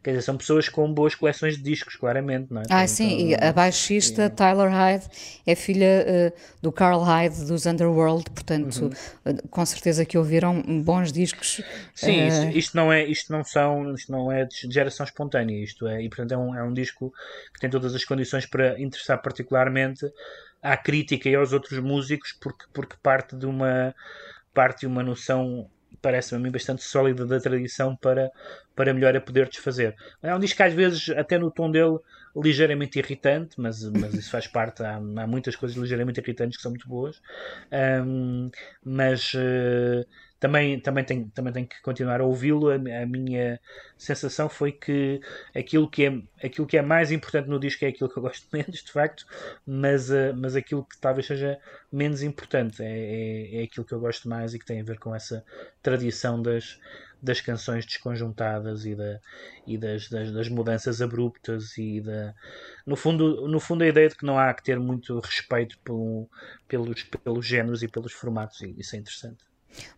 Quer 0.04 0.12
dizer, 0.12 0.24
são 0.24 0.36
pessoas 0.36 0.68
com 0.68 0.91
boas 0.91 1.14
coleções 1.14 1.58
de 1.58 1.64
discos, 1.64 1.95
claramente, 1.95 2.52
não 2.52 2.62
é? 2.62 2.66
Ah, 2.72 2.84
então, 2.84 2.88
sim, 2.88 3.30
e 3.30 3.36
a 3.36 3.54
baixista 3.54 4.30
sim. 4.30 4.36
Tyler 4.36 4.72
Hyde 4.72 5.06
é 5.45 5.54
filha 5.54 6.34
uh, 6.36 6.39
do 6.60 6.72
Carl 6.72 7.02
Hyde 7.04 7.45
dos 7.45 7.68
Underworld, 7.68 8.24
portanto, 8.32 8.82
uhum. 8.82 9.32
uh, 9.32 9.47
com 9.49 9.64
certeza 9.64 10.04
que 10.04 10.18
ouviram 10.18 10.60
bons 10.82 11.12
discos. 11.12 11.62
Sim, 11.93 12.24
uh... 12.24 12.28
isto, 12.28 12.58
isto, 12.58 12.78
não 12.78 12.91
é, 12.91 13.06
isto 13.06 13.32
não 13.32 13.43
são, 13.43 13.93
isto 13.93 14.12
não 14.12 14.32
é 14.32 14.45
de 14.45 14.72
geração 14.72 15.06
espontânea, 15.06 15.64
isto 15.64 15.88
é, 15.88 16.02
e 16.02 16.10
portanto 16.10 16.32
é 16.32 16.38
um, 16.38 16.56
é 16.56 16.64
um 16.64 16.74
disco 16.74 17.14
que 17.54 17.60
tem 17.60 17.70
todas 17.70 17.93
as 17.93 18.04
condições 18.04 18.47
para 18.47 18.82
interessar 18.82 19.22
particularmente 19.22 20.06
à 20.64 20.76
crítica 20.76 21.30
e 21.30 21.36
aos 21.36 21.54
outros 21.54 21.78
músicos, 21.80 22.36
porque, 22.41 22.66
porque 22.74 22.95
parte 23.04 23.36
de 23.36 23.45
uma 23.45 23.93
parte 24.54 24.82
de 24.82 24.88
uma 24.88 25.04
noção 25.04 25.70
parece-me 26.02 26.39
a 26.39 26.44
mim 26.44 26.52
bastante 26.52 26.84
sólida 26.84 27.26
da 27.26 27.39
tradição 27.39 27.96
para, 27.96 28.32
para 28.76 28.94
melhor 28.94 29.16
a 29.16 29.22
poder 29.22 29.50
desfazer. 29.50 29.96
É 30.22 30.34
um 30.36 30.39
disco 30.39 30.58
que 30.58 30.64
às 30.64 30.74
vezes, 30.74 31.10
até 31.10 31.38
no 31.38 31.52
tom 31.52 31.70
dele, 31.72 31.98
ligeiramente 32.36 33.00
irritante, 33.00 33.60
mas, 33.60 33.84
mas 33.89 34.14
isso 34.14 34.32
faz 34.32 34.48
parte, 34.48 34.84
há, 34.84 34.96
há 34.96 35.28
muitas 35.28 35.56
coisas 35.56 35.78
ligeiramente 35.78 36.20
irritantes 36.20 36.58
que 36.58 36.64
são 36.64 36.72
muito 36.72 36.88
boas, 36.88 37.22
um, 38.06 38.50
mas 38.84 39.34
uh, 39.34 40.06
também, 40.42 40.80
também, 40.80 41.04
tenho, 41.04 41.30
também 41.30 41.54
tenho 41.54 41.68
que 41.68 41.80
continuar 41.84 42.20
a 42.20 42.26
ouvi-lo. 42.26 42.72
A, 42.72 42.74
a, 42.74 43.06
minha 43.06 43.60
sensação 43.96 44.50
foi 44.50 44.72
que 44.72 45.22
aquilo 45.56 45.88
que, 45.88 46.08
é, 46.08 46.22
aquilo 46.44 46.66
que 46.66 46.78
é 46.78 46.82
mais 46.82 47.12
importante 47.12 47.48
no 47.48 47.60
disco 47.60 47.86
é 47.86 47.89
aquilo 47.89 48.10
que 48.10 48.18
eu 48.18 48.24
gosto 48.24 48.48
menos, 48.52 48.84
de 48.84 48.92
facto, 48.92 49.24
mas, 49.66 50.10
uh, 50.10 50.34
mas 50.36 50.56
aquilo 50.56 50.84
que 50.84 50.98
talvez 51.00 51.28
seja 51.28 51.60
menos 51.92 52.24
importante 52.24 52.82
é, 52.82 52.88
é, 52.88 53.62
é, 53.62 53.64
aquilo 53.64 53.86
que 53.86 53.94
eu 53.94 54.00
gosto 54.00 54.28
mais 54.28 54.56
e 54.56 54.60
que 54.60 54.66
tem 54.66 54.82
a 54.82 54.84
ver 54.84 54.98
com 54.98 55.14
essa 55.14 55.46
tradição 55.84 56.42
das, 56.42 56.80
das 57.22 57.39
canções 57.39 57.86
desconjuntadas 57.86 58.84
e, 58.84 58.96
da, 58.96 59.20
e 59.68 59.78
das, 59.78 60.10
das, 60.10 60.32
das, 60.32 60.50
mudanças 60.50 61.04
abruptas 61.04 61.78
e 61.78 62.02
da, 62.02 62.34
no 62.84 62.96
fundo, 62.96 63.48
no 63.48 63.60
fundo 63.60 63.84
a 63.84 63.88
ideia 63.88 64.10
de 64.10 64.16
que 64.16 64.26
não 64.26 64.39
há 64.39 64.52
que 64.56 64.64
ter 64.64 64.80
muito 64.80 65.20
respeito 65.20 65.78
pelo, 65.84 66.28
pelos, 66.68 67.04
pelos 67.04 67.46
géneros 67.46 67.84
e 67.84 67.88
pelos 67.88 68.12
formatos, 68.12 68.60
e 68.62 68.74
isso 68.80 68.96
é 68.96 69.00
interessante. 69.00 69.51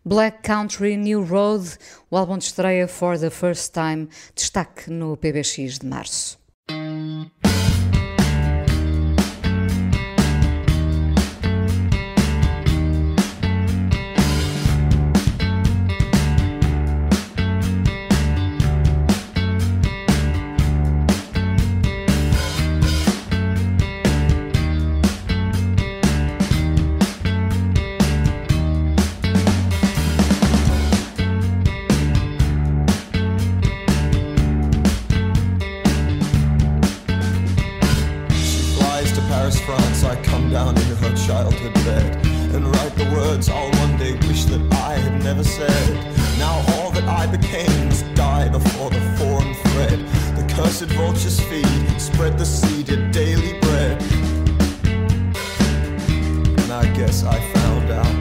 Black 0.04 0.42
Country 0.42 0.96
New 0.96 1.24
Road, 1.24 1.78
o 2.10 2.16
álbum 2.16 2.38
de 2.38 2.44
estreia 2.44 2.86
For 2.86 3.18
the 3.18 3.30
First 3.30 3.72
Time, 3.72 4.08
destaque 4.34 4.90
no 4.90 5.16
PBX 5.16 5.78
de 5.78 5.86
março. 5.86 6.38
childhood 41.54 41.84
bed 41.84 42.26
and 42.54 42.66
write 42.66 42.94
the 42.96 43.04
words 43.16 43.48
I'll 43.48 43.70
one 43.80 43.96
day 43.96 44.14
wish 44.26 44.44
that 44.46 44.60
I 44.72 44.94
had 44.94 45.22
never 45.22 45.44
said. 45.44 45.94
Now 46.38 46.54
all 46.74 46.90
that 46.92 47.04
I 47.04 47.26
became 47.26 47.88
is 47.88 48.02
die 48.14 48.48
before 48.48 48.90
the 48.90 49.00
foreign 49.18 49.54
thread. 49.54 49.98
The 50.36 50.54
cursed 50.54 50.90
vultures 50.92 51.40
feed, 51.40 52.00
spread 52.00 52.38
the 52.38 52.46
seed 52.46 52.90
at 52.90 53.12
daily 53.12 53.58
bread. 53.60 54.02
And 56.62 56.72
I 56.72 56.92
guess 56.96 57.24
I 57.24 57.38
found 57.52 57.90
out 57.90 58.14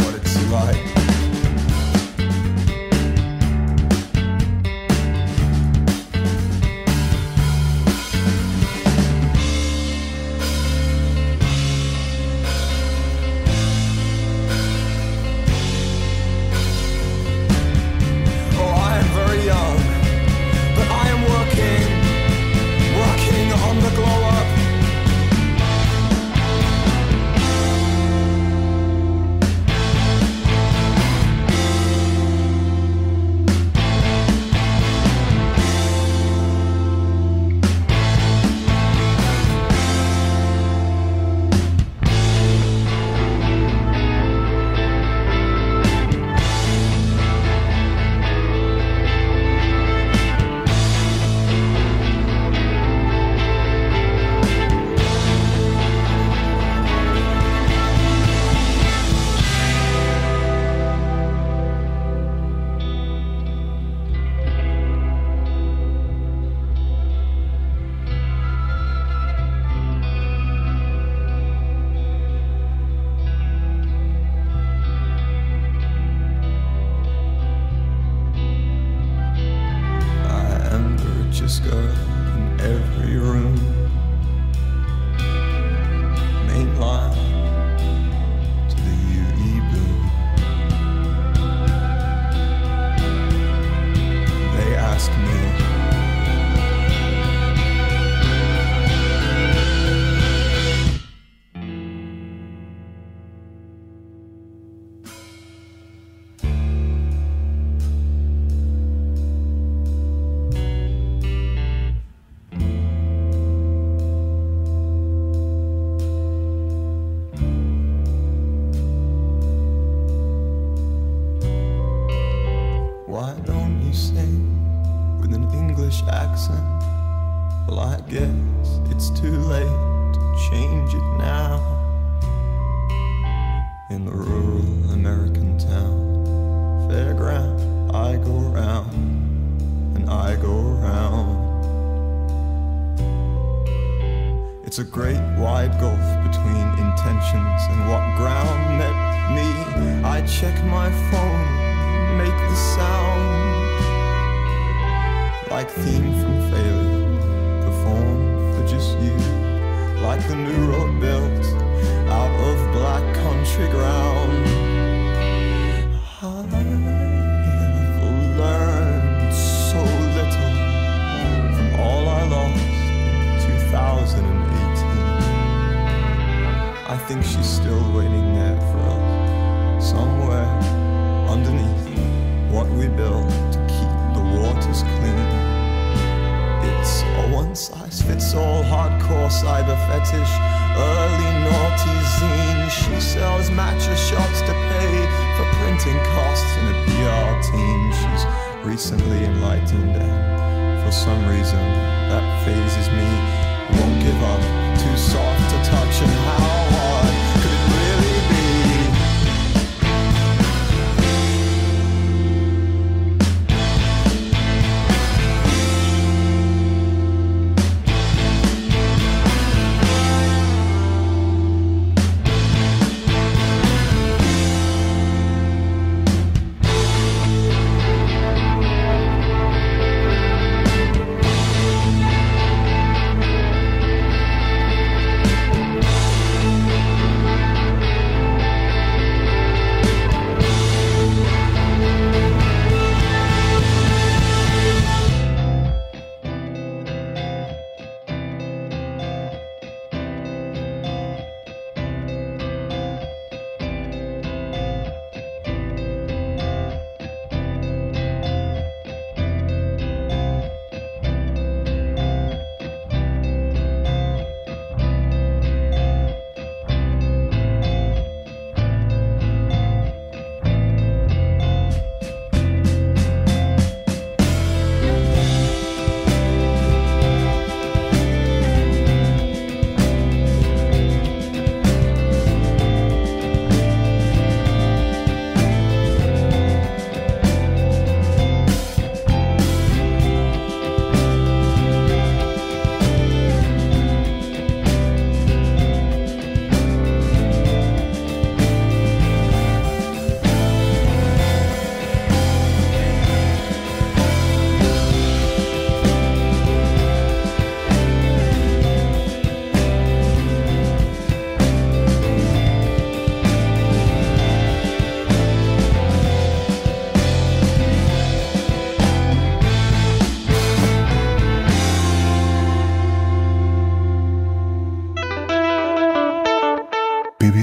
what 0.00 0.14
it's 0.14 0.50
like. 0.50 0.93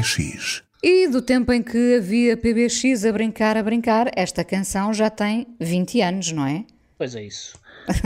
PBX. 0.02 0.64
E 0.84 1.08
do 1.08 1.22
tempo 1.22 1.54
em 1.54 1.62
que 1.62 1.97
havia 1.97 2.36
PBX 2.36 3.06
a 3.06 3.12
brincar, 3.12 3.56
a 3.56 3.62
brincar, 3.62 4.10
esta 4.16 4.43
canção 4.43 4.91
já 4.91 5.10
tem 5.10 5.47
20 5.60 6.02
anos, 6.02 6.32
não 6.32 6.45
é? 6.45 6.66
Pois 6.97 7.16
é 7.16 7.24
isso. 7.24 7.60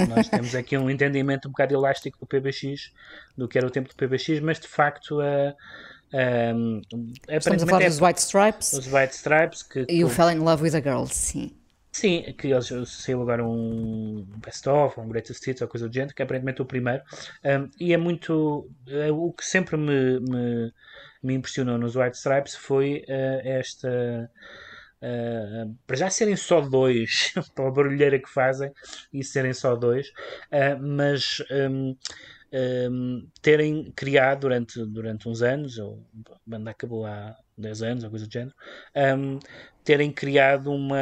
Nós 0.10 0.28
temos 0.28 0.54
aqui 0.56 0.78
um 0.78 0.89
entendimento 0.89 1.48
um 1.48 1.52
bocado 1.52 1.74
elástico 1.74 2.20
do 2.20 2.26
PBX, 2.26 2.91
do 3.38 3.48
que 3.48 3.58
era 3.58 3.66
o 3.66 3.70
tempo 3.70 3.89
do 3.89 3.96
PBX, 3.96 4.41
mas 4.41 4.60
de 4.60 4.68
facto 4.68 5.22
a. 5.22 5.56
Um, 6.14 6.82
Estamos 7.30 7.64
a 7.64 7.66
falar 7.66 7.84
é, 7.84 7.89
dos 7.89 8.02
White 8.02 8.20
Stripes. 8.20 8.74
Os 8.74 8.88
White 8.88 9.16
Stripes 9.16 9.64
que, 9.64 9.86
e 9.89 10.04
o 10.04 10.10
Fell 10.10 10.32
in 10.32 10.39
Love 10.39 10.64
with 10.64 10.76
a 10.76 10.82
Girl, 10.82 11.06
sim. 11.06 11.52
Sim, 11.91 12.24
que 12.38 12.48
eles 12.48 12.70
saiu 12.88 13.22
agora 13.22 13.46
um 13.46 14.26
best-of, 14.46 15.00
um 15.00 15.08
greatest 15.08 15.48
hits 15.48 15.62
ou 15.62 15.68
coisa 15.70 15.88
do 15.88 15.93
género, 15.93 16.14
que 16.14 16.22
é 16.22 16.26
aparentemente 16.26 16.62
o 16.62 16.66
primeiro. 16.66 17.02
Um, 17.43 17.70
e 17.80 17.93
é 17.93 17.98
muito. 17.98 18.70
É, 18.86 19.10
o 19.14 19.32
que 19.32 19.46
sempre 19.46 19.78
me, 19.78 20.20
me, 20.20 20.74
me, 21.26 21.34
impressionou 21.34 21.78
nos 21.78 21.95
White 21.95 22.17
Stripes 22.17 22.55
foi 22.55 23.03
uh, 23.07 23.47
esta. 23.47 24.30
Uh, 25.01 25.76
para 25.86 25.97
já 25.97 26.09
serem 26.09 26.36
só 26.36 26.61
dois, 26.61 27.34
pela 27.53 27.71
barulheira 27.71 28.17
que 28.17 28.30
fazem, 28.30 28.71
e 29.13 29.23
serem 29.23 29.53
só 29.53 29.76
dois, 29.76 30.07
uh, 30.07 30.82
mas 30.82 31.43
um, 31.51 31.95
um, 32.89 33.28
terem 33.41 33.91
criado 33.95 34.41
durante, 34.41 34.84
durante 34.86 35.28
uns 35.28 35.41
anos, 35.41 35.78
ou 35.78 36.03
a 36.32 36.38
banda 36.45 36.71
acabou 36.71 37.05
há 37.05 37.36
10 37.57 37.82
anos, 37.84 38.03
ou 38.03 38.09
coisa 38.09 38.26
do 38.26 38.34
género, 38.34 38.55
um, 39.17 39.39
terem 39.84 40.11
criado 40.11 40.71
uma, 40.71 40.97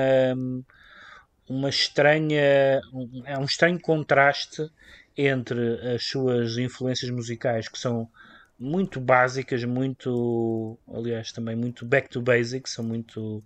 uma 1.48 1.70
estranha, 1.70 2.82
é 3.26 3.38
um 3.38 3.46
estranho 3.46 3.80
contraste 3.80 4.70
entre 5.16 5.94
as 5.94 6.04
suas 6.06 6.58
influências 6.58 7.12
musicais, 7.12 7.68
que 7.68 7.78
são 7.78 8.10
muito 8.64 9.02
básicas, 9.02 9.64
muito, 9.66 10.80
aliás, 10.88 11.34
também 11.34 11.56
muito 11.56 11.86
back 11.86 12.10
to 12.10 12.22
basics, 12.22 12.72
são 12.72 12.86
muito 12.86 13.44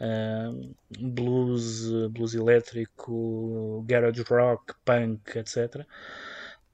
uh, 0.00 0.74
blues, 1.00 1.88
blues 2.10 2.34
elétrico, 2.34 3.84
garage 3.86 4.22
rock, 4.22 4.72
punk, 4.84 5.36
etc. 5.36 5.84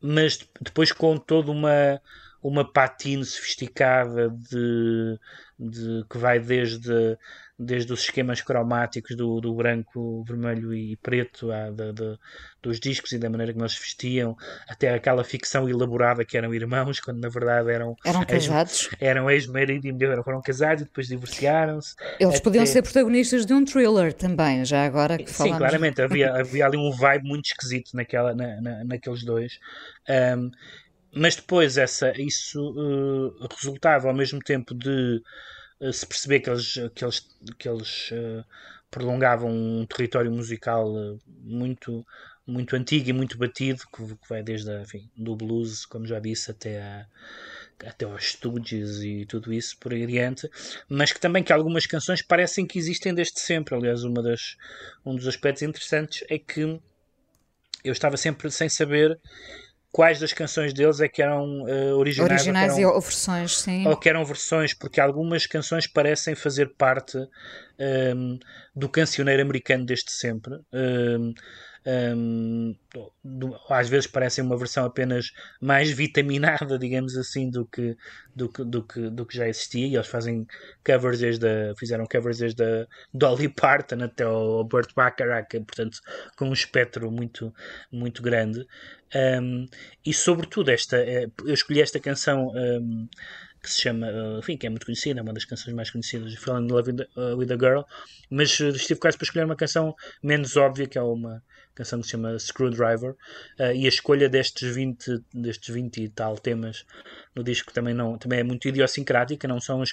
Mas 0.01 0.39
depois 0.61 0.93
com 0.93 1.17
toda 1.17 1.51
uma 1.51 2.01
uma 2.43 2.65
patine 2.65 3.25
sofisticada 3.25 4.31
de, 4.31 5.19
de 5.59 6.05
que 6.09 6.17
vai 6.17 6.41
desde 6.41 7.19
desde 7.63 7.93
os 7.93 8.01
esquemas 8.01 8.41
cromáticos 8.41 9.15
do, 9.15 9.39
do 9.39 9.55
branco, 9.55 10.25
vermelho 10.27 10.73
e 10.73 10.97
preto, 10.97 11.53
a, 11.53 11.69
de, 11.71 11.93
de, 11.93 12.19
dos 12.63 12.81
discos 12.81 13.13
e 13.13 13.19
da 13.19 13.29
maneira 13.29 13.53
como 13.53 13.65
eles 13.65 13.79
vestiam, 13.79 14.35
até 14.67 14.95
aquela 14.95 15.23
ficção 15.23 15.69
elaborada 15.69 16.25
que 16.25 16.39
eram 16.39 16.55
irmãos, 16.55 17.01
quando 17.01 17.21
na 17.21 17.29
verdade 17.29 17.71
eram, 17.71 17.95
eram 18.05 18.25
casados. 18.25 18.89
Ex, 18.93 18.97
eram 18.99 19.31
ex-marido 19.31 19.87
e 19.87 19.93
mulher, 19.93 20.25
foram 20.25 20.41
casados 20.41 20.83
e 20.83 20.85
depois 20.87 21.07
divorciaram-se. 21.07 21.95
Eles 22.19 22.37
até... 22.37 22.45
podiam 22.45 22.65
ser 22.65 22.81
protagonistas 22.83 23.45
de 23.45 23.53
um 23.53 23.63
thriller 23.63 24.15
também, 24.15 24.65
já 24.65 24.87
agora 24.87 25.19
que 25.19 25.31
falamos. 25.31 25.59
Sim, 25.59 25.59
claramente, 25.59 26.01
havia, 26.03 26.35
havia 26.35 26.65
ali 26.65 26.79
um 26.79 26.91
vibe 26.91 27.29
muito 27.29 27.45
esquisito 27.45 27.91
naquela, 27.95 28.35
na, 28.35 28.59
na, 28.63 28.85
naqueles 28.85 29.23
dois. 29.23 29.59
Um, 30.09 30.51
mas 31.13 31.37
depois 31.37 31.77
essa, 31.77 32.13
isso 32.19 32.59
uh, 32.59 33.49
resultava 33.55 34.09
ao 34.09 34.15
mesmo 34.15 34.39
tempo 34.39 34.75
de 34.75 35.21
se 35.93 36.07
perceber 36.07 36.41
que 36.41 36.51
eles, 36.51 36.75
que 36.95 37.05
eles, 37.05 37.29
que 37.59 37.69
eles 37.69 38.11
uh, 38.11 38.45
prolongavam 38.91 39.51
um 39.51 39.87
território 39.87 40.31
musical 40.31 40.93
muito, 41.27 42.05
muito 42.47 42.77
antigo 42.77 43.09
e 43.09 43.13
muito 43.13 43.39
batido, 43.39 43.83
que, 43.95 44.03
vai 44.29 44.43
desde 44.43 44.71
enfim, 44.81 45.11
do 45.17 45.35
blues, 45.37 45.87
como 45.87 46.07
já 46.07 46.19
disse, 46.19 46.51
até, 46.51 46.83
a, 46.83 47.07
até 47.87 48.05
aos 48.05 48.25
estúdios 48.25 49.03
e 49.03 49.25
tudo 49.27 49.53
isso 49.53 49.79
por 49.79 49.93
aí 49.93 50.03
adiante, 50.03 50.51
mas 50.89 51.13
que 51.13 51.21
também 51.21 51.43
que 51.43 51.53
algumas 51.53 51.87
canções 51.87 52.21
parecem 52.21 52.67
que 52.67 52.79
existem 52.79 53.15
desde 53.15 53.41
sempre. 53.41 53.75
Aliás, 53.75 54.05
uma 54.05 54.23
das, 54.23 54.57
um 55.05 55.15
dos 55.15 55.27
aspectos 55.27 55.63
interessantes 55.63 56.25
é 56.29 56.39
que 56.39 56.63
eu 57.83 57.93
estava 57.93 58.17
sempre 58.17 58.51
sem 58.51 58.69
saber 58.69 59.19
quais 59.93 60.21
das 60.21 60.33
canções 60.33 60.73
deles 60.73 61.01
é 61.01 61.09
que 61.09 61.21
eram 61.21 61.63
uh, 61.63 61.97
originais, 61.97 62.33
originais 62.33 62.73
ou, 62.75 62.79
eram, 62.79 62.95
ou 62.95 63.01
versões, 63.01 63.59
sim. 63.59 63.87
ou 63.87 63.97
que 63.97 64.09
eram 64.09 64.25
versões, 64.25 64.73
porque 64.73 65.01
algumas 65.01 65.47
canções 65.47 65.87
parecem 65.87 66.35
fazer 66.35 66.75
parte 66.77 67.19
um, 67.19 67.27
ehm, 67.79 68.39
do 68.75 68.89
cancioneiro 68.89 69.43
americano 69.43 69.85
desde 69.85 70.13
sempre. 70.13 70.55
Um, 70.73 71.31
ehm, 71.31 71.35
um, 71.87 72.75
às 73.71 73.89
vezes 73.89 74.07
parecem 74.07 74.45
uma 74.45 74.57
versão 74.57 74.85
apenas 74.85 75.33
mais 75.61 75.91
vitaminada, 75.91 76.77
digamos 76.79 77.17
assim, 77.17 77.49
do 77.49 77.65
que, 77.65 77.97
do 78.35 78.49
que, 78.49 78.65
do 78.65 78.83
que, 78.83 79.11
do 79.11 79.27
que 79.27 79.37
já 79.37 79.49
existia. 79.49 79.87
E 79.87 79.95
eles 79.95 80.07
fazem 80.07 80.47
covers 80.85 81.21
desde 81.21 81.47
a, 81.47 81.75
fizeram 81.77 82.07
covers 82.07 82.39
desde 82.39 82.63
a 82.63 82.87
Dolly 83.15 83.49
Parton 83.49 84.03
até 84.03 84.27
o 84.27 84.63
Burt 84.65 84.93
Bacharach, 84.95 85.59
portanto, 85.61 86.01
com 86.37 86.47
um 86.49 86.53
espectro 86.53 87.11
muito, 87.11 87.55
muito 87.91 88.23
grande. 88.23 88.67
Um, 89.15 89.67
e 90.05 90.13
sobretudo, 90.13 90.71
esta, 90.71 90.97
eh, 90.99 91.29
eu 91.45 91.55
escolhi 91.55 91.81
esta 91.81 91.99
canção. 91.99 92.53
Um, 92.55 93.09
que 93.63 93.71
se 93.71 93.83
chama, 93.83 94.07
enfim, 94.39 94.57
que 94.57 94.67
é 94.67 94.71
muito 94.71 94.87
conhecida, 94.87 95.21
é 95.21 95.23
uma 95.23 95.35
das 95.35 95.45
canções 95.45 95.75
mais 95.75 95.91
conhecidas 95.91 96.31
de 96.31 96.39
Falling 96.39 96.65
in 96.65 96.73
Love 96.73 96.93
with, 97.37 97.53
a 97.53 97.57
Girl, 97.59 97.83
mas 98.31 98.59
estive 98.59 98.99
quase 98.99 99.19
para 99.19 99.25
escolher 99.27 99.45
uma 99.45 99.55
canção 99.55 99.95
menos 100.23 100.57
óbvia, 100.57 100.87
que 100.87 100.97
é 100.97 101.03
uma 101.03 101.43
canção 101.75 102.01
que 102.01 102.07
se 102.07 102.13
chama 102.13 102.39
Screwdriver, 102.39 103.13
uh, 103.59 103.73
e 103.75 103.87
a 103.87 103.89
escolha 103.89 104.29
destes 104.29 104.75
20, 104.75 105.23
destes 105.33 105.75
20 105.75 106.03
e 106.03 106.09
tal 106.09 106.37
temas 106.37 106.85
no 107.35 107.45
disco 107.45 107.73
também, 107.73 107.95
não, 107.95 108.19
também 108.19 108.41
é 108.41 108.43
muito 108.43 108.69
idiosincrática, 108.69 109.47
não 109.47 109.61
são 109.61 109.81
as, 109.81 109.93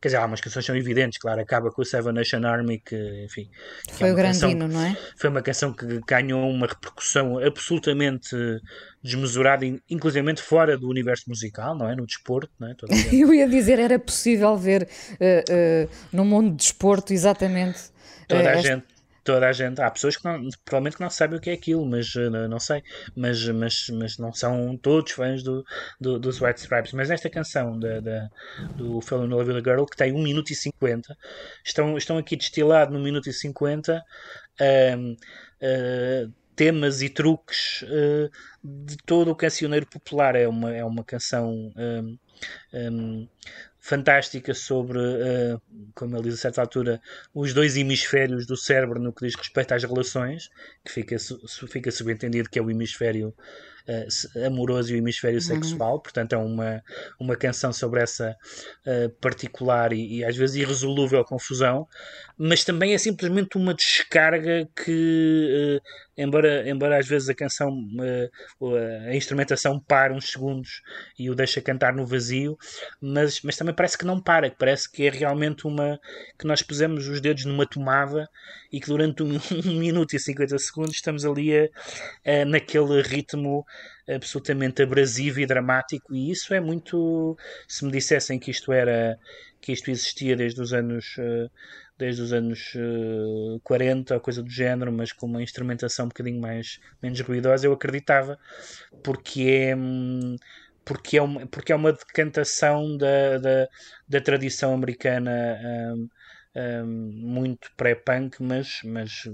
quer 0.00 0.08
dizer, 0.08 0.16
há 0.16 0.24
umas 0.24 0.40
canções 0.40 0.64
são 0.64 0.76
evidentes, 0.76 1.18
claro, 1.18 1.40
acaba 1.40 1.70
com 1.70 1.82
o 1.82 1.84
Seven 1.84 2.12
Nation 2.12 2.44
Army, 2.44 2.78
que, 2.78 3.24
enfim... 3.24 3.50
Que 3.86 3.94
foi 3.94 4.08
é 4.08 4.12
o 4.12 4.14
grandino, 4.14 4.66
não 4.66 4.82
é? 4.82 4.96
Foi 5.16 5.28
uma 5.28 5.42
canção 5.42 5.72
que 5.72 6.00
ganhou 6.06 6.48
uma 6.48 6.66
repercussão 6.66 7.38
absolutamente 7.38 8.34
desmesurada, 9.02 9.66
inclusive 9.88 10.36
fora 10.36 10.76
do 10.76 10.88
universo 10.88 11.24
musical, 11.28 11.76
não 11.76 11.88
é? 11.88 11.94
No 11.94 12.06
desporto, 12.06 12.50
não 12.58 12.68
é? 12.68 12.74
Eu 13.12 13.32
ia 13.34 13.48
dizer, 13.48 13.78
era 13.78 13.98
possível 13.98 14.56
ver 14.56 14.88
uh, 15.12 15.86
uh, 15.86 15.90
no 16.12 16.24
mundo 16.24 16.50
do 16.50 16.56
desporto, 16.56 17.12
exatamente... 17.12 17.96
Toda 18.26 18.50
a 18.50 18.56
gente 18.56 18.97
toda 19.24 19.48
a 19.48 19.52
gente. 19.52 19.80
Há 19.80 19.90
pessoas 19.90 20.16
que 20.16 20.24
não, 20.24 20.48
provavelmente 20.64 20.96
que 20.96 21.02
não 21.02 21.10
sabem 21.10 21.38
o 21.38 21.40
que 21.40 21.50
é 21.50 21.52
aquilo, 21.52 21.84
mas 21.84 22.14
uh, 22.14 22.30
não 22.48 22.58
sei. 22.58 22.82
Mas, 23.16 23.46
mas, 23.48 23.88
mas 23.90 24.18
não 24.18 24.32
são 24.32 24.76
todos 24.76 25.12
fãs 25.12 25.42
do, 25.42 25.64
do, 26.00 26.18
dos 26.18 26.40
White 26.40 26.60
Stripes. 26.60 26.92
Mas 26.92 27.08
nesta 27.08 27.28
canção 27.30 27.78
da, 27.78 28.00
da, 28.00 28.28
do 28.76 29.00
Fellow 29.00 29.26
Love 29.26 29.52
Girl, 29.60 29.84
que 29.84 29.96
tem 29.96 30.12
1 30.12 30.22
minuto 30.22 30.50
e 30.50 30.54
50, 30.54 31.16
estão, 31.64 31.96
estão 31.96 32.18
aqui 32.18 32.36
destilados 32.36 32.92
no 32.94 33.02
minuto 33.02 33.28
e 33.28 33.32
50 33.32 34.04
uh, 34.60 35.12
uh, 35.12 36.32
temas 36.58 37.02
e 37.02 37.08
truques 37.08 37.82
uh, 37.82 38.30
de 38.64 38.96
todo 39.06 39.30
o 39.30 39.36
cancioneiro 39.36 39.86
popular. 39.86 40.34
É 40.34 40.48
uma, 40.48 40.74
é 40.74 40.84
uma 40.84 41.04
canção. 41.04 41.72
Um, 41.76 42.18
um, 42.72 43.28
fantástica 43.88 44.52
sobre, 44.52 44.98
uh, 44.98 45.58
como 45.94 46.14
ele 46.14 46.24
diz 46.24 46.34
a 46.34 46.36
certa 46.36 46.60
altura, 46.60 47.00
os 47.32 47.54
dois 47.54 47.74
hemisférios 47.74 48.46
do 48.46 48.54
cérebro 48.54 49.00
no 49.00 49.14
que 49.14 49.24
diz 49.24 49.34
respeito 49.34 49.72
às 49.72 49.82
relações, 49.82 50.50
que 50.84 50.92
fica, 50.92 51.16
fica 51.66 51.90
subentendido 51.90 52.50
que 52.50 52.58
é 52.58 52.62
o 52.62 52.70
hemisfério 52.70 53.34
uh, 53.88 54.46
amoroso 54.46 54.92
e 54.92 54.94
o 54.94 54.98
hemisfério 54.98 55.38
uhum. 55.38 55.42
sexual, 55.42 56.00
portanto 56.02 56.34
é 56.34 56.36
uma, 56.36 56.82
uma 57.18 57.34
canção 57.34 57.72
sobre 57.72 58.02
essa 58.02 58.36
uh, 58.86 59.08
particular 59.20 59.94
e, 59.94 60.18
e, 60.18 60.24
às 60.24 60.36
vezes 60.36 60.56
irresolúvel 60.56 61.24
confusão, 61.24 61.88
mas 62.36 62.64
também 62.64 62.92
é 62.92 62.98
simplesmente 62.98 63.56
uma 63.56 63.72
descarga 63.72 64.68
que, 64.84 65.80
embora, 66.16 66.68
embora 66.68 66.98
às 66.98 67.08
vezes 67.08 67.28
a 67.28 67.34
canção, 67.34 67.68
a 69.08 69.16
instrumentação 69.16 69.80
pare 69.80 70.12
uns 70.12 70.30
segundos 70.30 70.82
e 71.18 71.28
o 71.28 71.34
deixa 71.34 71.60
cantar 71.60 71.92
no 71.94 72.06
vazio, 72.06 72.56
mas, 73.00 73.40
mas 73.42 73.56
também 73.56 73.74
parece 73.78 73.96
que 73.96 74.04
não 74.04 74.20
para, 74.20 74.50
que 74.50 74.56
parece 74.58 74.90
que 74.90 75.06
é 75.06 75.10
realmente 75.10 75.64
uma 75.64 76.00
que 76.36 76.44
nós 76.44 76.62
pusemos 76.62 77.06
os 77.06 77.20
dedos 77.20 77.44
numa 77.44 77.64
tomada 77.64 78.28
e 78.72 78.80
que 78.80 78.88
durante 78.88 79.22
um, 79.22 79.38
um 79.64 79.78
minuto 79.78 80.16
e 80.16 80.18
50 80.18 80.58
segundos 80.58 80.96
estamos 80.96 81.24
ali 81.24 81.56
a, 81.56 81.68
a, 82.26 82.44
naquele 82.44 83.00
ritmo 83.02 83.64
absolutamente 84.08 84.82
abrasivo 84.82 85.38
e 85.38 85.46
dramático. 85.46 86.12
E 86.12 86.28
isso 86.28 86.52
é 86.52 86.58
muito 86.60 87.36
se 87.68 87.84
me 87.84 87.92
dissessem 87.92 88.36
que 88.36 88.50
isto 88.50 88.72
era 88.72 89.16
que 89.60 89.70
isto 89.70 89.92
existia 89.92 90.34
desde 90.34 90.60
os 90.60 90.72
anos 90.72 91.14
eh, 91.16 91.48
desde 91.96 92.22
os 92.22 92.32
anos 92.32 92.72
40 93.64 94.14
ou 94.14 94.20
coisa 94.20 94.40
do 94.40 94.48
género 94.48 94.92
mas 94.92 95.12
com 95.12 95.26
uma 95.26 95.42
instrumentação 95.42 96.04
um 96.06 96.08
bocadinho 96.08 96.40
mais 96.40 96.78
menos 97.02 97.20
ruidosa 97.20 97.66
eu 97.66 97.72
acreditava 97.72 98.38
porque 99.02 99.42
é 99.42 99.74
porque 100.88 101.18
é 101.18 101.22
uma, 101.22 101.46
porque 101.46 101.70
é 101.70 101.76
uma 101.76 101.92
decantação 101.92 102.96
da, 102.96 103.36
da, 103.36 103.68
da 104.08 104.20
tradição 104.22 104.72
americana 104.72 105.30
um, 105.94 106.08
um, 106.56 106.86
muito 107.12 107.70
pré-punk 107.76 108.42
mas, 108.42 108.80
mas 108.84 109.24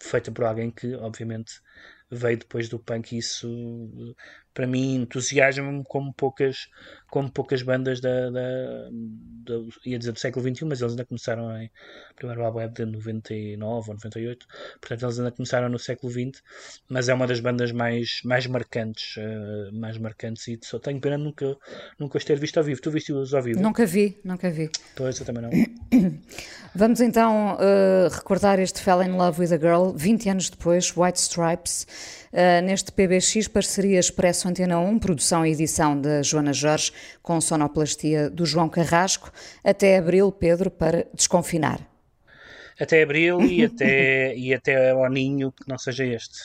feita 0.00 0.30
por 0.30 0.44
alguém 0.44 0.70
que 0.70 0.94
obviamente 0.94 1.60
veio 2.08 2.38
depois 2.38 2.68
do 2.68 2.78
punk 2.78 3.12
e 3.12 3.18
isso 3.18 3.48
para 4.54 4.66
mim 4.66 4.96
entusiasma-me 4.96 5.82
como 5.84 6.12
poucas, 6.12 6.68
como 7.10 7.30
poucas 7.30 7.62
bandas 7.62 8.00
da, 8.00 8.30
da, 8.30 8.88
da, 8.90 9.54
ia 9.84 9.98
dizer 9.98 10.12
do 10.12 10.18
século 10.18 10.46
XXI, 10.46 10.64
mas 10.64 10.80
eles 10.80 10.92
ainda 10.92 11.04
começaram 11.04 11.56
em 11.60 11.70
primeiro 12.16 12.44
álbum 12.44 12.60
é 12.60 12.68
de 12.68 12.84
99 12.84 13.90
ou 13.90 13.94
98, 13.94 14.46
portanto 14.80 15.02
eles 15.02 15.18
ainda 15.18 15.32
começaram 15.32 15.68
no 15.68 15.78
século 15.78 16.12
XX, 16.12 16.42
mas 16.88 17.08
é 17.08 17.14
uma 17.14 17.26
das 17.26 17.40
bandas 17.40 17.72
mais, 17.72 18.20
mais 18.24 18.46
marcantes, 18.46 19.16
uh, 19.16 19.74
mais 19.74 19.98
marcantes 19.98 20.48
e 20.48 20.58
só 20.62 20.78
tenho 20.78 21.00
pena 21.00 21.18
nunca, 21.18 21.56
nunca 21.98 22.18
os 22.18 22.24
ter 22.24 22.38
visto 22.38 22.58
ao 22.58 22.64
vivo. 22.64 22.80
Tu 22.80 22.90
viste-os 22.90 23.34
ao 23.34 23.42
vivo? 23.42 23.60
Nunca 23.60 23.86
vi, 23.86 24.18
nunca 24.24 24.50
vi. 24.50 24.70
Pois, 24.96 25.18
eu 25.18 25.26
também 25.26 25.42
não. 25.42 25.50
Vamos 26.74 27.00
então 27.00 27.56
uh, 27.56 28.08
recordar 28.10 28.58
este 28.58 28.80
Fell 28.80 29.02
in 29.02 29.12
Love 29.12 29.40
with 29.40 29.52
a 29.52 29.58
Girl, 29.58 29.92
20 29.94 30.30
anos 30.30 30.50
depois, 30.50 30.96
White 30.96 31.18
Stripes. 31.18 31.86
Uh, 32.32 32.62
neste 32.64 32.90
PBX, 32.90 33.46
parceria 33.46 34.00
Expresso 34.00 34.48
Antena 34.48 34.78
1, 34.78 34.98
produção 34.98 35.44
e 35.44 35.52
edição 35.52 36.00
da 36.00 36.22
Joana 36.22 36.54
Jorge, 36.54 36.90
com 37.22 37.38
sonoplastia 37.42 38.30
do 38.30 38.46
João 38.46 38.70
Carrasco, 38.70 39.30
até 39.62 39.98
abril, 39.98 40.32
Pedro, 40.32 40.70
para 40.70 41.06
desconfinar. 41.12 41.86
Até 42.80 43.02
abril 43.02 43.42
e 43.42 43.64
até, 43.66 44.34
e 44.34 44.54
até 44.54 44.90
ao 44.90 45.10
ninho 45.10 45.52
que 45.52 45.68
não 45.68 45.76
seja 45.76 46.06
este. 46.06 46.38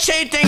shade 0.00 0.39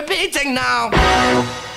repeating 0.00 0.54
now. 0.54 1.67